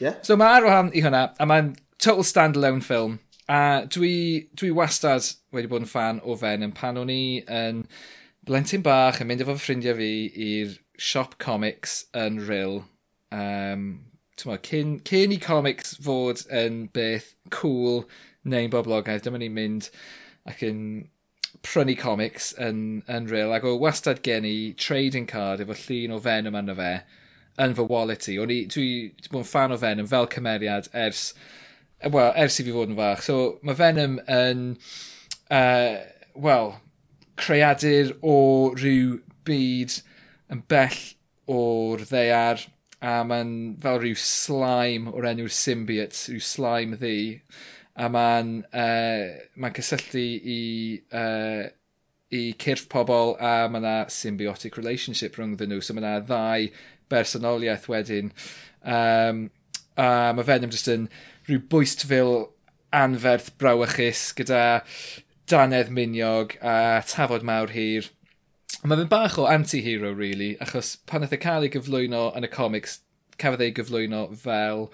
Yeah. 0.00 0.20
So 0.22 0.36
mae 0.36 0.58
ar 0.58 0.66
wahan 0.68 0.92
i 0.96 1.02
hwnna, 1.04 1.24
a 1.38 1.46
mae'n 1.48 1.74
total 1.98 2.24
standalone 2.24 2.84
film. 2.84 3.18
A 3.50 3.86
dwi, 3.90 4.48
dwi 4.54 4.70
wastad 4.74 5.26
wedi 5.52 5.68
bod 5.70 5.84
yn 5.84 5.90
fan 5.90 6.20
o 6.22 6.36
Venom 6.38 6.72
pan 6.72 7.00
o'n 7.00 7.10
i 7.10 7.42
yn 7.50 7.82
blentyn 8.46 8.84
bach 8.86 9.18
yn 9.20 9.28
mynd 9.28 9.42
efo 9.44 9.56
ffrindiau 9.58 9.98
fi 9.98 10.12
i'r 10.46 10.76
siop 11.00 11.36
comics 11.42 12.04
yn 12.16 12.38
Ryl. 12.46 12.84
Um, 13.34 13.90
Tewa, 14.40 14.56
cyn, 14.64 14.94
cyn 15.04 15.34
i 15.34 15.40
comics 15.42 15.98
fod 16.00 16.46
yn 16.54 16.86
beth 16.96 17.34
cool 17.52 18.06
neu'n 18.48 18.70
boblogaeth, 18.72 19.26
dyma 19.26 19.40
ni'n 19.42 19.52
mynd 19.52 19.90
ac 20.48 20.62
yn 20.64 20.80
prynu 21.66 21.96
comics 21.98 22.52
yn, 22.58 23.02
yn 23.08 23.28
real 23.30 23.52
ac 23.54 23.66
o 23.68 23.76
wastad 23.80 24.22
gen 24.26 24.46
i 24.48 24.72
trading 24.80 25.26
card 25.28 25.60
efo 25.64 25.76
llun 25.76 26.16
o 26.16 26.20
Venom 26.24 26.56
yna 26.60 26.76
fe 26.78 26.92
yn 27.60 27.76
fy 27.76 27.86
wallet 27.90 28.28
i. 28.32 28.36
O'n 28.40 28.52
i, 28.54 28.60
dwi 28.72 28.86
wedi 28.86 29.32
bod 29.32 29.42
yn 29.42 29.50
fan 29.50 29.74
o 29.74 29.78
Venom 29.80 30.08
fel 30.10 30.28
cymeriad 30.32 30.88
ers, 30.96 31.30
well, 32.06 32.32
ers 32.32 32.60
i 32.60 32.66
fi 32.66 32.74
fod 32.74 32.92
yn 32.92 32.98
fach. 32.98 33.24
So 33.26 33.58
mae 33.66 33.76
Venom 33.78 34.18
yn, 34.30 34.64
uh, 35.52 36.00
well, 36.34 36.78
creadur 37.40 38.14
o 38.22 38.36
rhyw 38.76 39.18
byd 39.48 40.00
yn 40.52 40.64
bell 40.70 41.00
o'r 41.50 42.04
ddeiar 42.08 42.66
a 43.00 43.20
mae'n 43.24 43.52
fel 43.80 44.00
rhyw 44.00 44.16
slime 44.20 45.12
o'r 45.12 45.28
enw'r 45.30 45.52
symbiote, 45.56 46.26
rhyw 46.28 46.44
slime 46.44 46.98
ddi 47.00 47.40
a 48.00 48.08
mae'n 48.12 48.52
uh, 48.72 49.26
ma 49.60 49.70
cysylltu 49.76 50.22
i, 50.22 50.60
uh, 51.12 51.66
i 52.32 52.42
cyrff 52.62 52.88
pobl 52.92 53.34
a 53.36 53.54
mae 53.68 53.82
yna 53.82 53.96
symbiotic 54.14 54.78
relationship 54.80 55.36
rhwng 55.36 55.58
nhw. 55.60 55.82
So 55.84 55.96
mae 55.96 56.04
yna 56.04 56.14
ddau 56.24 56.70
bersonoliaeth 57.12 57.88
wedyn. 57.92 58.32
Um, 58.80 59.48
a 60.00 60.32
mae 60.36 60.48
Venom 60.48 60.72
jyst 60.72 60.88
yn 60.92 61.10
rhyw 61.48 61.60
bwystfil 61.72 62.34
anferth 62.96 63.52
brawychus 63.60 64.30
gyda 64.38 64.62
danedd 65.50 65.90
miniog 65.94 66.56
a 66.62 67.02
tafod 67.06 67.44
mawr 67.46 67.74
hir. 67.74 68.08
Mae 68.84 68.96
fe'n 68.96 69.10
bach 69.10 69.36
o 69.38 69.46
anti-hero, 69.50 70.12
really, 70.16 70.54
achos 70.62 70.94
pan 71.10 71.26
oedd 71.26 71.34
e 71.36 71.40
cael 71.42 71.66
ei 71.66 71.72
gyflwyno 71.74 72.28
yn 72.38 72.46
y 72.46 72.50
comics, 72.52 73.00
cafodd 73.40 73.64
e 73.64 73.68
ei 73.68 73.74
gyflwyno 73.76 74.22
fel 74.40 74.86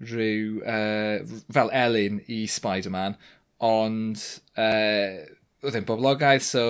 rhyw, 0.00 0.60
uh, 0.64 1.42
fel 1.52 1.70
Elin 1.72 2.22
i 2.28 2.44
Spider-Man, 2.48 3.16
ond 3.60 4.22
uh, 4.56 5.20
oedd 5.60 5.76
e'n 5.76 5.88
boblogaidd, 5.88 6.44
so 6.44 6.64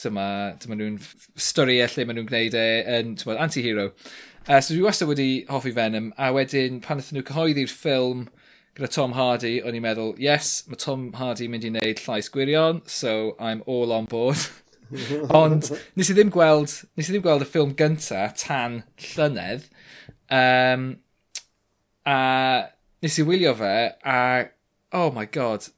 dyma, 0.00 0.28
dyma 0.62 0.78
nhw'n 0.78 0.96
storiau 1.38 1.90
lle 1.92 2.06
maen 2.06 2.18
nhw'n 2.18 2.30
gwneud 2.30 2.56
e 2.58 2.68
yn 2.98 3.14
anti-hero. 3.36 3.90
Uh, 4.44 4.58
so 4.58 4.74
dwi 4.74 4.82
wastad 4.84 5.08
wedi 5.08 5.44
hoffi 5.48 5.72
Venom, 5.76 6.10
a 6.18 6.32
wedyn 6.34 6.82
pan 6.84 7.00
ydyn 7.00 7.20
nhw 7.20 7.28
cyhoeddi'r 7.30 7.70
ffilm 7.70 8.26
gyda 8.74 8.90
Tom 8.90 9.14
Hardy, 9.14 9.60
o'n 9.62 9.78
i'n 9.78 9.84
meddwl, 9.84 10.16
yes, 10.18 10.64
mae 10.66 10.80
Tom 10.82 11.06
Hardy 11.14 11.46
mynd 11.48 11.64
i 11.64 11.70
wneud 11.70 12.02
llais 12.02 12.28
gwirion, 12.34 12.82
so 12.90 13.36
I'm 13.38 13.62
all 13.70 13.94
on 13.94 14.10
board. 14.10 14.42
Ond 15.42 15.70
nes 15.94 16.10
i 16.10 16.16
ddim 16.16 16.32
gweld, 16.34 16.74
nes 16.98 17.08
i 17.08 17.14
ddim 17.14 17.22
gweld 17.24 17.46
y 17.46 17.48
ffilm 17.48 17.76
gyntaf 17.78 18.34
tan 18.42 18.80
llynedd, 19.12 19.68
um, 20.34 20.90
A 22.04 22.16
nes 23.04 23.16
i 23.20 23.24
wylio 23.24 23.54
fe, 23.56 23.74
a 24.04 24.18
oh 24.96 25.10
my 25.14 25.24
god, 25.32 25.68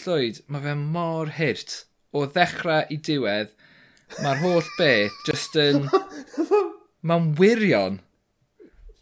Llwyd, 0.00 0.42
mae 0.46 0.62
fe 0.64 0.74
mor 0.78 1.32
hirt. 1.34 1.84
O 2.14 2.26
ddechrau 2.26 2.86
i 2.90 2.98
diwedd, 3.06 3.50
mae'r 4.20 4.42
holl 4.44 4.68
beth 4.78 5.16
just 5.26 5.56
yn... 5.58 5.86
Mae'n 7.06 7.30
wirion. 7.38 7.98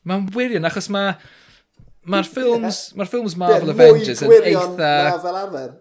Mae'n 0.08 0.28
wirion, 0.36 0.68
achos 0.68 0.88
mae... 0.94 1.16
Mae'r 2.08 2.28
ffilms, 2.28 2.82
yeah. 2.88 2.98
ma 3.00 3.04
ffilms 3.08 3.34
Marvel 3.36 3.74
Avengers 3.74 4.22
yn 4.24 4.32
eitha... 4.38 4.92
Na, 5.10 5.16
fel 5.20 5.40
arfer. 5.42 5.72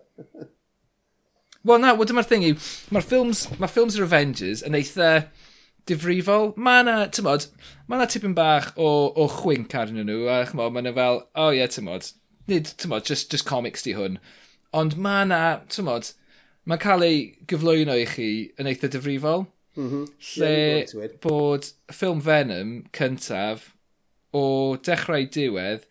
Wel 1.68 1.84
na, 1.84 1.94
wel 1.96 2.08
dyma'r 2.10 2.28
thing 2.28 2.44
yw, 2.50 2.58
mae'r 2.96 3.06
ffilms, 3.06 3.46
mae 3.62 3.72
ffilms 3.72 3.96
yr 4.00 4.08
Avengers 4.08 4.64
yn 4.68 4.76
eitha 4.80 5.12
difrifol. 5.90 6.52
Mae 6.60 6.84
yna, 6.84 6.96
tymod, 7.14 7.48
mae 7.88 8.00
yna 8.00 8.08
tipyn 8.12 8.36
bach 8.38 8.70
o, 8.76 8.90
o 9.16 9.28
chwink 9.32 9.76
arnyn 9.78 10.08
nhw, 10.10 10.28
a 10.32 10.42
chymod, 10.50 10.74
mae 10.76 10.86
yna 10.86 10.94
fel, 10.98 11.22
o 11.24 11.48
oh, 11.48 11.54
ie, 11.54 11.62
yeah, 11.62 11.72
tymod, 11.72 12.12
nid, 12.52 12.72
tymod, 12.82 13.08
just, 13.08 13.32
just 13.34 13.48
comics 13.50 13.86
di 13.86 13.96
hwn. 13.98 14.20
Ond 14.78 14.98
mae 15.02 15.26
yna, 15.28 15.42
tymod, 15.74 16.12
mae'n 16.68 16.84
cael 16.84 17.06
ei 17.08 17.22
gyflwyno 17.50 17.96
i 17.98 18.08
chi 18.10 18.30
yn 18.60 18.70
eitha 18.72 18.92
difrifol. 18.92 19.48
Mm 19.78 19.90
-hmm. 19.90 20.06
Lle 20.42 20.54
yeah, 20.54 21.18
bod 21.22 21.72
ffilm 21.94 22.24
Venom 22.26 22.78
cyntaf 22.98 23.72
o 24.34 24.76
dechrau 24.84 25.28
diwedd, 25.34 25.86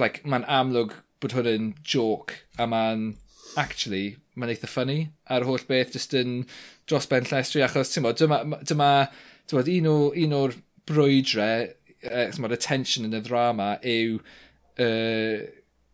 like, 0.00 0.22
mae'n 0.24 0.46
amlwg 0.48 0.94
bod 1.22 1.34
hwn 1.36 1.50
yn 1.50 1.72
joke, 1.82 2.44
a 2.58 2.66
mae'n 2.70 3.14
actually 3.60 4.16
mae'n 4.34 4.54
eitha 4.54 4.70
ffynnu 4.70 4.98
ar 5.34 5.46
holl 5.48 5.64
beth 5.68 5.94
jyst 5.96 6.16
yn 6.18 6.40
dros 6.88 7.06
ben 7.10 7.26
llestri 7.30 7.62
achos 7.64 7.92
ti'n 7.92 8.06
bod 8.06 8.18
dyma, 8.20 8.40
dyma 8.66 8.90
bod, 9.52 9.70
un 9.70 9.90
o'r 9.90 10.18
un 10.24 10.36
o'r 10.38 10.56
brwydrau 10.88 11.68
uh, 11.68 12.40
bod, 12.42 12.56
y 12.56 12.60
tension 12.60 13.06
yn 13.08 13.18
y 13.18 13.22
ddrama 13.24 13.74
yw 13.94 14.18
uh, 14.18 15.44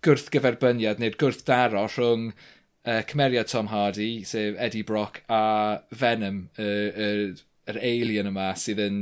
gwrthgyferbyniad 0.06 1.02
neu'r 1.02 1.18
gwrthdaro 1.20 1.84
rhwng 1.90 2.30
uh, 2.32 3.02
cymeriad 3.10 3.50
Tom 3.52 3.68
Hardy 3.72 4.24
sef 4.24 4.56
Eddie 4.58 4.86
Brock 4.86 5.22
a 5.28 5.80
Venom 5.92 6.46
yr 6.56 7.24
uh, 7.28 7.32
uh, 7.36 7.74
uh, 7.74 7.80
alien 7.80 8.30
yma 8.32 8.50
sydd 8.58 8.80
yn 8.86 9.00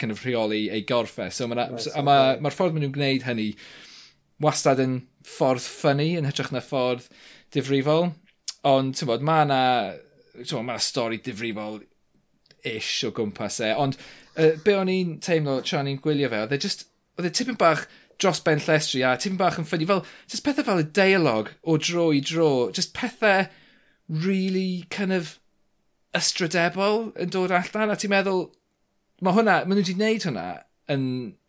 kind 0.00 0.14
of 0.14 0.22
rheoli 0.24 0.68
ei 0.72 0.86
gorffau 0.88 1.28
so 1.34 1.48
mae'r 1.50 1.66
right, 1.66 1.82
so, 1.82 1.90
so, 1.92 2.02
ma, 2.06 2.36
ma 2.40 2.52
ffordd 2.54 2.76
maen 2.76 2.86
nhw'n 2.86 2.94
gwneud 2.94 3.26
hynny 3.26 3.50
wastad 4.40 4.80
yn 4.80 5.00
ffordd 5.26 5.66
ffynnu 5.66 6.14
yn 6.20 6.28
hytrach 6.28 6.52
na 6.54 6.62
ffordd 6.64 7.10
difrifol. 7.54 8.10
Ond, 8.68 8.96
ti'n 8.96 9.08
bod, 9.08 9.24
mae 9.24 9.46
yna... 9.46 9.62
Ti'n 10.40 10.64
ma 10.64 10.76
stori 10.80 11.18
difrifol 11.24 11.80
ish 12.68 13.06
o 13.08 13.10
gwmpas 13.16 13.58
e. 13.64 13.72
Ond 13.72 13.96
uh, 14.36 14.52
be 14.64 14.76
o'n 14.76 14.90
i'n 14.92 15.16
teimlo 15.24 15.58
tra 15.64 15.80
o'n 15.80 15.88
i'n 15.90 16.00
gwylio 16.02 16.30
fe, 16.32 16.44
oedd 16.44 16.56
e 16.56 16.60
just... 16.60 16.86
Oedd 17.18 17.28
e 17.28 17.32
tipyn 17.36 17.58
bach 17.60 17.86
dros 18.20 18.40
ben 18.44 18.60
llestri 18.60 19.02
a 19.04 19.14
tipyn 19.16 19.40
bach 19.40 19.58
yn 19.60 19.66
ffynnu. 19.68 19.88
Fel, 19.88 20.02
just 20.28 20.44
pethau 20.44 20.66
fel 20.66 20.82
y 20.82 20.86
deialog 20.96 21.54
o 21.64 21.76
dro 21.80 22.10
i 22.16 22.20
dro. 22.24 22.70
Just 22.76 22.92
pethau 22.96 23.46
really 24.08 24.84
kind 24.90 25.16
of 25.16 25.38
ystrydebol 26.16 27.10
yn 27.20 27.32
dod 27.32 27.54
allan. 27.56 27.92
A 27.92 27.96
ti'n 28.00 28.12
meddwl, 28.12 28.48
mae 29.24 29.36
hwnna, 29.36 29.62
maen 29.64 29.80
nhw 29.80 29.84
wedi 29.86 29.96
gwneud 29.96 30.28
hwnna 30.28 30.46
yn 30.92 31.06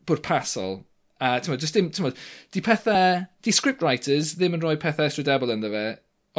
bwrpasol. 0.08 0.80
A 1.20 1.36
ti'n 1.40 1.54
meddwl, 1.54 1.66
just 1.68 1.76
dim, 1.76 1.92
ti'n 1.92 2.08
meddwl, 2.08 2.24
di 2.56 2.64
pethau, 2.66 3.26
di 3.44 3.56
scriptwriters 3.56 4.38
ddim 4.38 4.56
yn 4.58 4.64
rhoi 4.64 4.78
pethau 4.80 5.12
ystrydebol 5.12 5.56
ynddo 5.58 5.74
fe 5.76 5.86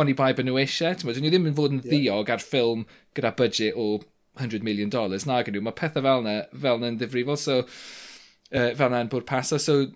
Oni 0.01 0.15
bai 0.17 0.33
bod 0.33 0.49
nhw 0.49 0.61
eisiau. 0.63 0.97
Dyn 0.97 1.21
nhw 1.21 1.33
ddim 1.33 1.49
yn 1.51 1.57
fod 1.57 1.75
yn 1.77 1.83
ddiog 1.85 2.31
ar 2.33 2.45
ffilm 2.45 2.87
gyda 3.17 3.35
budget 3.37 3.77
o 3.77 3.89
100 4.41 4.65
million 4.65 4.93
dollars. 4.93 5.27
Na 5.27 5.41
Nag 5.41 5.51
nhw, 5.53 5.65
mae 5.65 5.77
pethau 5.77 6.05
fel 6.05 6.23
yna, 6.25 6.37
fel 6.65 6.81
yna'n 6.81 7.01
ddifrifol. 7.01 7.41
So, 7.41 7.59
uh, 7.65 8.71
fel 8.79 8.89
yna'n 8.89 9.13
bwrdd 9.13 9.29
pasa. 9.29 9.61
So, 9.61 9.91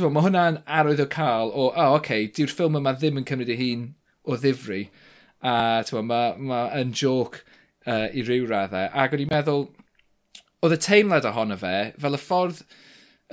Bo, 0.00 0.08
mae 0.08 0.24
hwnna'n 0.24 0.62
arwydd 0.72 1.02
o 1.02 1.04
cael 1.12 1.50
o, 1.50 1.66
o, 1.66 1.68
oh, 1.68 1.94
oce, 1.98 1.98
okay, 1.98 2.28
diw'r 2.32 2.52
ffilm 2.54 2.78
yma 2.78 2.94
ddim 2.96 3.18
yn 3.20 3.26
cymryd 3.28 3.50
ei 3.52 3.58
hun 3.58 3.82
o 4.24 4.38
ddifri. 4.40 4.86
A 5.44 5.82
bo, 5.90 6.00
mae 6.08 6.32
ma 6.40 6.60
yn 6.78 6.94
joc 6.96 7.42
uh, 7.42 8.08
i 8.08 8.24
ryw 8.24 8.46
raddau. 8.48 8.88
Ac 8.88 9.12
o'n 9.12 9.24
i'n 9.26 9.32
meddwl, 9.34 9.66
oedd 10.64 10.76
y 10.78 10.80
teimlad 10.86 11.28
ohono 11.28 11.58
fe, 11.60 11.74
fel 12.00 12.16
y 12.16 12.22
ffordd 12.22 12.62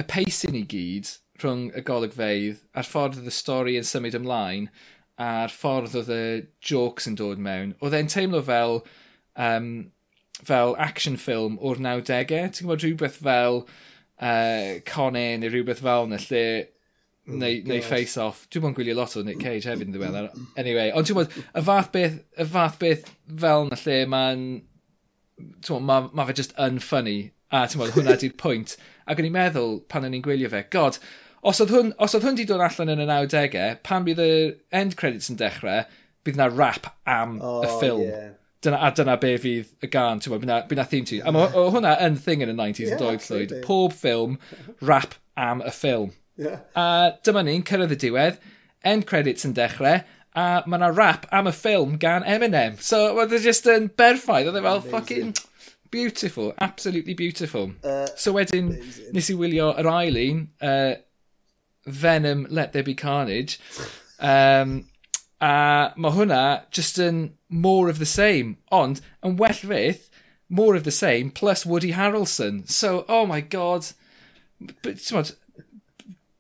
y 0.04 0.06
pacing 0.12 0.60
i 0.60 0.66
gyd 0.74 1.14
rhwng 1.40 1.70
y 1.80 1.86
golygfeidd 1.88 2.60
a'r 2.76 2.92
ffordd 2.92 3.24
y 3.24 3.36
stori 3.38 3.78
yn 3.80 3.88
symud 3.88 4.20
ymlaen, 4.20 4.68
a'r 5.20 5.52
ffordd 5.52 5.98
oedd 6.00 6.12
y 6.16 6.24
jokes 6.64 7.10
yn 7.10 7.18
dod 7.20 7.42
mewn, 7.44 7.76
oedd 7.84 7.96
e'n 7.98 8.10
teimlo 8.12 8.42
fel, 8.46 8.80
um, 9.36 9.70
fel 10.48 10.76
action 10.80 11.18
film 11.20 11.58
o'r 11.60 11.82
90au. 11.84 12.28
Ti'n 12.30 12.64
gwybod 12.64 12.86
rhywbeth 12.86 13.20
fel 13.26 13.64
uh, 13.66 14.80
Conan 14.88 15.44
neu 15.44 15.52
rhywbeth 15.52 15.84
fel 15.84 16.08
yna 16.08 16.22
lle 16.24 16.44
oh, 16.64 17.36
neu, 17.42 17.60
neu 17.68 17.84
Face 17.86 18.16
Off. 18.22 18.46
Dwi'n 18.48 18.64
bod 18.64 18.72
yn 18.72 18.78
gwylio 18.80 18.96
lot 19.00 19.18
o 19.20 19.26
Nick 19.26 19.44
Cage 19.44 19.68
hefyd 19.68 19.90
yn 19.90 19.98
ddiweddar. 19.98 20.32
Anyway, 20.60 20.94
ond 20.96 21.10
ti'n 21.10 21.20
bod, 21.20 21.36
y 21.36 21.66
fath 21.68 21.92
beth, 21.96 22.20
y 22.40 22.48
fath 22.56 22.80
beth 22.82 23.12
fel 23.28 23.68
yna 23.68 23.84
lle 23.84 24.00
mae'n... 24.16 24.48
Mae 25.40 26.10
ma 26.16 26.26
fe 26.28 26.36
just 26.36 26.56
unfunny. 26.60 27.32
A 27.52 27.66
ti'n 27.68 27.84
bod, 27.84 27.92
hwnna 27.96 28.16
di'r 28.20 28.36
pwynt. 28.40 28.78
Ac 29.10 29.20
o'n 29.20 29.28
i'n 29.28 29.36
meddwl 29.36 29.82
pan 29.92 30.08
o'n 30.08 30.16
i'n 30.16 30.24
gwylio 30.24 30.52
fe, 30.52 30.64
god, 30.72 31.00
os 31.42 31.62
oedd 31.64 31.72
hwn, 31.74 31.94
os 32.02 32.16
oedd 32.18 32.28
hwn 32.28 32.38
di 32.40 32.46
dod 32.50 32.64
allan 32.64 32.94
yn 32.96 33.04
y 33.04 33.08
90au, 33.10 33.72
pan 33.86 34.06
bydd 34.08 34.22
y 34.24 34.34
end 34.76 34.98
credits 35.00 35.32
yn 35.32 35.40
dechrau, 35.40 35.86
bydd 36.28 36.40
na 36.40 36.50
rap 36.52 36.92
am 37.10 37.40
oh, 37.42 37.64
y 37.64 37.72
ffilm. 37.80 38.06
Yeah. 38.06 38.30
Dyna, 38.60 38.80
a 38.84 38.92
dyna 38.92 39.16
be 39.22 39.34
fydd 39.40 39.88
y 39.88 39.90
gan, 39.92 40.20
ti'n 40.20 40.34
bod, 40.34 40.44
bydd 40.44 40.82
na 40.82 40.88
theme 40.92 41.08
tune. 41.08 41.24
A 41.24 41.32
yeah. 41.32 41.58
hwnna 41.72 41.96
yn 42.04 42.20
thing 42.20 42.44
yn 42.44 42.52
y 42.52 42.56
90s 42.58 42.84
yeah, 42.84 42.96
yn 42.96 43.04
doedd 43.04 43.28
llwyd. 43.30 43.58
Pob 43.64 43.96
ffilm, 43.96 44.40
rap 44.84 45.16
am 45.40 45.64
y 45.64 45.72
ffilm. 45.72 46.12
Yeah. 46.40 46.64
A 46.76 46.86
dyma 47.24 47.44
ni'n 47.48 47.64
cyrraedd 47.68 47.96
y 47.96 48.00
diwedd, 48.04 48.40
end 48.88 49.08
credits 49.08 49.48
yn 49.48 49.56
dechrau, 49.56 50.04
a 50.40 50.48
mae 50.68 50.82
na 50.82 50.92
rap 50.92 51.26
am 51.36 51.48
y 51.50 51.56
ffilm 51.56 51.96
gan 52.00 52.28
Eminem. 52.28 52.80
So, 52.84 53.14
well, 53.16 53.28
they're 53.28 53.44
just 53.44 53.68
yn 53.68 53.90
berffaith. 53.96 54.52
Oedd 54.52 54.60
e 54.60 54.66
fel, 54.68 54.84
fucking... 54.96 55.38
Beautiful, 55.90 56.54
absolutely 56.62 57.16
beautiful. 57.16 57.72
Uh, 57.84 58.06
so 58.16 58.36
wedyn, 58.36 58.68
amazing. 58.76 59.14
nes 59.16 59.30
i 59.32 59.36
wylio 59.40 59.72
yr 59.82 59.88
ail 59.90 60.20
un, 60.22 60.44
uh, 60.62 60.92
Venom 61.86 62.48
Let 62.50 62.74
There 62.74 62.84
Be 62.84 62.96
Carnage. 62.96 63.60
Um, 64.20 64.86
a 65.40 65.94
mae 65.96 66.12
hwnna 66.12 66.70
just 66.72 67.00
yn 67.00 67.34
more 67.48 67.90
of 67.90 68.00
the 68.00 68.06
same. 68.06 68.58
Ond, 68.72 69.02
yn 69.24 69.38
well 69.38 69.56
fydd, 69.56 70.02
more 70.50 70.76
of 70.76 70.84
the 70.84 70.92
same 70.92 71.32
plus 71.32 71.66
Woody 71.66 71.94
Harrelson. 71.94 72.68
So, 72.70 73.06
oh 73.08 73.26
my 73.26 73.42
god. 73.42 73.88
But, 74.82 75.00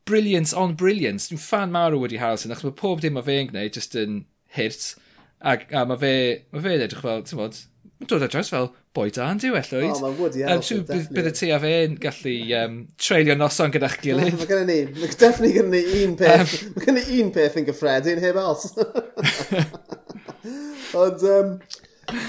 brilliance 0.09 0.53
on 0.53 0.73
brilliance. 0.73 1.29
Dwi'n 1.29 1.39
fan 1.39 1.71
mawr 1.71 1.93
o 1.93 1.99
Woody 2.01 2.17
Harrelson, 2.17 2.51
achos 2.51 2.65
mae 2.65 2.75
pob 2.75 3.03
dim 3.03 3.13
mae 3.15 3.25
fe'n 3.27 3.51
gwneud 3.51 3.75
just 3.77 3.95
yn 3.99 4.23
hirt. 4.57 4.95
A, 5.39 5.55
a 5.71 5.85
mae 5.85 6.01
fe, 6.01 6.13
mae 6.51 6.63
fe'n 6.65 6.85
edrych 6.85 7.03
fel, 7.05 7.21
ti'n 7.23 7.39
bod, 7.39 7.59
mae'n 7.99 8.09
dod 8.11 8.25
at 8.25 8.33
draws 8.33 8.49
fel, 8.51 8.71
boi 8.97 9.09
da, 9.13 9.27
yn 9.33 9.41
diw 9.41 9.57
ellwyd. 9.59 9.91
O, 9.91 9.95
oh, 9.95 10.01
mae'n 10.03 10.15
Woody 10.17 10.43
Harrelson, 10.45 10.81
um, 10.81 10.85
definitely. 10.87 11.15
Bydd 11.17 11.29
y 11.29 11.33
ti 11.37 11.49
a 11.53 11.59
fe'n 11.61 11.97
gallu 12.01 12.35
um, 12.59 12.79
treulio 13.01 13.35
noson 13.37 13.73
gyda'ch 13.75 13.99
gilydd. 14.03 14.39
Mae 14.39 14.49
gen 14.49 14.63
i 14.63 14.67
ni, 14.69 14.79
mae 14.95 15.11
definitely 15.13 15.51
gen 15.57 15.75
i 15.77 15.83
un 15.99 16.15
peth, 16.19 16.55
um, 16.55 16.73
mae 16.75 16.87
gen 16.87 17.01
i 17.01 17.19
un 17.19 17.29
peth 17.35 17.59
yn 17.61 17.67
gyffredin, 17.69 18.23
heb 18.23 18.39
os. 18.41 18.65
ond, 21.03 21.27
um, 21.35 21.53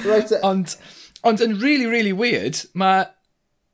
right, 0.04 0.36
uh, 0.36 0.42
ond, 0.50 0.76
ond 1.24 1.46
yn 1.46 1.56
really, 1.62 1.88
really 1.88 2.12
weird, 2.16 2.60
mae'r 2.74 3.08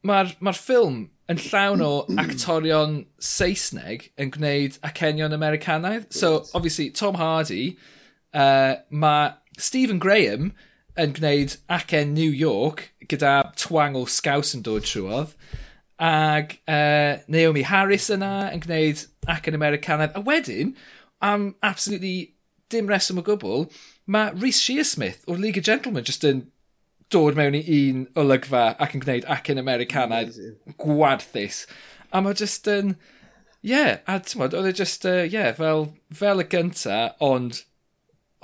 ma, 0.07 0.23
ma, 0.23 0.51
ma 0.51 0.55
ffilm 0.55 1.07
yn 1.33 1.43
llawn 1.43 1.83
o 1.83 1.91
actorion 2.23 3.01
Saesneg 3.19 4.11
yn 4.21 4.31
gwneud 4.35 4.79
acenion 4.87 5.35
Americanaidd. 5.35 6.13
So, 6.15 6.45
obviously, 6.55 6.91
Tom 6.95 7.19
Hardy, 7.19 7.77
uh, 8.31 8.79
mae 8.91 9.35
Stephen 9.59 9.99
Graham 9.99 10.53
yn 11.01 11.15
gwneud 11.17 11.57
acen 11.73 12.15
New 12.17 12.31
York 12.31 12.91
gyda 13.11 13.53
twang 13.61 13.97
o 13.99 14.05
scaws 14.11 14.55
yn 14.57 14.65
dod 14.67 14.87
trwodd. 14.89 15.35
Ag 16.03 16.59
uh, 16.69 17.23
Naomi 17.33 17.65
Harris 17.69 18.11
yna 18.13 18.51
yn 18.53 18.63
gwneud 18.65 19.07
acen 19.33 19.57
Americanaidd. 19.57 20.17
A 20.17 20.23
wedyn, 20.25 20.75
am 21.25 21.55
absolutely 21.63 22.35
dim 22.73 22.91
reswm 22.91 23.21
o 23.21 23.25
gwbl, 23.27 23.69
mae 24.07 24.35
Rhys 24.35 24.61
Shearsmith 24.63 25.25
o'r 25.27 25.41
League 25.41 25.61
of 25.61 25.67
Gentlemen 25.69 26.07
just 26.07 26.27
yn 26.27 26.47
dod 27.13 27.39
mewn 27.39 27.55
i 27.59 27.63
un 27.77 28.07
olygfa 28.19 28.65
ac 28.83 28.97
yn 28.97 29.05
gwneud 29.05 29.29
acen 29.37 29.63
Americanaidd 29.63 30.41
gwadthus. 30.83 31.65
A 32.13 32.23
mae 32.23 32.39
just 32.39 32.67
yn... 32.71 32.97
Ie, 33.67 33.73
yeah, 33.73 33.97
a 34.07 34.21
ti'n 34.23 34.39
modd, 34.39 34.55
oedd 34.55 34.69
e 34.69 34.73
just, 34.79 35.03
ie, 35.09 35.25
uh, 35.25 35.25
yeah, 35.27 35.49
fel, 35.57 35.89
fel 36.15 36.39
y 36.39 36.45
gynta, 36.47 36.99
ond 37.25 37.65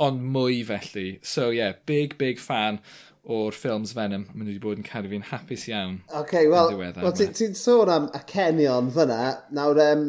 ond 0.03 0.23
mwy 0.35 0.61
felly. 0.67 1.09
So 1.23 1.51
yeah, 1.51 1.79
big, 1.87 2.19
big 2.19 2.41
fan 2.43 2.81
o'r 3.23 3.55
ffilms 3.55 3.95
Venom. 3.95 4.27
Maen 4.33 4.47
nhw 4.47 4.55
wedi 4.57 4.63
bod 4.63 4.81
yn 4.81 4.87
cadw 4.87 5.11
fi'n 5.13 5.29
hapus 5.31 5.69
iawn. 5.71 6.01
OK, 6.19 6.35
wel, 6.51 6.75
well, 6.79 7.15
ti'n 7.15 7.35
ti 7.39 7.53
sôn 7.59 7.93
am 7.93 8.09
y 8.11 8.23
cenion 8.31 8.91
fyna. 8.95 9.21
Nawr, 9.55 9.83
um, 9.85 10.07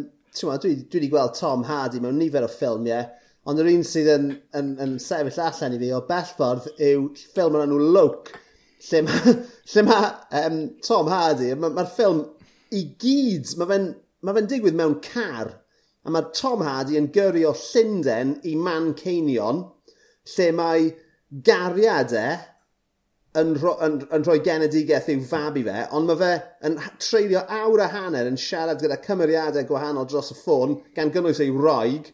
ma, 0.50 0.58
dwi, 0.58 0.76
dwi 0.82 1.00
wedi 1.00 1.12
gweld 1.12 1.36
Tom 1.38 1.66
Hardy 1.68 2.02
mewn 2.02 2.18
nifer 2.18 2.48
o 2.48 2.50
ffilmiau, 2.52 3.06
ond 3.50 3.60
yr 3.60 3.70
un 3.74 3.84
sydd 3.86 4.10
yn, 4.14 4.30
yn, 4.58 4.72
yn 4.82 4.96
sefyll 5.04 5.42
allan 5.46 5.76
i 5.76 5.82
fi 5.82 5.92
o 5.94 6.02
bellfordd 6.08 6.70
yw 6.78 7.10
ffilm 7.20 7.60
yn 7.60 7.68
enw 7.68 7.92
Loke, 7.94 8.40
lle 8.90 9.04
mae 9.06 9.36
lle 9.74 9.84
ma, 9.88 10.00
um, 10.42 10.62
Tom 10.86 11.12
Hardy, 11.12 11.52
mae'r 11.54 11.76
ma 11.78 11.86
ffilm 11.90 12.24
i 12.74 12.86
gyd, 13.04 13.54
mae 13.60 13.70
fe'n 13.70 13.92
ma 14.24 14.34
fe 14.34 14.46
digwydd 14.50 14.80
mewn 14.80 14.98
car, 15.06 15.52
a 16.04 16.12
mae 16.12 16.32
Tom 16.36 16.64
Hardy 16.66 16.98
yn 16.98 17.12
gyrru 17.14 17.46
o 17.52 17.54
Llundain 17.60 18.38
i 18.50 18.56
Manceinion, 18.58 19.68
lle 20.36 20.50
mae 20.56 20.90
gariadau 21.46 22.24
e 22.24 22.54
yn, 23.42 23.56
ro, 23.58 23.74
yn, 23.82 24.02
yn 24.14 24.26
rhoi 24.26 24.40
genedigaeth 24.46 25.10
i'w 25.10 25.24
fabi 25.26 25.64
fe, 25.66 25.86
ond 25.98 26.10
mae 26.10 26.20
fe 26.20 26.34
yn 26.70 26.76
treulio 27.02 27.42
awr 27.62 27.82
a 27.82 27.88
hanner 27.94 28.30
yn 28.30 28.38
siarad 28.38 28.82
gyda 28.84 29.00
cymeriadau 29.02 29.66
gwahanol 29.70 30.06
dros 30.10 30.30
y 30.36 30.38
ffôn 30.38 30.78
gan 30.94 31.12
gynnwys 31.14 31.42
ei 31.42 31.50
roig, 31.54 32.12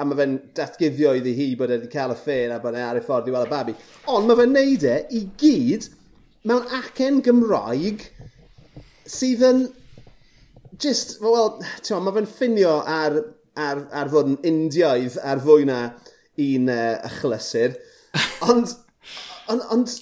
a 0.00 0.06
mae 0.08 0.18
fe'n 0.18 0.36
datguddio 0.56 1.14
iddi 1.20 1.36
hi 1.36 1.48
bod 1.58 1.70
e 1.70 1.78
wedi 1.78 1.92
cael 1.92 2.16
y 2.16 2.18
ffeir 2.18 2.54
a 2.54 2.58
bod 2.62 2.78
e 2.78 2.82
ar 2.82 2.98
ei 2.98 3.06
ffordd 3.06 3.30
i 3.30 3.34
weld 3.34 3.46
y 3.46 3.52
babi. 3.52 3.76
Ond 4.10 4.26
mae 4.26 4.40
fe'n 4.40 4.54
neud 4.56 4.86
e 4.90 4.96
i 5.14 5.24
gyd 5.40 5.90
mewn 6.50 6.74
acen 6.80 7.20
Gymraeg 7.24 8.06
sydd 9.10 9.44
yn 9.46 9.66
just, 10.80 11.18
wel, 11.22 11.60
mae 11.60 12.16
fe'n 12.16 12.30
ffinio 12.30 12.78
ar, 12.88 13.20
ar, 13.54 13.84
ar 13.92 14.10
fod 14.10 14.32
yn 14.32 14.40
Indiaidd 14.50 15.20
ar 15.22 15.42
fwy 15.44 15.68
na 15.68 15.82
un 16.46 16.70
uh, 16.72 16.96
achlysur. 17.08 17.76
Ond, 18.46 18.72
ond, 19.52 19.66
ond, 19.74 19.92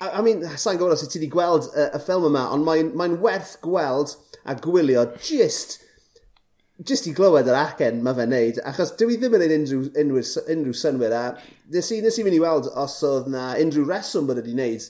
I 0.00 0.20
mean, 0.20 0.44
sa'n 0.60 0.76
gwybod 0.76 0.92
os 0.92 1.06
ti 1.08 1.18
wedi 1.18 1.30
gweld 1.32 1.70
y, 1.72 1.88
y 1.96 2.00
ffilm 2.04 2.28
yma, 2.28 2.44
ond 2.52 2.66
mae'n 2.66 2.92
mae, 2.98 3.16
werth 3.22 3.56
gweld 3.64 4.12
a 4.44 4.54
gwylio 4.60 5.06
just 5.16 5.78
just 6.84 7.06
i 7.08 7.12
glywed 7.16 7.48
yr 7.48 7.56
acen 7.56 8.02
mae 8.04 8.16
fe'n 8.18 8.28
neud, 8.28 8.58
achos 8.68 8.90
dwi 9.00 9.16
ddim 9.16 9.32
yn 9.38 9.40
gwneud 9.46 9.54
unrhyw, 9.56 9.86
unrhyw, 10.02 10.24
unrhyw 10.52 10.76
synwyr, 10.76 11.14
a 11.16 11.22
nes 11.72 11.88
i, 11.94 12.02
nes 12.04 12.18
i 12.20 12.24
mynd 12.26 12.36
i 12.36 12.40
weld 12.42 12.68
os 12.82 12.98
oedd 13.08 13.30
na 13.32 13.46
unrhyw 13.62 13.86
reswm 13.88 14.28
bod 14.28 14.42
wedi 14.42 14.52
wneud 14.52 14.84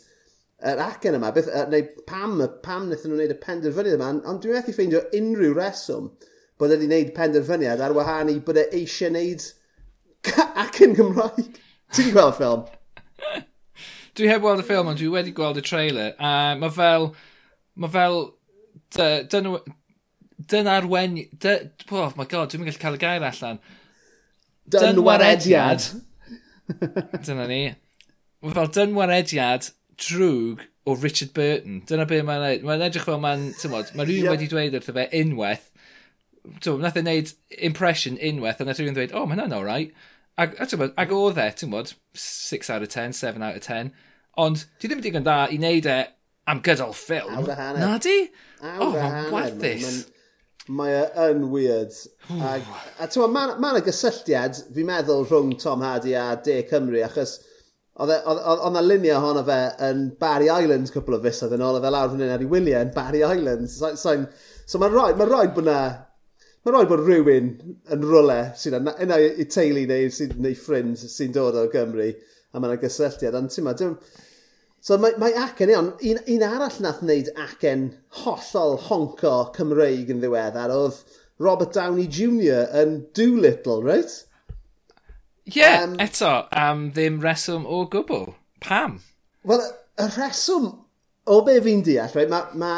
yr 0.66 0.82
acen 0.82 1.18
yma, 1.20 1.30
beth, 1.36 1.52
neu 1.70 1.86
pam, 2.08 2.40
pam 2.64 2.88
wnaethon 2.88 3.12
nhw'n 3.12 3.20
wneud 3.20 3.36
y 3.36 3.38
penderfyniad 3.44 4.00
yma, 4.00 4.10
ond 4.26 4.42
dwi'n 4.42 4.58
methu 4.58 4.74
ffeindio 4.74 5.04
unrhyw 5.14 5.54
reswm 5.54 6.10
bod 6.58 6.74
wedi 6.74 6.90
wneud 6.90 7.14
penderfyniad 7.14 7.84
ar 7.86 7.94
wahân 7.94 8.34
i 8.34 8.40
bod 8.42 8.58
e 8.58 8.66
eisiau 8.80 9.12
wneud 9.12 9.46
ac 10.64 10.82
yn 10.84 10.96
Gymraeg. 10.98 11.60
Ti 11.94 12.02
wedi 12.02 12.16
gweld 12.16 12.34
y 12.34 12.38
ffilm? 12.40 12.66
dwi 14.16 14.28
heb 14.30 14.44
weld 14.44 14.62
y 14.62 14.66
ffilm, 14.66 14.90
ond 14.90 15.00
dwi 15.00 15.08
wedi 15.12 15.32
gweld 15.36 15.60
y 15.60 15.64
trailer. 15.64 16.14
A 16.16 16.32
uh, 16.52 16.60
mae 16.60 16.72
fel... 16.74 17.10
Mae 17.76 17.92
fel... 17.92 18.22
Dyn 18.96 19.50
dyn 20.52 20.70
arwen... 20.70 21.18
Dyn, 21.42 21.72
oh 21.90 22.12
my 22.16 22.28
god, 22.28 22.52
dwi'n 22.52 22.68
gallu 22.68 22.80
cael 22.80 22.96
y 22.96 23.02
gair 23.02 23.26
allan. 23.26 23.60
Dynwarediad. 24.72 25.90
Dyna 27.26 27.46
ni. 27.50 27.60
Mae 28.44 28.56
fel 28.56 28.72
dynwarediad 28.78 29.70
drwg 30.00 30.64
o 30.86 30.96
Richard 30.96 31.34
Burton. 31.36 31.82
Dyna 31.88 32.08
be 32.08 32.22
mae'n 32.24 32.44
neud. 32.46 32.66
Mae'n 32.68 32.88
edrych 32.88 33.06
fel 33.08 33.20
mae'n... 33.22 33.50
Mae 33.52 34.08
rhywun 34.08 34.30
yep. 34.30 34.32
wedi 34.32 34.50
dweud 34.52 34.80
wrtho 34.80 34.96
fe 34.96 35.08
unwaith. 35.20 35.70
Nath 36.46 36.96
e 36.96 37.02
wneud 37.02 37.32
impression 37.68 38.20
unwaith, 38.22 38.60
a 38.62 38.68
nath 38.68 38.80
rhywun 38.80 38.96
dweud, 38.96 39.12
oh, 39.12 39.26
mae 39.26 39.36
hwnna'n 39.36 39.56
alright. 39.56 40.06
Ac, 40.36 40.52
bod, 40.76 40.92
ac 41.00 41.12
oedd 41.16 41.38
e, 41.40 41.46
ti'n 41.56 41.72
bod, 41.72 41.94
6 42.20 42.68
out 42.74 42.84
of 42.84 42.90
10, 42.92 43.14
7 43.16 43.42
out 43.42 43.56
of 43.56 43.64
10. 43.64 43.92
Ond 44.42 44.66
ti 44.76 44.90
ddim 44.90 45.00
yn 45.00 45.06
digon 45.06 45.24
da 45.24 45.46
i 45.48 45.56
wneud 45.56 45.88
e 45.88 45.96
am 46.52 46.60
gydol 46.64 46.92
ffilm. 46.96 47.38
Awr 47.38 47.54
a 47.54 47.56
hanner. 47.56 47.80
Na 47.80 47.96
di? 48.02 48.18
Awr 48.60 48.98
a 49.00 49.00
hanner. 49.00 49.30
Oh, 49.30 49.34
wathus. 49.38 50.04
Mae 50.76 50.92
e 50.98 51.02
yn 51.30 51.46
weird. 51.52 51.96
Ag, 52.36 52.68
a 53.00 53.08
ti'n 53.08 53.32
ma, 53.32 53.46
ma 53.56 53.72
yna 53.72 53.82
gysylltiad, 53.86 54.60
fi'n 54.76 54.88
meddwl, 54.90 55.24
rhwng 55.30 55.54
Tom 55.62 55.84
Hardy 55.86 56.12
a 56.18 56.28
De 56.44 56.58
Cymru, 56.68 57.00
achos 57.06 57.38
oedd 57.96 58.12
e- 58.12 58.72
na 58.74 58.82
luniau 58.84 59.16
ohono 59.22 59.44
fe 59.46 59.60
yn 59.88 60.02
Barry 60.20 60.50
Island 60.52 60.92
cwpl 60.92 61.16
o 61.16 61.20
fusoedd 61.24 61.54
yn 61.56 61.64
ôl, 61.64 61.78
oedd 61.78 61.88
e 61.88 61.92
lawr 61.94 62.12
fan 62.12 62.20
hyn 62.26 62.34
ar 62.34 62.44
ei 62.44 62.50
wyliau 62.50 62.84
yn 62.84 62.92
Barry 62.96 63.24
Island. 63.24 63.70
So, 63.72 63.94
so, 63.96 64.18
so 64.68 64.82
mae'n 64.82 64.92
rhaid, 64.92 65.16
mae'n 65.16 65.32
rhaid 65.32 65.54
bod 65.56 65.70
na 65.70 65.78
Mae'n 66.66 66.74
rhaid 66.74 66.88
bod 66.90 67.02
rhywun 67.06 67.50
yn 67.94 68.00
rwle 68.02 68.40
sy'n 68.58 68.74
yna 68.80 69.16
i 69.22 69.44
teulu 69.46 69.84
neu, 69.86 70.08
sy'n 70.10 70.32
neu 70.42 70.56
ffrind 70.58 70.98
sy'n 70.98 71.34
dod 71.36 71.54
o 71.60 71.68
Gymru 71.70 72.08
a 72.10 72.58
mae'n 72.58 72.80
gysylltiad. 72.82 73.36
Ond 73.38 73.52
ti'n 73.54 73.62
ma, 73.68 73.74
dim... 73.78 73.92
So 74.82 74.98
mae, 74.98 75.14
mae 75.22 75.36
acen 75.38 75.70
iawn. 75.70 75.92
Un, 76.10 76.18
un 76.34 76.42
arall 76.42 76.80
nath 76.82 77.04
wneud 77.04 77.30
acen 77.44 77.84
hollol 78.24 78.74
honco 78.88 79.36
Cymreig 79.54 80.10
yn 80.10 80.24
ddiweddar 80.24 80.74
oedd 80.74 80.98
Robert 81.38 81.70
Downey 81.78 82.08
Jr. 82.10 82.66
yn 82.82 82.98
Doolittle, 83.14 83.78
right? 83.86 84.18
Ie, 85.46 85.60
yeah, 85.60 85.84
um, 85.84 85.94
eto, 86.02 86.34
am 86.50 86.88
um, 86.88 86.90
ddim 86.98 87.22
reswm 87.22 87.70
o 87.70 87.84
gwbl. 87.94 88.32
Pam? 88.66 88.98
Wel, 89.46 89.62
y 90.02 90.10
reswm 90.18 90.72
o 91.30 91.40
be 91.46 91.60
fi'n 91.62 91.86
deall, 91.86 92.10
right, 92.18 92.34
mae 92.34 92.58
ma 92.58 92.74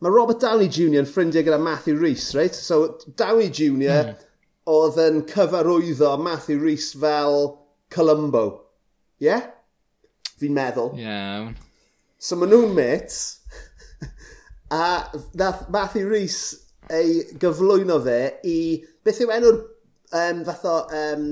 Mae 0.00 0.12
Robert 0.12 0.42
Downey 0.42 0.68
Jr. 0.68 1.00
yn 1.00 1.08
ffrindiau 1.08 1.44
gyda 1.46 1.58
Matthew 1.62 1.96
Rhys, 1.96 2.28
reit? 2.36 2.56
So, 2.56 2.98
Downey 3.16 3.48
Jr. 3.48 4.10
Mm. 4.12 4.24
oedd 4.66 4.98
yn 5.00 5.22
cyfarwyddo 5.30 6.16
Matthew 6.20 6.58
Rhys 6.60 6.90
fel 6.98 7.54
Columbo. 7.94 8.42
Ie? 9.22 9.30
Yeah? 9.30 9.46
Fi'n 10.36 10.52
meddwl. 10.56 10.92
Iawn. 11.00 11.54
Yeah. 11.54 11.54
So, 12.18 12.36
maen 12.36 12.52
nhw'n 12.52 12.74
mates. 12.76 13.40
a 14.74 15.06
nath 15.38 15.64
Matthew 15.72 16.10
Rhys 16.10 16.40
ei 16.92 17.22
gyflwyno 17.40 17.96
fe 18.04 18.20
i... 18.44 18.58
Beth 19.06 19.22
yw 19.24 19.32
enw'r 19.38 19.60
um, 19.62 20.42
fath 20.50 20.66
o... 20.68 20.78
Um, 20.92 21.30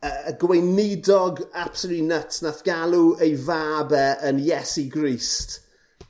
y 0.00 0.32
gweinidog 0.40 1.42
absolutely 1.52 2.06
nuts 2.08 2.40
nath 2.40 2.62
galw 2.64 3.18
ei 3.20 3.34
fab 3.36 3.92
e 3.92 4.06
yn 4.28 4.38
Iesu 4.40 4.86
Grist 4.88 5.58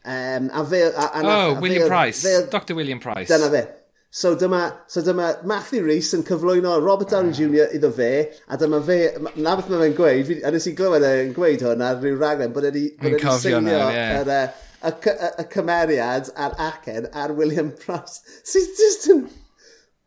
Um, 0.04 0.50
a 0.52 0.64
fe, 0.64 0.82
a, 0.82 0.88
a 0.88 1.20
oh, 1.22 1.56
a 1.56 1.60
William 1.60 1.82
fe, 1.82 1.88
Price. 1.88 2.22
Fe, 2.22 2.46
Dr 2.50 2.74
William 2.74 3.00
Price. 3.00 3.28
Dyna 3.28 3.50
fe. 3.50 3.66
So 4.12 4.34
dyma, 4.34 4.76
so 4.88 5.02
dyma 5.02 5.44
Matthew 5.46 5.84
Rhys 5.84 6.08
yn 6.16 6.24
cyflwyno 6.26 6.72
Robert 6.82 7.12
Downey 7.12 7.30
ah. 7.30 7.36
Jr. 7.36 7.74
iddo 7.76 7.92
fe, 7.94 8.08
a 8.48 8.56
dyma 8.58 8.80
fe, 8.82 8.96
na 9.36 9.52
beth 9.54 9.68
mae 9.70 9.84
fe'n 9.84 9.94
gweud, 9.94 10.32
a 10.42 10.50
nes 10.50 10.66
i 10.66 10.72
glywed 10.74 11.04
e'n 11.06 11.34
gweud 11.36 11.62
hwn 11.62 11.84
ar 11.86 12.00
ryw 12.02 12.16
raglen, 12.18 12.50
bod 12.56 12.66
wedi 12.66 12.88
e 12.96 13.12
seinio 13.38 13.84
yr, 13.86 14.32
e, 14.34 14.40
y, 14.88 15.14
y 15.44 15.44
cymeriad 15.52 16.32
a'r 16.34 16.56
acen 16.66 17.06
ar 17.12 17.36
William 17.38 17.70
Price. 17.84 18.24
Sy'n 18.50 18.66
just 18.80 19.06
yn... 19.14 19.22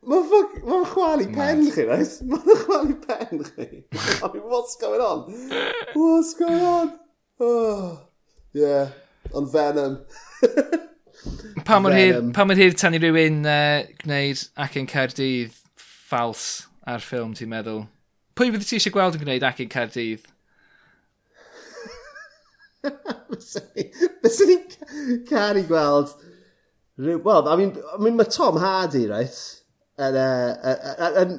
Mae'n 0.03 0.27
ffog... 0.27 0.57
Mae'n 0.67 0.89
chwalu 0.91 1.29
pen 1.37 1.63
chi, 1.71 1.85
right? 1.87 2.17
Mae'n 2.27 2.59
chwalu 2.65 2.97
pen 3.05 3.45
chi. 3.53 3.69
I 4.19 4.33
mean, 4.33 4.43
what's 4.51 4.75
going 4.83 4.99
on? 4.99 5.31
What's 5.93 6.33
going 6.33 6.67
on? 6.73 6.91
Oh, 7.39 8.01
yeah 8.51 8.91
ond 9.37 9.51
Venom. 9.53 9.97
pa 11.67 11.79
mor 11.79 11.95
hir, 11.95 12.19
pa 12.35 12.45
mor 12.45 12.59
hir 12.59 12.75
tan 12.77 12.97
i 12.97 13.01
rywun 13.01 13.43
uh, 13.47 13.83
gwneud 14.03 14.43
ac 14.65 14.77
yn 14.79 14.89
Caerdydd 14.89 15.55
ffals 15.79 16.67
ar 16.89 17.03
ffilm, 17.03 17.33
ti'n 17.37 17.51
meddwl? 17.51 17.85
Pwy 18.37 18.53
bydde 18.53 18.67
ti 18.67 18.79
eisiau 18.79 18.95
gweld 18.95 19.17
yn 19.17 19.23
gwneud 19.25 19.47
ac 19.47 19.61
yn 19.63 19.71
Caerdydd? 19.73 20.29
Bys 23.33 24.39
ni'n 24.43 25.25
caru 25.29 25.65
gweld... 25.69 26.15
Wel, 26.97 27.47
I 27.49 27.55
mean, 27.57 27.71
I 27.89 27.97
mean, 27.97 28.15
mae 28.19 28.29
Tom 28.29 28.59
Hardy, 28.61 29.07
right? 29.09 29.37
yn... 29.97 30.17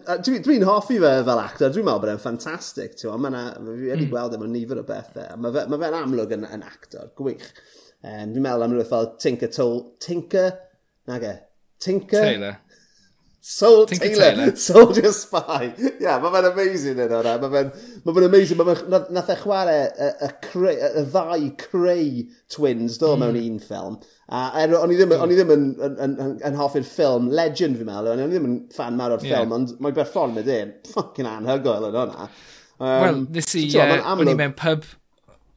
Uh, 0.06 0.16
Dwi'n 0.22 0.42
dwi 0.46 0.58
hoffi 0.66 0.98
fe 1.02 1.12
fel 1.26 1.42
actor, 1.42 1.70
dwi'n 1.74 1.86
meddwl 1.86 2.02
bod 2.02 2.12
e'n 2.12 2.20
ffantastig, 2.22 2.96
ti'n 2.98 3.10
meddwl, 3.10 3.22
mae'n 3.26 3.68
fi 3.68 3.88
wedi 3.90 4.04
hmm. 4.04 4.10
gweld 4.12 4.34
e 4.34 4.40
mewn 4.40 4.54
nifer 4.54 4.80
o 4.82 4.86
bethau, 4.88 5.26
a 5.30 5.38
mae 5.38 5.54
fe'n 5.54 5.98
amlwg 6.00 6.34
yn, 6.36 6.46
yn 6.56 6.66
actor, 6.66 7.10
gwych. 7.18 7.48
Um, 8.04 8.34
dwi'n 8.34 8.44
meddwl 8.44 8.66
am 8.66 8.74
rhywbeth 8.74 8.92
fel 8.92 9.06
Tinker 9.22 9.48
Toll... 9.48 9.78
Tinker? 10.04 10.50
Nage. 11.08 11.38
Tinker? 11.80 12.20
Taylor. 12.20 12.58
Soul 13.40 13.86
Tinker 13.86 14.08
Taylor. 14.08 14.34
Taylor. 14.34 14.56
Soldier 14.66 15.12
Spy. 15.12 15.70
Ie, 15.78 15.90
yeah, 16.00 16.18
mae 16.20 16.32
fe'n 16.32 16.48
amazing 16.50 17.00
yn 17.00 17.14
hwnna. 17.14 17.34
Mae 17.40 17.52
fe'n 17.54 17.70
ma 18.04 18.14
fe 18.16 18.26
amazing. 18.28 18.60
Ma 18.60 18.66
fe, 18.70 19.00
nath 19.12 19.32
e 19.32 19.36
chwarae 19.40 19.78
y, 19.88 20.08
y, 20.10 20.28
creu, 20.44 20.74
y 20.74 21.04
ddau 21.14 21.48
creu 21.60 22.10
twins 22.52 22.98
do 23.00 23.14
mm. 23.14 23.24
mewn 23.24 23.38
un 23.40 23.62
ffilm. 23.64 23.96
A 24.32 24.42
er, 24.62 24.74
o'n 24.78 24.92
i 24.92 24.98
ddim, 25.00 25.14
mm. 25.16 25.32
ddim 25.32 25.54
yn, 25.54 25.64
yn, 25.76 25.96
yn, 26.06 26.18
yn, 26.26 26.34
yn 26.50 26.58
hoffi'r 26.60 26.88
ffilm 26.88 27.30
Legend 27.32 27.80
fi'n 27.80 27.88
meddwl. 27.88 28.10
O'n 28.14 28.24
i 28.24 28.28
ddim 28.34 28.50
yn 28.50 28.58
fan 28.76 29.00
mawr 29.00 29.16
o'r 29.16 29.24
yeah. 29.24 29.40
ffilm, 29.40 29.56
ond 29.56 29.76
mae 29.84 29.96
berfform 29.96 30.40
y 30.40 30.44
dyn. 30.44 30.76
E 30.76 30.92
fucking 30.92 31.28
anhygoel 31.30 31.88
yn 31.88 32.00
hwnna. 32.02 32.28
Um, 32.74 32.88
Wel, 32.90 33.24
nes 33.38 33.56
i, 33.56 33.64
uh, 33.80 33.96
o'n 34.12 34.28
i 34.28 34.36
mewn 34.36 34.56
pub 34.60 34.88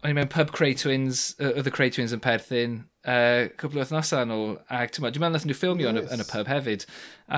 o'n 0.03 0.11
i 0.11 0.15
mewn 0.17 0.29
pub 0.29 0.51
Cray 0.53 0.75
Twins, 0.77 1.31
oedd 1.41 1.67
y 1.67 1.73
Cray 1.73 1.91
Twins 1.93 2.13
yn 2.13 2.21
perthyn, 2.23 2.77
uh, 3.07 3.47
cwbl 3.57 3.79
o 3.79 3.83
wythnosau 3.83 4.25
yn 4.27 4.33
ôl, 4.35 4.55
ac 4.69 4.93
ti'n 4.93 5.05
dwi'n 5.07 5.23
meddwl 5.23 5.35
nath 5.35 5.47
nhw 5.47 5.57
ffilmio 5.57 5.89
yn 5.89 6.01
yes. 6.01 6.11
yn, 6.13 6.23
y, 6.23 6.27
pub 6.29 6.51
hefyd. 6.51 6.85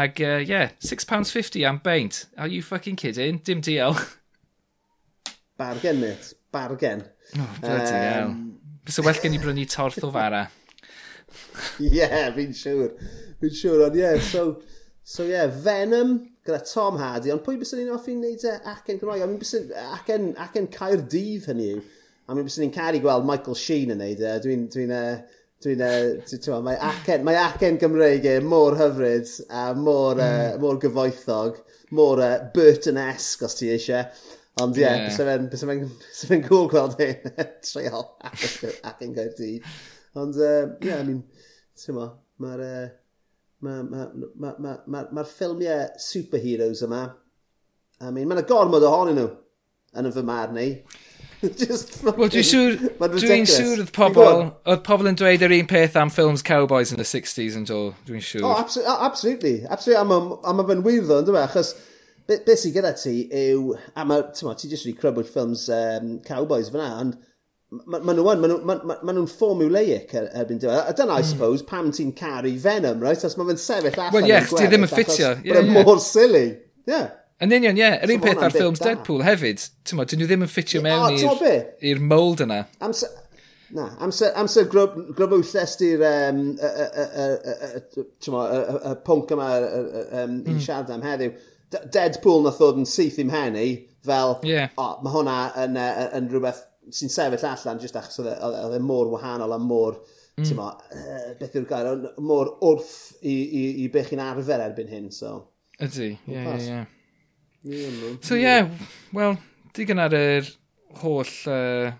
Ac, 0.02 0.22
uh, 0.26 0.40
yeah, 0.44 0.74
£6.50 0.84 1.64
am 1.70 1.80
beint. 1.86 2.26
Are 2.38 2.50
you 2.52 2.62
fucking 2.66 3.00
kidding? 3.00 3.40
Dim 3.48 3.64
DL. 3.64 3.96
Bargen, 5.60 6.02
mate. 6.04 6.34
Bargen. 6.52 7.06
Oh, 7.38 7.50
bloody 7.62 7.94
um, 7.94 8.02
hell. 8.02 8.34
Bys 8.84 8.98
Fysa 8.98 9.06
well 9.06 9.22
gen 9.22 9.38
i 9.38 9.40
brynu 9.40 9.68
torth 9.70 10.04
o 10.04 10.10
fara. 10.12 10.48
Ie, 11.80 11.94
yeah, 12.02 12.28
fi'n 12.36 12.52
siŵr. 12.58 12.92
Fi'n 13.40 13.56
siŵr, 13.62 13.86
ond 13.88 13.98
ie, 14.00 14.04
yeah, 14.04 14.20
so... 14.32 14.50
So 15.10 15.24
ie, 15.26 15.32
yeah, 15.34 15.48
Venom 15.50 16.20
gyda 16.46 16.60
Tom 16.68 17.00
Hardy, 17.00 17.32
ond 17.34 17.42
pwy 17.46 17.56
bys 17.58 17.72
ni'n 17.74 17.94
offi'n 17.96 18.20
neud 18.22 18.44
e 18.46 18.52
acen 18.70 19.00
Cymraeg? 19.02 19.24
Ac 19.26 19.72
acen, 19.96 20.28
acen 20.44 20.68
Caerdydd 20.74 21.48
hynny 21.50 21.72
yw. 21.78 21.80
A 22.30 22.36
mi 22.38 22.46
byswn 22.46 22.68
ni'n 22.68 22.74
caru 22.76 23.02
gweld 23.02 23.26
Michael 23.26 23.58
Sheen 23.58 23.96
yn 23.96 24.04
neud 24.04 24.20
e. 24.22 24.34
Dwi'n... 24.46 24.70
Dwi 24.70 24.88
Dwi'n, 25.60 25.82
uh, 25.84 26.60
mae 26.64 26.78
acen, 26.88 27.24
mae 27.28 27.36
acen 27.36 27.76
Gymreig 27.82 28.24
e 28.24 28.38
mor 28.40 28.78
hyfryd 28.80 29.28
a 29.52 29.66
mor, 29.76 30.16
mm. 30.16 30.22
uh, 30.24 30.60
mor 30.62 30.78
gyfoethog, 30.80 31.58
mor 31.98 32.22
uh, 32.24 32.38
Burton-esque 32.54 33.44
os 33.44 33.58
ti 33.60 33.68
eisiau. 33.74 34.06
Ond 34.64 34.80
ie, 34.80 34.86
yeah, 34.86 35.10
yeah. 35.12 35.50
bys 35.52 36.24
fe'n 36.30 36.46
gwl 36.46 36.70
gweld 36.72 36.96
e 37.04 37.10
hyn, 37.10 37.52
treol 37.66 38.08
acen 38.30 39.10
yn 39.10 39.18
gael 39.18 39.34
di. 39.36 39.50
Ond 40.16 40.40
ie, 40.40 40.48
uh, 40.48 40.72
yeah, 40.86 41.02
I 41.02 41.10
mean, 41.10 41.20
ti'n 41.76 41.98
mo, 41.98 42.08
mae'r 42.46 42.64
uh, 42.70 42.88
ma, 43.68 43.76
ma, 43.84 44.08
ma, 44.16 44.56
ma, 44.56 44.78
ma, 44.88 45.04
ma 45.12 45.28
ffilmiau 45.28 45.90
superheroes 46.00 46.86
yma, 46.88 47.04
I 48.00 48.16
mean, 48.16 48.32
mae'n 48.32 48.48
gormod 48.48 48.88
ohonyn 48.88 49.20
nhw 49.20 49.28
yn 50.00 50.08
y 50.08 50.16
fy 50.16 50.24
marn 50.32 50.56
ni. 50.56 50.70
Just 51.60 52.02
Wel, 52.04 52.28
dwi'n 52.28 52.44
siŵr, 52.44 52.74
dwi'n 53.00 53.46
siŵr 53.48 53.84
oedd 53.86 53.92
pobl, 53.96 54.50
oedd 54.68 54.82
pobl 54.84 55.08
yn 55.08 55.20
dweud 55.20 55.46
yr 55.46 55.54
un 55.56 55.70
peth 55.70 55.96
am 56.00 56.12
ffilms 56.12 56.44
cowboys 56.44 56.92
yn 56.92 57.00
y 57.00 57.06
60s 57.08 57.56
yn 57.56 57.68
dod, 57.70 57.94
dwi'n 58.08 58.26
siŵr. 58.26 58.44
Oh, 58.44 58.58
absolutely, 58.60 58.98
absolutely. 59.08 59.54
absolutely. 59.72 60.42
A 60.44 60.56
mae 60.58 60.68
fe'n 60.68 60.84
wir 60.84 61.06
ddo, 61.06 61.22
ynddo 61.24 61.36
fe, 61.38 61.46
achos 61.46 61.72
beth 62.28 62.44
be 62.48 62.58
sy'n 62.60 62.76
gyda 62.76 62.92
ti 63.00 63.16
yw, 63.32 63.72
a 63.96 64.06
mae, 64.10 64.26
ti'n 64.36 64.50
ma, 64.50 64.56
ti 64.60 64.72
jyst 64.72 64.90
wedi 64.90 65.00
crybwyll 65.00 65.30
ffilms 65.30 65.70
um, 65.74 66.18
cowboys 66.28 66.74
fyna, 66.74 66.90
ond 67.06 67.16
maen 67.88 68.04
ma 68.04 68.18
nhw 68.18 68.28
yn, 68.34 68.42
maen 68.42 68.52
nhw'n 68.52 68.68
ma, 68.68 68.76
ma, 68.90 68.98
ma 69.06 69.16
nhw 69.16 69.24
formulaic 69.30 70.12
er, 70.18 70.28
erbyn 70.42 70.60
diwedd. 70.60 70.82
A 70.82 70.98
dyna, 70.98 71.22
I 71.22 71.24
hmm. 71.24 71.30
suppose, 71.32 71.64
pam 71.70 71.94
ti'n 71.96 72.12
caru 72.18 72.52
Venom, 72.60 73.00
right? 73.06 73.24
Os 73.24 73.38
mae 73.40 73.48
fe'n 73.54 73.64
sefyll 73.64 73.96
allan. 73.96 74.16
Wel, 74.18 74.28
ie, 74.28 74.36
yeah, 74.36 74.52
ti 74.52 74.68
ddim 74.68 74.88
yn 74.90 74.92
ffitio. 74.92 75.32
Yeah, 75.46 75.62
yeah. 75.62 75.88
mor 75.88 76.04
silly. 76.04 76.48
Yeah. 76.90 77.12
Yn 77.40 77.56
union, 77.56 77.78
ie. 77.80 77.88
Yr 78.04 78.12
un 78.12 78.20
so 78.20 78.26
peth 78.26 78.44
ar 78.44 78.54
ffilms 78.56 78.82
Deadpool 78.84 79.24
hefyd. 79.24 79.64
Tyma, 79.88 80.06
dyn 80.10 80.20
nhw 80.20 80.28
ddim 80.28 80.44
yn 80.44 80.52
ffitio 80.52 80.82
mewn 80.84 81.16
i'r 81.20 82.02
mold 82.04 82.44
yna. 82.44 82.58
Amser, 82.84 83.14
na, 83.78 83.86
amser, 84.04 84.34
amser 84.40 84.68
grub, 84.72 84.98
grubwlles 85.16 85.78
di'r 85.80 86.04
um, 86.10 86.42
y 86.60 86.66
pwnc 89.08 89.32
yma 89.38 89.48
um, 89.62 90.36
i 90.44 90.52
hmm. 90.52 90.60
siarad 90.66 90.92
am 90.96 91.08
heddiw. 91.08 91.32
Deadpool 91.94 92.44
na 92.44 92.52
ddod 92.58 92.82
yn 92.82 92.90
syth 92.90 93.22
i'm 93.24 93.32
hen 93.32 93.56
i, 93.56 93.70
fel, 94.06 94.36
yeah. 94.48 94.76
o, 94.76 94.90
mae 95.06 95.16
hwnna 95.16 95.40
yn, 95.64 95.80
uh, 95.80 96.06
yn 96.18 96.30
rhywbeth 96.34 96.64
sy'n 96.96 97.12
sefyll 97.14 97.46
allan 97.54 97.80
jyst 97.80 98.00
achos 98.00 98.20
oedd 98.24 98.32
e, 98.34 98.36
e, 98.36 98.76
e 98.76 98.84
mor 98.84 99.12
wahanol 99.14 99.54
a 99.54 99.60
mor, 99.62 100.00
mm. 100.36 100.48
tyma, 100.50 100.72
uh, 100.76 101.26
beth 101.40 101.56
yw'r 101.60 101.68
gair, 101.70 102.08
mor 102.20 102.56
wrth 102.66 102.96
i, 103.22 103.36
i, 103.36 103.66
i 103.86 103.90
beth 103.94 104.12
chi'n 104.12 104.28
arfer 104.28 104.66
erbyn 104.66 104.92
hyn, 104.92 105.12
so. 105.14 105.38
Ydy, 105.80 106.16
ie, 106.28 106.42
ie, 106.42 106.64
ie. 106.66 106.88
So 107.64 108.36
ie, 108.36 108.44
yeah, 108.46 108.70
wel, 109.12 109.36
digon 109.76 110.00
ar 110.00 110.14
yr 110.16 110.48
holl 111.02 111.32
uh, 111.52 111.92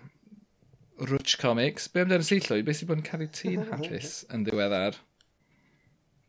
rwtch 1.04 1.36
comics. 1.40 1.88
Be 1.92 2.00
amdano'n 2.00 2.24
sillwyd? 2.24 2.64
Be 2.64 2.74
sy'n 2.76 2.88
bod 2.88 3.02
yn 3.02 3.04
cael 3.04 3.26
tîn 3.36 3.66
hapus 3.70 4.22
yn 4.32 4.46
ddiweddar? 4.46 4.96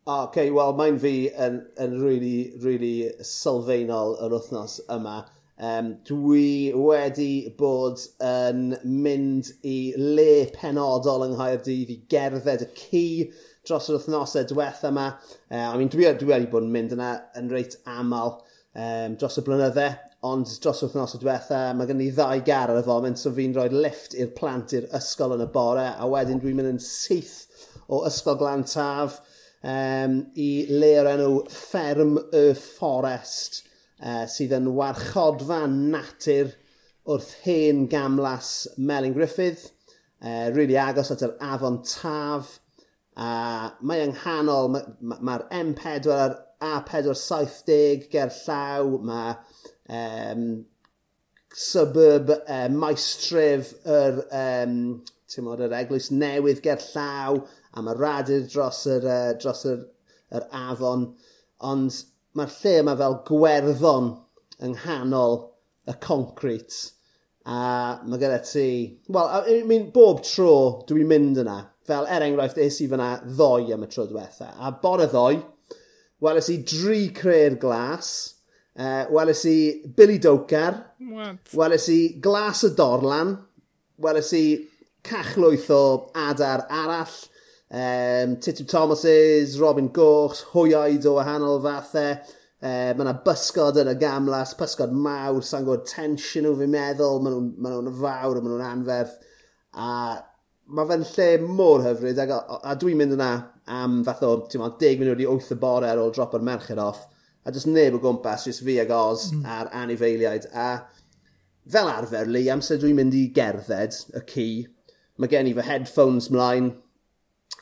O, 0.03 0.23
okay, 0.25 0.51
wel, 0.51 0.75
mae'n 0.75 0.99
fi 0.99 1.13
yn, 1.45 1.61
yn 1.79 1.95
really, 2.01 2.51
really 2.65 3.11
sylfaenol 3.23 4.17
yr 4.25 4.35
wythnos 4.35 4.81
yma. 4.91 5.21
Um, 5.61 5.93
dwi 6.09 6.73
wedi 6.73 7.53
bod 7.55 8.03
yn 8.25 8.71
mynd 8.83 9.53
i 9.63 9.93
le 9.95 10.47
penodol 10.57 11.27
yng 11.27 11.37
Nghaerdydd 11.37 11.91
i 11.93 11.99
gerdded 12.11 12.65
y 12.65 12.71
cu 12.75 13.05
dros 13.63 13.87
yr 13.87 14.01
wythnosau 14.01 14.43
diwetha 14.49 14.91
yma. 14.91 15.11
Uh, 15.47 15.69
I 15.69 15.75
mean, 15.77 15.91
dwi, 15.93 16.09
dwi 16.19 16.33
wedi 16.33 16.51
bod 16.51 16.67
yn 16.67 16.73
mynd 16.75 16.97
yna 16.97 17.13
yn 17.39 17.53
reit 17.53 17.79
aml 17.87 18.41
um, 18.75 19.17
dros 19.19 19.37
y 19.39 19.43
blynydde, 19.45 19.87
ond 20.27 20.49
dros 20.61 20.83
wythnos 20.85 21.15
o 21.17 21.19
diwetha, 21.21 21.61
mae 21.73 21.89
gen 21.89 22.03
i 22.03 22.11
ddau 22.13 22.43
gar 22.45 22.71
ar 22.71 22.79
y 22.79 22.85
foment, 22.85 23.17
so 23.19 23.33
fi'n 23.33 23.55
rhoi 23.55 23.69
lift 23.73 24.15
i'r 24.17 24.31
plant 24.37 24.75
i'r 24.77 24.87
ysgol 24.97 25.35
yn 25.37 25.45
y 25.47 25.49
bore, 25.53 25.87
a 25.91 26.07
wedyn 26.09 26.41
dwi'n 26.41 26.59
mynd 26.59 26.75
yn 26.75 26.81
syth 26.85 27.39
o 27.91 28.03
ysgol 28.07 28.37
glan 28.39 28.65
taf 28.69 29.19
um, 29.65 30.19
i 30.37 30.49
le 30.69 30.93
o'r 31.01 31.11
enw 31.15 31.41
Fferm 31.51 32.17
y 32.37 32.45
Forest, 32.57 33.63
uh, 34.01 34.23
sydd 34.29 34.55
yn 34.59 34.71
warchodfa 34.77 35.63
natur 35.71 36.53
wrth 37.09 37.33
hen 37.47 37.87
gamlas 37.89 38.69
Melin 38.77 39.17
Griffith, 39.17 39.71
e, 40.21 40.29
uh, 40.29 40.47
really 40.53 40.77
agos 40.77 41.09
at 41.13 41.25
yr 41.25 41.33
afon 41.41 41.81
taf, 41.81 42.59
a 43.17 43.73
mae 43.81 44.05
yng 44.05 44.13
nghanol, 44.15 44.69
mae'r 44.71 44.93
ma, 45.01 45.17
ma 45.25 45.39
M4 45.49 46.13
a'r 46.13 46.37
A470 46.61 48.09
ger 48.11 48.31
llaw, 48.43 48.97
mae 49.07 49.33
um, 49.91 50.45
suburb 51.51 52.31
uh, 52.37 52.67
maestref 52.71 53.73
yr, 53.85 54.21
um, 54.43 54.77
mod, 55.43 55.63
yr 55.65 55.75
eglwys 55.81 56.11
newydd 56.13 56.63
ger 56.63 56.81
llaw, 56.91 57.41
a 57.73 57.83
mae 57.83 57.97
radur 57.97 58.45
dros 58.47 58.85
yr, 58.91 59.07
uh, 59.07 59.33
dros 59.41 59.65
yr, 59.69 59.83
yr 60.31 60.47
afon, 60.55 61.09
ond 61.67 62.01
mae'r 62.37 62.57
lle 62.61 62.75
yma 62.85 62.97
fel 62.99 63.19
gwerddon 63.27 64.11
yng 64.61 64.77
nghanol 64.77 65.39
y 65.89 65.95
concrit. 66.03 66.77
A 67.45 67.99
mae 68.05 68.21
gyda 68.21 68.39
ti... 68.45 68.67
Wel, 69.09 69.31
I 69.49 69.61
mean, 69.67 69.89
bob 69.93 70.21
tro 70.25 70.83
dwi'n 70.87 71.09
mynd 71.09 71.41
yna, 71.41 71.57
fel 71.87 72.05
er 72.05 72.23
enghraifft 72.25 72.59
es 72.61 72.77
i 72.83 72.87
fyna 72.91 73.15
ddoi 73.25 73.73
am 73.73 73.85
y 73.85 73.89
tro 73.91 74.05
diwetha. 74.09 74.51
A 74.61 74.71
bore 74.83 75.09
ddoi, 75.09 75.41
Weles 76.21 76.51
i 76.53 76.59
dri 76.61 77.07
cre'r 77.17 77.55
glas. 77.61 78.11
Uh, 78.77 79.07
weles 79.09 79.41
i 79.49 79.57
Billy 79.97 80.19
Doker. 80.21 80.75
Weles 81.57 81.87
i 81.89 82.01
glas 82.21 82.61
y 82.67 82.69
dorlan. 82.77 83.33
Weles 84.01 84.29
i 84.37 84.45
cachlwyth 85.01 85.71
o 85.73 86.11
adar 86.13 86.67
arall. 86.69 87.15
Um, 87.71 88.35
Titu 88.37 88.67
Thomases, 88.69 89.57
Robin 89.59 89.87
Goch, 89.89 90.43
hwyoed 90.51 91.07
o 91.09 91.15
wahanol 91.17 91.61
fathau. 91.63 92.19
Uh, 92.61 92.91
mae 92.93 93.01
yna 93.01 93.15
bysgod 93.25 93.79
yn 93.81 93.89
y 93.89 93.95
gamlas, 93.97 94.51
bysgod 94.59 94.91
mawr, 94.93 95.39
sa'n 95.41 95.65
gwybod 95.65 95.87
tensiwn 95.89 96.45
nhw 96.45 96.59
fi'n 96.59 96.69
meddwl, 96.75 97.17
maen 97.25 97.33
nhw'n 97.33 97.47
ma 97.57 97.71
nhw 97.73 97.93
fawr 98.03 98.37
a 98.37 98.43
maen 98.43 98.53
nhw'n 98.53 98.67
anferth. 98.67 99.15
A 99.73 99.87
mae 100.69 100.91
fe'n 100.91 101.07
lle 101.15 101.29
mor 101.47 101.81
hyfryd, 101.87 102.21
a, 102.21 102.37
a 102.61 102.75
dwi'n 102.77 103.01
mynd 103.01 103.17
yna 103.17 103.31
am 103.67 104.01
fath 104.07 104.23
o, 104.25 104.33
ti'n 104.49 104.63
meddwl, 104.63 104.79
10 104.81 105.01
munud 105.01 105.23
i 105.23 105.27
8 105.29 105.55
y 105.55 105.59
bore 105.61 105.89
ar 105.89 106.01
ôl 106.01 106.13
drop 106.15 106.33
o'r 106.37 106.45
merched 106.45 106.81
off, 106.81 107.05
a 107.45 107.53
jyst 107.53 107.69
neb 107.69 107.97
o 107.97 108.01
gwmpas, 108.01 108.47
jyst 108.47 108.63
fi 108.65 108.79
ag 108.81 108.93
Oz 108.95 109.29
mm. 109.31 109.45
ar 109.45 109.71
anifeiliaid. 109.81 110.47
A 110.53 110.69
fel 111.71 111.91
arfer, 111.91 112.29
Lee, 112.29 112.49
amser 112.53 112.81
dwi'n 112.81 112.97
mynd 112.97 113.17
i 113.17 113.27
gerdded 113.35 113.97
y 114.17 114.23
ci, 114.29 114.47
mae 115.21 115.31
gen 115.31 115.49
i 115.49 115.55
fy 115.57 115.67
headphones 115.67 116.31
mlaen, 116.33 116.73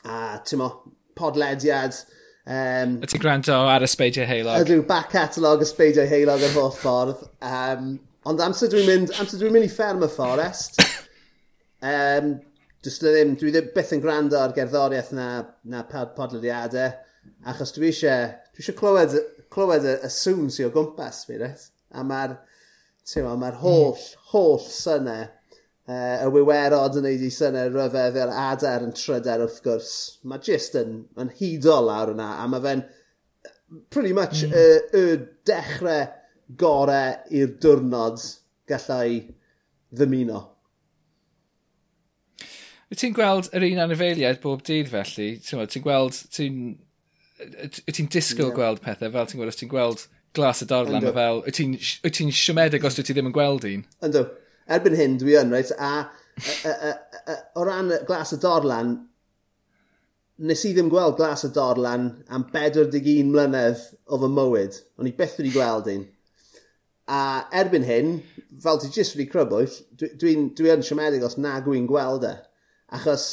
a 0.06 0.40
ti'n 0.46 0.64
meddwl, 0.64 0.96
podlediad, 1.20 1.98
Um, 2.50 2.96
y 3.04 3.06
ti'n 3.06 3.22
gwrando 3.22 3.54
ar 3.70 3.84
y 3.86 3.88
Speidio 3.90 4.24
Heilog? 4.26 4.64
Ydw, 4.64 4.82
back 4.90 5.12
catalog 5.14 5.62
y 5.62 5.68
Speidio 5.70 6.06
Heilog 6.10 6.42
yr 6.48 6.56
holl 6.56 6.72
ffordd. 6.74 7.20
Um, 7.46 7.92
ond 8.26 8.42
amser 8.42 8.72
dwi'n 8.72 8.88
mynd, 8.90 9.12
amser 9.22 9.44
dwi'n 9.44 9.54
mynd 9.54 9.68
i 9.68 9.70
fferm 9.70 10.02
y 10.02 10.10
fforest, 10.10 10.80
um, 11.86 12.32
Dys 12.86 13.00
ddim, 13.04 13.34
dwi 13.40 13.52
ddim 13.52 13.72
byth 13.76 13.96
yn 13.96 14.04
gwrando 14.04 14.38
ar 14.40 14.54
gerddoriaeth 14.56 15.10
na, 15.18 15.28
na 15.68 15.82
podlediadau, 15.90 16.94
achos 17.52 17.74
dwi 17.76 17.90
eisiau, 17.90 18.30
dwi 18.56 18.64
eisiau 18.64 18.78
clywed, 18.78 19.16
clywed 19.52 19.88
y, 19.88 19.96
y 20.08 20.12
sŵn 20.16 20.48
sy'n 20.54 20.70
o 20.70 20.72
gwmpas 20.76 21.26
fi, 21.28 21.40
reit? 21.42 21.66
A 21.92 22.06
mae'r 22.08 22.38
ma 23.18 23.34
hmm. 23.34 23.60
holl, 23.64 23.98
mm. 23.98 24.24
holl 24.32 24.62
synau, 24.64 25.26
uh, 25.90 26.16
y 26.24 26.30
wywerod 26.36 27.00
yn 27.02 27.08
neud 27.08 27.26
i 27.26 27.32
synau 27.34 27.74
ryfedd 27.74 28.20
a'r 28.24 28.32
adar 28.46 28.86
yn 28.86 28.94
tryder 28.96 29.44
wrth 29.44 29.60
gwrs. 29.66 29.92
Mae 30.24 30.44
jyst 30.46 30.78
yn, 30.80 31.02
yn 31.20 31.34
hudol 31.40 31.90
lawr 31.90 32.14
yna, 32.14 32.30
a 32.40 32.48
mae 32.52 32.64
fe'n 32.64 32.86
pretty 33.92 34.14
much 34.14 34.46
mm. 34.46 34.56
y, 34.56 35.02
y 35.02 35.20
dechrau 35.50 36.08
gorau 36.60 37.18
i'r 37.36 37.52
diwrnod 37.62 38.24
gallai 38.70 39.20
ddymuno. 39.92 40.46
Wyt 42.90 43.04
ti'n 43.04 43.14
gweld 43.14 43.52
yr 43.54 43.66
un 43.68 43.82
anifeiliaid 43.86 44.40
bob 44.42 44.64
dydd 44.66 44.90
felly? 44.90 45.32
Ti'n 45.46 45.84
gweld, 45.86 46.22
ti'n... 46.34 46.62
Wyt 47.40 47.94
ti'n 47.96 48.10
disgwyl 48.12 48.50
yeah. 48.50 48.56
gweld 48.56 48.82
pethau 48.84 49.14
fel 49.14 49.30
ti'n 49.30 49.40
gweld, 49.40 49.54
os 49.54 49.60
ti'n 49.60 49.72
gweld 49.72 50.08
glas 50.36 50.64
y 50.64 50.68
dorlan 50.70 51.06
ma 51.06 51.14
fel, 51.14 51.44
wyt 51.46 51.58
ti'n 51.58 51.76
ti 51.78 52.26
siomedig 52.36 52.86
os 52.86 52.98
wyt 52.98 53.08
ti 53.10 53.16
ddim 53.16 53.30
yn 53.30 53.36
gweld 53.36 53.68
un? 53.70 53.86
Ynddo. 54.06 54.26
Erbyn 54.70 54.98
hyn, 54.98 55.16
dwi 55.22 55.38
yn, 55.40 55.54
reit, 55.54 55.72
a 55.78 55.92
a, 56.40 56.70
a, 56.70 56.74
a, 56.74 56.92
a, 57.34 57.38
o 57.58 57.64
ran 57.66 57.94
glas 58.08 58.34
y 58.36 58.42
dorlan, 58.42 58.92
nes 60.50 60.66
i 60.66 60.74
ddim 60.74 60.92
gweld 60.92 61.18
glas 61.18 61.46
y 61.46 61.52
dorlan 61.54 62.10
am 62.32 62.46
41 62.54 63.30
mlynedd 63.30 63.82
o 64.10 64.20
fy 64.22 64.34
mywyd. 64.34 64.82
O'n 65.00 65.10
i 65.10 65.16
beth 65.16 65.40
wedi 65.40 65.54
gweld 65.56 65.90
un. 65.94 66.06
A 67.10 67.22
erbyn 67.62 67.88
hyn, 67.88 68.14
fel 68.64 68.82
ti 68.82 68.92
jyst 68.94 69.18
wedi 69.18 69.30
crybwyll, 69.32 69.74
dwi'n 69.98 70.14
dwi, 70.22 70.36
dwi, 70.38 70.54
dwi 70.62 70.76
yn 70.76 70.86
siomedig 70.86 71.26
os 71.26 71.38
na 71.42 71.58
gwyn 71.66 71.90
gweld 71.90 72.26
e. 72.30 72.36
Achos 72.96 73.28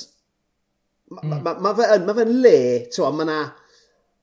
mae 1.10 1.22
mm. 1.22 1.30
ma, 1.30 1.38
ma, 1.38 1.52
hmm. 1.54 1.62
ma 1.62 1.74
fe'n 1.78 2.06
ma 2.06 2.16
fe 2.16 2.26
le, 2.26 2.58
ti'n 2.90 3.16
mae 3.16 3.26
yna 3.26 3.38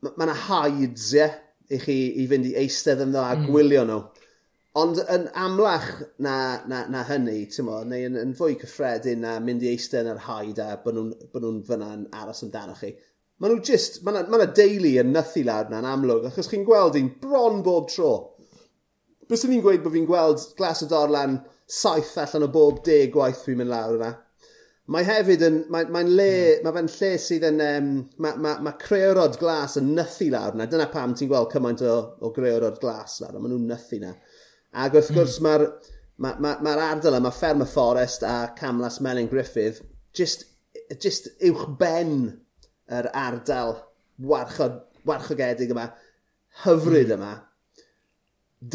ma, 0.04 0.12
ma 0.20 0.36
hides, 0.48 1.14
ie, 1.14 1.22
yeah, 1.22 1.40
i 1.74 1.80
chi 1.80 1.98
i 2.20 2.28
fynd 2.30 2.50
i 2.50 2.58
eistedd 2.60 3.02
yn 3.06 3.14
dda 3.14 3.24
a 3.30 3.38
hmm. 3.38 3.48
gwylio 3.50 3.86
nhw. 3.88 4.02
Ond 4.82 5.00
yn 5.04 5.28
amlach 5.38 5.88
na, 6.26 6.36
na, 6.70 6.82
na 6.90 7.04
hynny, 7.06 7.44
ti'n 7.54 7.68
mo, 7.68 7.80
neu 7.86 8.08
yn, 8.10 8.18
yn 8.18 8.34
fwy 8.38 8.58
cyffredin 8.62 9.22
na 9.22 9.38
mynd 9.44 9.64
i 9.64 9.70
eistedd 9.70 10.08
yn 10.08 10.16
yr 10.16 10.24
haid 10.26 10.62
a 10.64 10.72
bod 10.82 10.98
nhw'n 10.98 11.12
nhw 11.14 11.52
fyna'n 11.68 12.08
aros 12.20 12.42
amdano 12.46 12.74
chi. 12.80 12.90
Mae 13.40 13.52
nhw 13.52 13.62
just, 13.70 14.02
mae 14.04 14.18
yna 14.18 14.34
ma 14.34 14.48
deulu 14.50 14.96
yn 15.02 15.14
nythu 15.14 15.46
lawr 15.46 15.70
na'n 15.70 15.88
amlwg, 15.90 16.26
achos 16.30 16.50
chi'n 16.50 16.66
gweld 16.68 16.98
un 17.00 17.12
bron 17.22 17.62
bob 17.66 17.90
tro. 17.94 18.12
Bys 19.30 19.46
ni'n 19.48 19.62
gweud 19.64 19.86
bod 19.86 19.96
fi'n 19.96 20.10
gweld 20.10 20.50
glas 20.58 20.84
o 20.84 20.90
dorlan 20.90 21.40
saith 21.70 22.18
allan 22.26 22.50
o 22.50 22.52
bob 22.54 22.82
deg 22.86 23.14
gwaith 23.14 23.46
fi'n 23.46 23.62
mynd 23.62 23.72
lawr 23.72 23.98
yna. 24.00 24.12
Mae 24.92 25.06
hefyd 25.08 25.44
yn, 25.48 25.58
mae'n 25.72 25.92
mae, 25.94 26.04
mae 26.04 26.10
le, 26.12 26.32
mm. 26.58 26.66
mae 26.66 26.76
fe'n 26.76 26.90
lle 26.92 27.12
sydd 27.24 27.46
yn, 27.48 27.62
um, 27.64 27.86
mae, 28.20 28.40
ma, 28.44 28.58
ma 28.66 28.74
creorod 28.82 29.38
glas 29.40 29.78
yn 29.80 29.94
nythu 29.96 30.28
lawr 30.34 30.58
yna. 30.58 30.68
Dyna 30.68 30.90
pam 30.92 31.14
ti'n 31.16 31.30
gweld 31.32 31.54
cymaint 31.54 31.84
o, 31.88 31.94
o 32.20 32.32
creorod 32.36 32.82
glas 32.82 33.22
lawr, 33.24 33.38
a 33.38 33.40
maen 33.40 33.54
nhw'n 33.56 33.70
nythu 33.72 34.02
yna. 34.02 34.12
Ac 34.84 34.98
wrth 34.98 35.14
hmm. 35.14 35.20
gwrs 35.22 35.38
mm. 35.40 35.48
mae'r 35.48 35.66
mae, 36.26 36.36
mae, 36.36 36.58
mae 36.68 36.84
ardal 36.90 37.16
yma, 37.22 37.32
Ferma 37.32 37.70
Forest 37.70 38.28
a 38.28 38.36
Camlas 38.60 39.00
Melin 39.06 39.32
Griffith, 39.32 39.80
just, 40.16 40.46
just 41.00 41.32
uwch 41.40 41.64
ben 41.80 42.18
yr 42.92 43.08
ardal 43.16 43.78
warchod, 44.20 44.82
warchogedig 45.08 45.72
yma, 45.72 45.88
hyfryd 46.66 47.08
mm. 47.08 47.18
yma, 47.22 47.34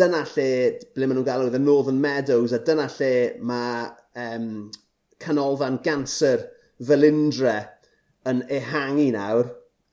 dyna 0.00 0.24
lle, 0.32 0.50
ble 0.96 1.04
maen 1.04 1.20
nhw'n 1.20 1.28
galw, 1.28 1.52
the 1.52 1.60
Northern 1.60 2.00
Meadows, 2.00 2.56
a 2.56 2.64
dyna 2.64 2.88
lle 2.96 3.14
mae 3.44 3.90
um, 4.24 4.52
canolfan 5.22 5.80
ganser 5.84 6.46
felindre 6.88 7.56
yn 8.28 8.44
ehangu 8.52 9.08
nawr 9.14 9.48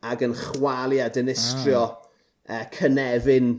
ac 0.06 0.26
yn 0.26 0.36
chwalu 0.38 1.00
a 1.02 1.10
dinistrio 1.14 1.86
ah. 1.86 2.60
uh, 2.60 2.66
cynefin 2.74 3.56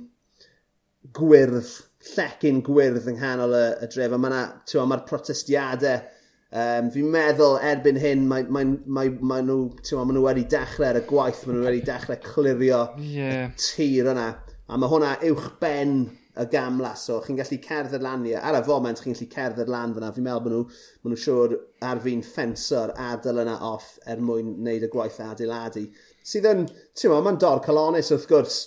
gwyrdd, 1.16 1.70
llecyn 2.12 2.60
gwyrdd 2.66 3.08
yng 3.10 3.18
nghanol 3.20 3.56
y, 3.56 3.64
y 3.82 3.88
dref. 3.92 4.14
A 4.14 4.20
mae'na, 4.20 4.42
ti'n 4.68 4.90
mae'r 4.90 5.04
protestiadau, 5.08 6.04
um, 6.50 6.90
fi'n 6.94 7.10
meddwl 7.14 7.58
erbyn 7.70 8.00
hyn, 8.02 8.26
mae, 8.30 8.46
mae, 8.52 8.76
mae, 8.86 9.12
mae 9.20 9.46
nhw, 9.46 9.60
ma 9.98 10.16
nhw 10.16 10.26
wedi 10.26 10.46
dechrau 10.52 10.90
ar 10.90 11.00
y 11.00 11.04
gwaith, 11.08 11.42
mae 11.46 11.56
nhw 11.56 11.66
wedi 11.68 11.82
dechrau 11.86 12.20
clirio 12.26 12.82
yeah. 13.02 13.50
tir 13.60 14.12
yna. 14.12 14.30
A 14.66 14.78
mae 14.78 14.90
hwnna 14.90 15.16
uwch 15.30 15.50
ben 15.62 15.98
y 16.36 16.46
gamlas. 16.52 17.04
So 17.08 17.20
chi'n 17.24 17.38
gallu 17.38 17.58
cerdded 17.64 18.04
lan 18.04 18.26
i, 18.28 18.34
ar 18.36 18.58
y 18.58 18.62
foment 18.66 19.00
chi'n 19.00 19.14
gallu 19.14 19.28
cerdded 19.32 19.70
lan 19.72 19.94
fyna. 19.96 20.10
Fi'n 20.14 20.26
meddwl 20.26 20.42
bod 20.44 20.54
nhw, 20.54 20.62
maen 21.02 21.14
nhw 21.14 21.20
siŵr 21.22 21.54
ar 21.90 22.02
fi'n 22.04 22.24
ffensor 22.26 22.92
adael 23.08 23.42
yna 23.44 23.56
off 23.70 23.94
er 24.06 24.20
mwyn 24.20 24.52
wneud 24.58 24.84
y 24.84 24.90
gwaith 24.92 25.20
adeiladu. 25.24 25.86
Sydd 26.26 26.50
yn, 26.50 26.66
ti'n 26.68 27.12
meddwl, 27.12 27.24
mae'n 27.28 27.40
dor 27.42 27.62
colonus 27.64 28.12
wrth 28.12 28.28
gwrs 28.32 28.58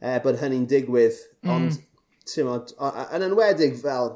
eh, 0.00 0.20
bod 0.22 0.38
hynny'n 0.42 0.68
digwydd, 0.70 1.18
mm. 1.42 1.54
ond 1.56 1.80
ti'n 2.30 2.50
meddwl, 2.50 2.94
yn 3.18 3.26
enwedig 3.30 3.80
fel 3.82 4.14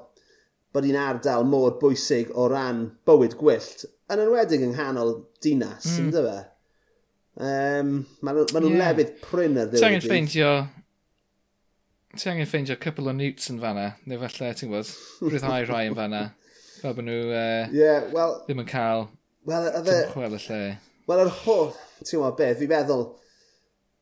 bod 0.71 0.87
hi'n 0.87 1.01
ardal 1.03 1.49
mor 1.51 1.81
bwysig 1.81 2.31
o 2.39 2.47
ran 2.53 2.87
bywyd 3.09 3.35
gwyllt, 3.41 3.89
yn 4.11 4.23
enwedig 4.23 4.63
yng 4.63 4.77
nghanol 4.77 5.17
dinas, 5.43 5.97
mm. 5.97 6.07
ynddo 6.07 6.27
fe? 6.29 6.39
Um, 7.41 7.93
Maen 8.27 8.37
nhw'n 8.37 8.53
ma, 8.53 8.61
ma 8.61 8.69
yeah. 8.69 8.79
lefydd 8.85 9.17
pryn 9.25 9.57
ar 9.57 9.71
ddiwedd. 9.71 9.81
Ti'n 9.81 9.89
angen 9.89 10.03
ffeindio 10.05 10.51
ti 12.17 12.31
angen 12.31 12.49
ffeindio 12.49 12.77
cwpl 12.81 13.11
o 13.13 13.15
newts 13.15 13.51
yn 13.53 13.61
fanna, 13.63 13.87
neu 14.11 14.21
falle, 14.23 14.51
ti'n 14.59 14.71
gwybod, 14.73 14.93
rhyddhau 15.29 15.67
rhai 15.69 15.85
yn 15.91 15.97
fanna. 15.99 16.23
Fel 16.81 16.97
bod 16.97 17.07
nhw 17.07 17.19
e, 17.29 17.39
uh, 17.39 17.75
yeah, 17.77 18.07
well, 18.15 18.39
ddim 18.47 18.63
yn 18.63 18.69
cael 18.69 19.07
well, 19.49 19.69
adde, 19.69 19.95
dymchwel 20.07 20.37
y 20.39 20.43
lle. 20.47 20.61
Wel, 21.11 21.23
yr 21.27 21.33
holl, 21.45 21.73
ti'n 22.03 22.17
gwybod 22.17 22.39
beth, 22.41 22.59
fi'n 22.63 22.73
meddwl 22.73 23.07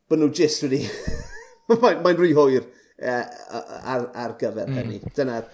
bod 0.08 0.22
nhw 0.22 0.30
jyst 0.40 0.64
wedi... 0.66 0.84
Mae'n 1.68 2.00
mae 2.00 2.16
rhy 2.16 2.30
hwyr 2.32 2.62
uh, 2.64 3.24
ar, 3.92 4.06
ar 4.16 4.36
gyfer 4.40 4.70
mm. 4.70 4.78
hynny. 4.78 5.00
Dyna'r 5.16 5.50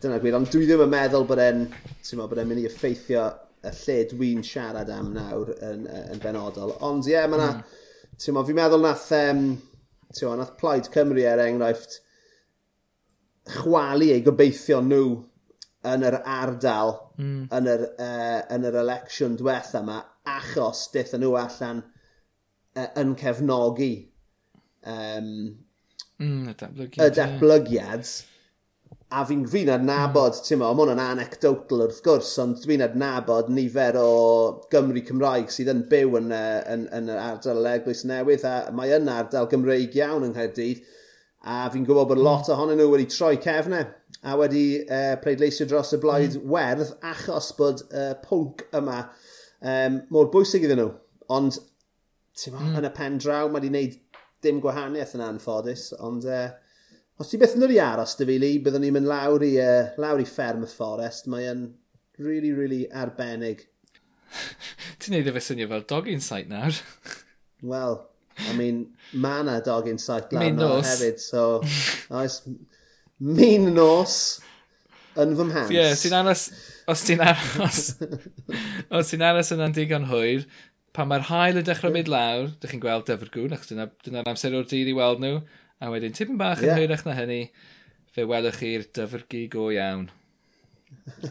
dyna 0.00 0.18
gwir, 0.22 0.36
ond 0.38 0.48
dwi 0.48 0.64
ddim 0.64 0.86
yn 0.86 0.92
meddwl 0.94 1.26
bod 1.28 1.42
e'n 1.44 1.66
bod 2.16 2.38
e'n 2.40 2.48
mynd 2.48 2.62
i 2.62 2.68
effeithio 2.70 3.26
y 3.60 3.72
lle 3.76 3.96
dwi'n 4.08 4.40
siarad 4.46 4.88
am 4.94 5.10
nawr 5.12 5.50
yn, 5.58 5.84
e, 5.84 5.98
yn 6.14 6.22
benodol. 6.22 6.72
Ond 6.86 7.04
ie, 7.04 7.12
yeah, 7.12 7.28
mae 7.28 7.42
yna, 7.42 7.50
mm. 7.58 8.14
ti'n 8.16 8.40
fi'n 8.48 8.56
meddwl 8.56 8.86
nath 8.86 9.10
um, 9.18 9.44
Tewa, 10.16 10.36
nath 10.38 10.56
Plaid 10.58 10.90
Cymru 10.94 11.22
er 11.26 11.42
enghraifft 11.44 12.00
chwalu 13.50 14.10
eu 14.14 14.22
gobeithio 14.26 14.80
nhw 14.84 15.04
yn 15.90 16.04
yr 16.06 16.18
ardal 16.28 16.92
mm. 17.16 17.46
yn, 17.56 17.68
yr, 17.72 17.86
uh, 18.02 18.40
yn 18.52 18.66
yr 18.68 18.78
election 18.82 19.38
diwetha 19.38 19.80
yma 19.80 20.00
achos 20.28 20.86
dyth 20.94 21.14
nhw 21.16 21.32
allan 21.40 21.82
uh, 22.76 22.88
yn 23.00 23.14
cefnogi 23.20 23.92
um, 24.84 25.30
mm, 26.20 26.50
y 26.52 26.56
datblygiad. 26.60 27.06
Y 27.06 27.16
datblygiad 27.16 28.04
yeah 28.04 28.29
a 29.10 29.24
fi'n 29.26 29.42
fi 29.50 29.64
adnabod, 29.66 30.36
mm. 30.36 30.44
ti'n 30.46 30.60
ma, 30.60 30.68
mae 30.70 30.84
hwnna'n 30.84 31.00
anecdotal 31.02 31.82
wrth 31.86 31.98
gwrs, 32.04 32.30
ond 32.42 32.60
dwi'n 32.62 32.84
adnabod 32.84 33.48
nifer 33.50 33.98
o 33.98 34.10
Gymru 34.70 35.02
Cymraeg 35.06 35.50
sydd 35.50 35.72
yn 35.72 35.82
byw 35.90 36.14
yn, 36.20 36.30
yn, 36.30 36.84
yn 36.94 37.10
yr 37.10 37.18
ardal 37.18 37.66
Eglwys 37.72 38.04
Newydd, 38.06 38.46
a 38.46 38.70
mae 38.76 38.94
yn 38.94 39.10
ardal 39.10 39.50
Gymreig 39.50 39.98
iawn 39.98 40.28
yng 40.28 40.36
Nghaerdydd, 40.36 40.84
a 41.42 41.64
fi'n 41.74 41.88
gwybod 41.88 42.12
bod 42.12 42.22
lot 42.22 42.44
hmm. 42.44 42.54
ohonyn 42.54 42.78
nhw 42.78 42.88
wedi 42.92 43.08
troi 43.10 43.34
cefnau, 43.42 43.90
a 44.22 44.38
wedi 44.38 44.64
uh, 44.84 45.16
pleidleisio 45.24 45.66
dros 45.66 45.94
y 45.96 46.00
blaid 46.02 46.38
mm. 46.38 46.46
werdd, 46.52 46.94
achos 47.10 47.50
bod 47.58 47.82
uh, 47.88 48.12
pwnc 48.22 48.66
yma 48.76 49.02
um, 49.64 50.00
mor 50.12 50.28
bwysig 50.30 50.68
iddyn 50.68 50.84
nhw. 50.84 50.90
Ond, 51.34 51.56
ti'n 52.38 52.54
ma, 52.54 52.62
mm. 52.62 52.78
yn 52.78 52.90
y 52.92 52.94
pen 52.94 53.18
draw, 53.18 53.48
mae 53.48 53.58
wedi 53.58 53.72
gwneud 53.72 54.00
dim 54.44 54.62
gwahaniaeth 54.62 55.18
yn 55.18 55.26
anffodus, 55.32 55.90
ond... 55.98 56.30
Uh, 56.30 56.50
Os 57.20 57.28
ti 57.28 57.36
beth 57.36 57.52
yn 57.58 57.66
yr 57.66 57.74
aros 57.84 58.14
dy 58.16 58.24
fili, 58.24 58.54
byddwn 58.64 58.80
ni'n 58.86 58.94
mynd 58.96 59.08
lawr 59.10 59.42
i, 59.44 59.50
uh, 59.60 59.90
lawr 60.00 60.22
i 60.22 60.24
fferm 60.24 60.62
y 60.64 60.68
fforest. 60.70 61.26
Mae'n 61.28 61.66
really, 62.16 62.54
really 62.56 62.86
arbennig. 62.96 63.66
Ti'n 65.02 65.18
neud 65.18 65.28
y 65.28 65.34
fe 65.34 65.42
synio 65.44 65.68
fel 65.68 65.84
dog 65.90 66.08
insight 66.08 66.48
nawr. 66.48 66.78
Wel, 67.72 67.98
I 68.46 68.56
mean, 68.56 68.80
mae 69.12 69.44
yna 69.44 69.58
dog 69.66 69.90
insight 69.92 70.32
lawr 70.32 70.48
nawr 70.56 70.78
nos. 70.78 70.94
hefyd, 70.94 71.20
so... 71.20 71.44
oes, 72.22 72.40
min 73.20 73.68
nos 73.76 74.16
yn 75.20 75.36
fy 75.36 75.50
mhans. 75.52 75.76
Ie, 75.76 75.76
yeah, 75.76 76.00
ti'n 76.00 76.18
aros... 76.22 76.48
Os 76.88 77.04
ti'n 77.04 77.20
aros... 77.20 77.84
os 78.96 79.12
ti'n 79.12 79.28
aros 79.28 79.52
yna'n 79.58 79.76
digon 79.76 80.08
hwyr, 80.08 80.48
pan 80.96 81.12
mae'r 81.12 81.28
hael 81.28 81.60
yn 81.60 81.68
dechrau 81.68 81.92
mynd 81.92 82.08
lawr, 82.08 82.54
dych 82.62 82.72
chi'n 82.72 82.80
gweld 82.80 83.10
dyfrgwn, 83.12 83.52
achos 83.58 83.74
dyna'r 83.74 83.92
dyna 84.06 84.24
amser 84.24 84.56
o'r 84.56 84.72
dydd 84.72 84.88
i 84.88 84.96
weld 84.96 85.20
nhw, 85.20 85.42
A 85.80 85.88
wedyn 85.88 86.12
tipyn 86.16 86.36
bach 86.40 86.60
yeah. 86.60 86.74
yn 86.74 86.82
hwyrach 86.82 87.06
na 87.06 87.14
hynny, 87.16 87.42
fe 88.12 88.26
welwch 88.28 88.58
chi'r 88.60 88.82
dyfrgu 88.96 89.46
go 89.52 89.68
iawn. 89.72 90.08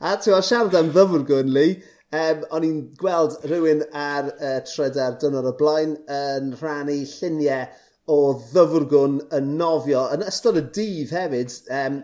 a 0.00 0.14
ti'n 0.16 0.32
meddwl, 0.32 0.44
siarad 0.46 0.76
am 0.78 0.92
ddyfrgu 0.94 1.42
yn 1.42 1.50
Lee, 1.52 1.74
um, 2.16 2.46
o'n 2.56 2.66
i'n 2.66 2.78
gweld 3.00 3.36
rhywun 3.50 3.84
ar 3.90 4.30
uh, 4.32 4.56
trydar 4.64 5.18
dynor 5.20 5.50
y 5.50 5.54
blaen 5.60 5.92
yn 6.14 6.54
rhannu 6.62 6.96
lluniau 7.12 7.68
o 8.10 8.18
ddyfrgwn 8.54 9.20
yn 9.36 9.52
nofio 9.60 10.06
yn 10.14 10.24
ystod 10.26 10.58
y 10.58 10.64
dydd 10.78 11.12
hefyd, 11.18 11.58
um, 11.82 12.00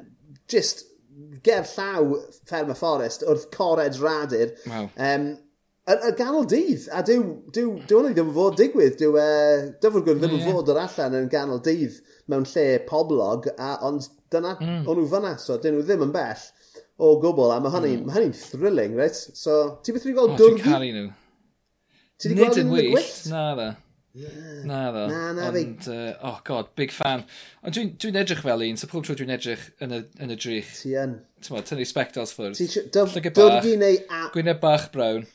just 0.53 0.85
ger 1.47 1.65
llaw 1.73 2.19
Fferm 2.45 2.71
y 2.75 2.77
Forest 2.77 3.25
wrth 3.25 3.49
cored 3.55 3.97
radur. 4.03 4.53
Wow. 4.69 4.91
Um, 5.01 5.31
y, 5.87 5.95
y 5.95 6.13
ganol 6.19 6.47
dydd, 6.51 6.89
a 6.91 7.03
dyw, 7.07 7.23
dyw, 7.55 7.73
dyw 7.87 8.01
hwnna 8.01 8.13
ddim 8.15 8.31
yn 8.33 8.37
fod 8.37 8.59
digwydd, 8.59 8.99
dyw 9.01 9.19
e, 9.23 9.29
dyfod 9.83 10.09
ddim 10.09 10.37
yn 10.39 10.45
fod 10.49 10.73
yr 10.73 10.83
allan 10.83 11.19
yn 11.21 11.31
ganol 11.33 11.63
dydd 11.65 12.01
mewn 12.33 12.47
lle 12.51 12.67
poblog, 12.89 13.49
a, 13.55 13.77
ond 13.87 14.09
dyna 14.35 14.57
mm. 14.59 14.83
o'n 14.85 15.01
nhw 15.01 15.07
fyna, 15.13 15.37
so 15.43 15.61
dyn 15.63 15.77
nhw 15.77 15.87
ddim 15.87 16.07
yn 16.09 16.15
bell 16.17 16.45
o 16.97 17.15
gwbl, 17.23 17.55
a 17.55 17.61
mae 17.61 17.71
mm. 17.71 17.77
hynny'n 17.77 18.05
mm. 18.05 18.15
hynny 18.17 18.35
thrilling, 18.41 18.99
reit? 18.99 19.23
So, 19.39 19.57
ti 19.85 19.95
beth 19.95 20.09
ni'n 20.09 20.19
gweld 20.19 20.37
dwrgi? 20.41 20.59
O, 20.59 20.63
dwi'n 20.65 20.75
caru 20.75 20.93
nhw. 20.97 21.11
Ti 22.17 22.33
wedi 22.33 22.41
gweld 22.41 22.63
yn 22.63 22.73
y 22.73 22.87
gwyllt? 22.91 23.19
Na, 23.31 23.43
dda. 23.55 23.69
Na, 24.65 24.79
dda. 24.91 25.07
Na, 25.11 25.23
na, 25.37 25.49
fi. 25.53 25.63
Ond, 25.69 25.89
uh, 25.93 26.13
oh 26.25 26.39
god, 26.49 26.71
big 26.81 26.95
fan. 26.97 27.27
Ond 27.63 27.77
dwi'n 27.77 27.95
dwi 28.01 28.15
edrych 28.17 28.41
fel 28.43 28.65
un, 28.65 28.81
so 28.81 28.89
pob 28.91 29.05
tro 29.05 29.15
dwi'n 29.19 29.35
edrych 29.37 29.67
yn 29.85 29.93
y, 29.93 30.03
yn 30.25 30.33
y 30.33 30.39
drych. 30.41 30.71
Ti 30.81 30.95
yn. 31.03 31.19
Ti'n 31.45 31.67
tynnu 31.69 31.87
spectals 31.87 32.33
ffwrdd. 32.35 32.89
Dwrgi 33.37 33.77
neu... 33.83 34.01
a... 34.09 34.27
Gwyneb 34.33 34.63
bach 34.65 34.89
brown. 34.95 35.27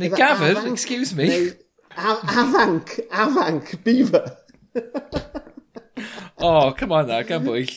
Neu 0.00 0.10
gafr, 0.14 0.54
afanc, 0.54 0.72
excuse 0.72 1.14
me. 1.16 1.28
Neu 1.28 1.50
af 1.96 2.24
afanc, 2.24 2.96
afanc, 3.10 3.72
beaver. 3.84 4.36
oh, 6.38 6.72
come 6.72 6.92
on 6.92 7.08
na, 7.08 7.22
gan 7.28 7.44
bwyll. 7.44 7.72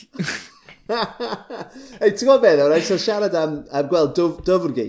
Ei, 0.84 2.12
ti'n 2.12 2.26
gwybod 2.26 2.42
beth 2.44 2.60
nawr, 2.60 2.76
so 2.84 2.96
siarad 3.00 3.36
am, 3.38 3.58
am 3.72 3.90
gweld 3.90 4.14
dyf, 4.16 4.40
dyfrgu. 4.46 4.88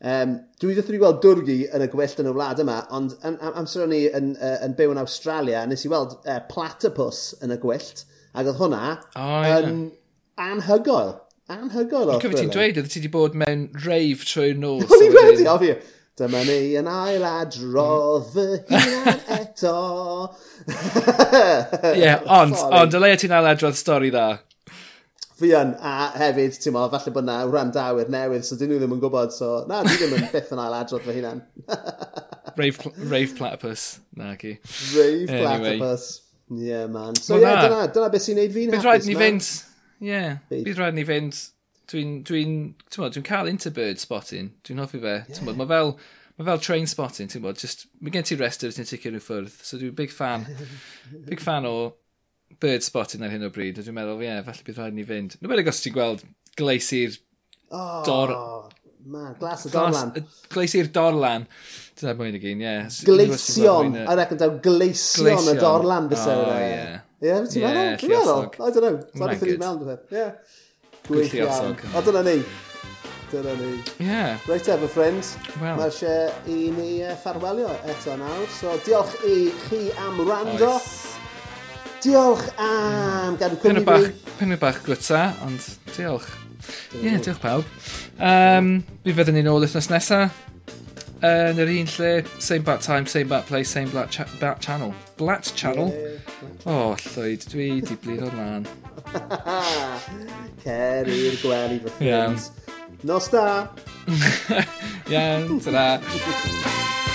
Um, 0.00 0.38
dwi 0.56 0.72
ddeth 0.72 0.88
i 0.96 0.98
weld 1.00 1.18
dwrgu 1.20 1.58
yn 1.76 1.82
y 1.84 1.86
gwyllt 1.92 2.20
yn 2.22 2.30
y 2.30 2.32
wlad 2.32 2.60
yma, 2.62 2.78
ond 2.96 3.12
am, 3.26 3.34
amser 3.50 3.84
o'n 3.84 3.92
i 3.92 4.06
yn, 4.16 4.30
uh, 4.38 4.56
yn 4.64 4.72
byw 4.78 4.94
yn 4.94 5.00
Australia, 5.02 5.66
nes 5.68 5.84
i 5.84 5.90
weld 5.92 6.14
uh, 6.22 6.38
platypus 6.48 7.34
yn 7.44 7.52
y 7.52 7.58
gwyllt, 7.60 8.06
ac 8.32 8.48
oedd 8.48 8.60
hwnna 8.62 8.84
oh, 8.96 9.42
yeah. 9.44 9.58
yn 9.68 9.82
anhygoel. 10.40 11.18
Anhygoel 11.52 12.14
o'r 12.14 12.22
ffilm. 12.22 12.32
Cofio 12.32 12.40
ti'n 12.46 12.54
dweud, 12.54 12.80
oedd 12.80 12.88
ti 12.88 13.02
wedi 13.02 13.12
bod 13.12 13.36
mewn 13.42 13.66
reif 13.84 14.24
trwy'r 14.30 14.56
nos. 14.62 14.86
O'n 14.88 15.04
i 15.04 15.10
wedi, 15.18 15.44
o 15.52 15.58
fi. 15.60 15.74
Dyma 16.20 16.40
ni 16.44 16.74
yn 16.76 16.88
ail 16.90 17.22
adrodd 17.24 18.26
fy 18.34 18.42
hmm. 18.58 18.74
hunan 18.76 19.20
eto. 19.38 19.76
Ie, 20.68 21.94
yeah, 21.96 22.18
ond, 22.36 22.58
ond, 22.60 22.96
y 22.96 22.98
leia 23.00 23.16
ti'n 23.20 23.32
ail 23.32 23.46
adrodd 23.48 23.78
stori 23.78 24.10
dda? 24.12 24.26
Fi 25.40 25.54
yn, 25.56 25.70
a 25.80 26.10
hefyd, 26.20 26.58
ti'n 26.60 26.74
mo, 26.76 26.82
falle 26.92 27.14
bod 27.14 27.24
na 27.24 27.38
wrandawyr 27.48 28.10
newydd, 28.12 28.44
so 28.44 28.58
dyn 28.60 28.68
nhw 28.68 28.82
ddim 28.82 28.92
yn 28.98 29.00
gwybod, 29.00 29.32
so 29.32 29.62
na, 29.70 29.78
dwi 29.86 29.96
ddim 29.96 30.18
yn 30.18 30.26
byth 30.34 30.50
yn 30.52 30.60
ail 30.60 30.76
adrodd 30.82 31.06
fy 31.06 31.14
hunan. 31.16 31.40
Rave, 32.60 32.76
pl 32.82 32.92
Rave 33.14 33.38
Platypus. 33.38 33.86
Na, 34.20 34.34
ki. 34.36 34.58
Rave 34.98 35.24
anyway. 35.24 35.46
Platypus. 35.46 36.10
Ie, 36.50 36.66
yeah, 36.66 36.84
man. 36.92 37.16
So, 37.16 37.38
ie, 37.38 37.46
well, 37.46 37.54
yeah, 37.54 37.64
dyna, 37.64 37.88
dyna 37.96 38.12
beth 38.12 38.26
sy'n 38.26 38.42
neud 38.42 38.52
fi'n 38.58 38.74
hapus. 38.74 38.76
Bydd 38.76 38.90
rhaid 38.90 39.08
ni 39.08 39.16
fynd. 39.22 39.50
Ie, 40.04 40.12
yeah, 40.12 40.36
bydd 40.52 40.84
rhaid 40.84 41.00
ni 41.00 41.06
fynd 41.08 41.40
Dwi'n 41.90 42.20
dwi 42.26 42.42
dwi 42.94 43.10
dwi'n 43.10 43.26
cael 43.26 43.50
interbird 43.50 43.98
spotting. 44.02 44.52
Dwi'n 44.66 44.82
hoffi 44.82 45.00
fe. 45.02 45.16
Yeah. 45.26 45.54
Mae 45.58 45.66
fel, 45.70 45.96
mae 46.38 46.46
fel 46.46 46.62
train 46.62 46.86
spotting, 46.90 47.30
ti'n 47.32 47.42
bod, 47.42 47.58
just, 47.58 47.88
mae 47.98 48.14
gen 48.14 48.26
ti 48.26 48.38
restr 48.38 48.70
ti'n 48.74 48.86
ticio 48.86 49.10
rhyw 49.10 49.24
ffwrdd. 49.24 49.56
So 49.66 49.80
dwi'n 49.80 49.96
big 49.98 50.14
fan, 50.14 50.46
big 51.30 51.42
fan 51.42 51.66
o 51.68 51.74
bird 52.62 52.86
spotting 52.86 53.24
ar 53.26 53.34
hyn 53.34 53.46
o 53.46 53.50
bryd. 53.54 53.80
A 53.80 53.86
dwi'n 53.86 53.98
meddwl, 53.98 54.22
ie, 54.22 54.28
yeah, 54.28 54.44
falle 54.46 54.66
bydd 54.66 54.78
rhaid 54.78 54.98
ni 54.98 55.06
fynd. 55.08 55.36
nw 55.40 55.50
beth 55.50 55.72
os 55.74 55.82
ti'n 55.84 55.96
gweld 55.96 56.26
gleisi'r 56.60 57.18
oh, 57.70 58.04
dor... 58.06 58.36
Man, 59.10 59.32
glas 59.40 59.62
y 59.64 59.70
dorlan. 59.72 60.10
Gleisi'r 60.52 60.90
dorlan. 60.92 61.46
Dyna 61.96 62.12
mwyn 62.18 62.34
y 62.36 62.40
gyn, 62.42 62.60
ie. 62.60 62.66
Yeah. 62.66 62.88
Gleision, 63.08 63.94
I 64.04 64.16
reckon 64.18 64.40
daw 64.42 64.58
gleision 64.60 65.48
y 65.48 65.54
dorlan 65.56 66.10
bys 66.10 66.26
e. 66.28 66.34
Ie, 66.36 66.82
Ie, 67.20 67.38
ti'n 67.48 67.64
meddwl? 67.64 67.94
Ti'n 68.02 68.12
meddwl? 68.12 68.44
I 68.60 68.74
don't 68.76 68.84
know. 68.84 69.00
Sorry 69.16 69.38
for 69.40 69.48
the 69.48 69.56
meddwl. 69.60 69.96
Ie. 70.12 70.26
Gwych 71.10 71.34
iawn. 71.34 71.76
O, 71.94 72.02
dyna 72.06 72.22
ni. 72.22 72.36
Dyna 73.32 73.54
ni. 73.58 73.70
Yeah. 73.98 74.38
Reit 74.46 74.68
efo, 74.70 74.88
friends. 74.90 75.34
Well. 75.58 75.76
Mae 75.78 75.88
eisiau 75.90 76.30
i 76.46 76.70
ni 76.76 76.90
e, 77.02 77.14
ffarwelio 77.18 77.72
eto 77.90 78.14
nawr. 78.20 78.44
So, 78.54 78.76
diolch 78.86 79.16
i 79.26 79.38
chi 79.64 79.88
am 80.06 80.20
rando. 80.28 80.76
Oes. 80.76 80.92
Diolch 82.00 82.46
am 82.62 83.34
gadw 83.40 83.58
cwmni 83.60 83.82
bach, 83.84 84.06
fi. 84.06 84.36
Pynnu 84.38 84.60
bach 84.60 84.78
gwyta, 84.86 85.24
ond 85.44 85.66
diolch. 85.96 86.30
Ie, 86.94 87.02
yeah, 87.08 87.18
diolch 87.18 87.42
pawb. 87.42 87.66
Um, 88.20 88.70
mi 89.04 89.16
fyddwn 89.16 89.36
ni'n 89.40 89.50
ôl 89.50 89.66
wythnos 89.66 89.90
nesaf. 89.90 90.46
Yn 91.20 91.58
yr 91.60 91.74
un 91.74 91.90
lle, 91.98 92.12
same 92.40 92.64
bat 92.64 92.80
time, 92.86 93.10
same 93.10 93.28
bat 93.28 93.44
place, 93.50 93.68
same 93.68 93.90
bat, 93.92 94.08
cha 94.14 94.24
bat 94.40 94.62
channel. 94.64 94.94
Blat 95.20 95.52
Channel. 95.54 95.92
O, 96.64 96.72
oh, 96.72 96.96
Llywyd, 96.96 97.44
dwi 97.52 97.66
di 97.84 97.96
blid 98.00 98.22
o'r 98.24 98.38
lan. 98.38 98.64
Cer 100.64 101.10
i'r 101.12 101.36
gwely 101.42 101.76
fy 101.82 101.92
ffrind. 101.98 102.00
Yeah. 102.08 103.04
Nos 103.04 103.28
da! 103.28 103.44
Iawn, 105.12 105.60
ta-ra! 105.60 105.86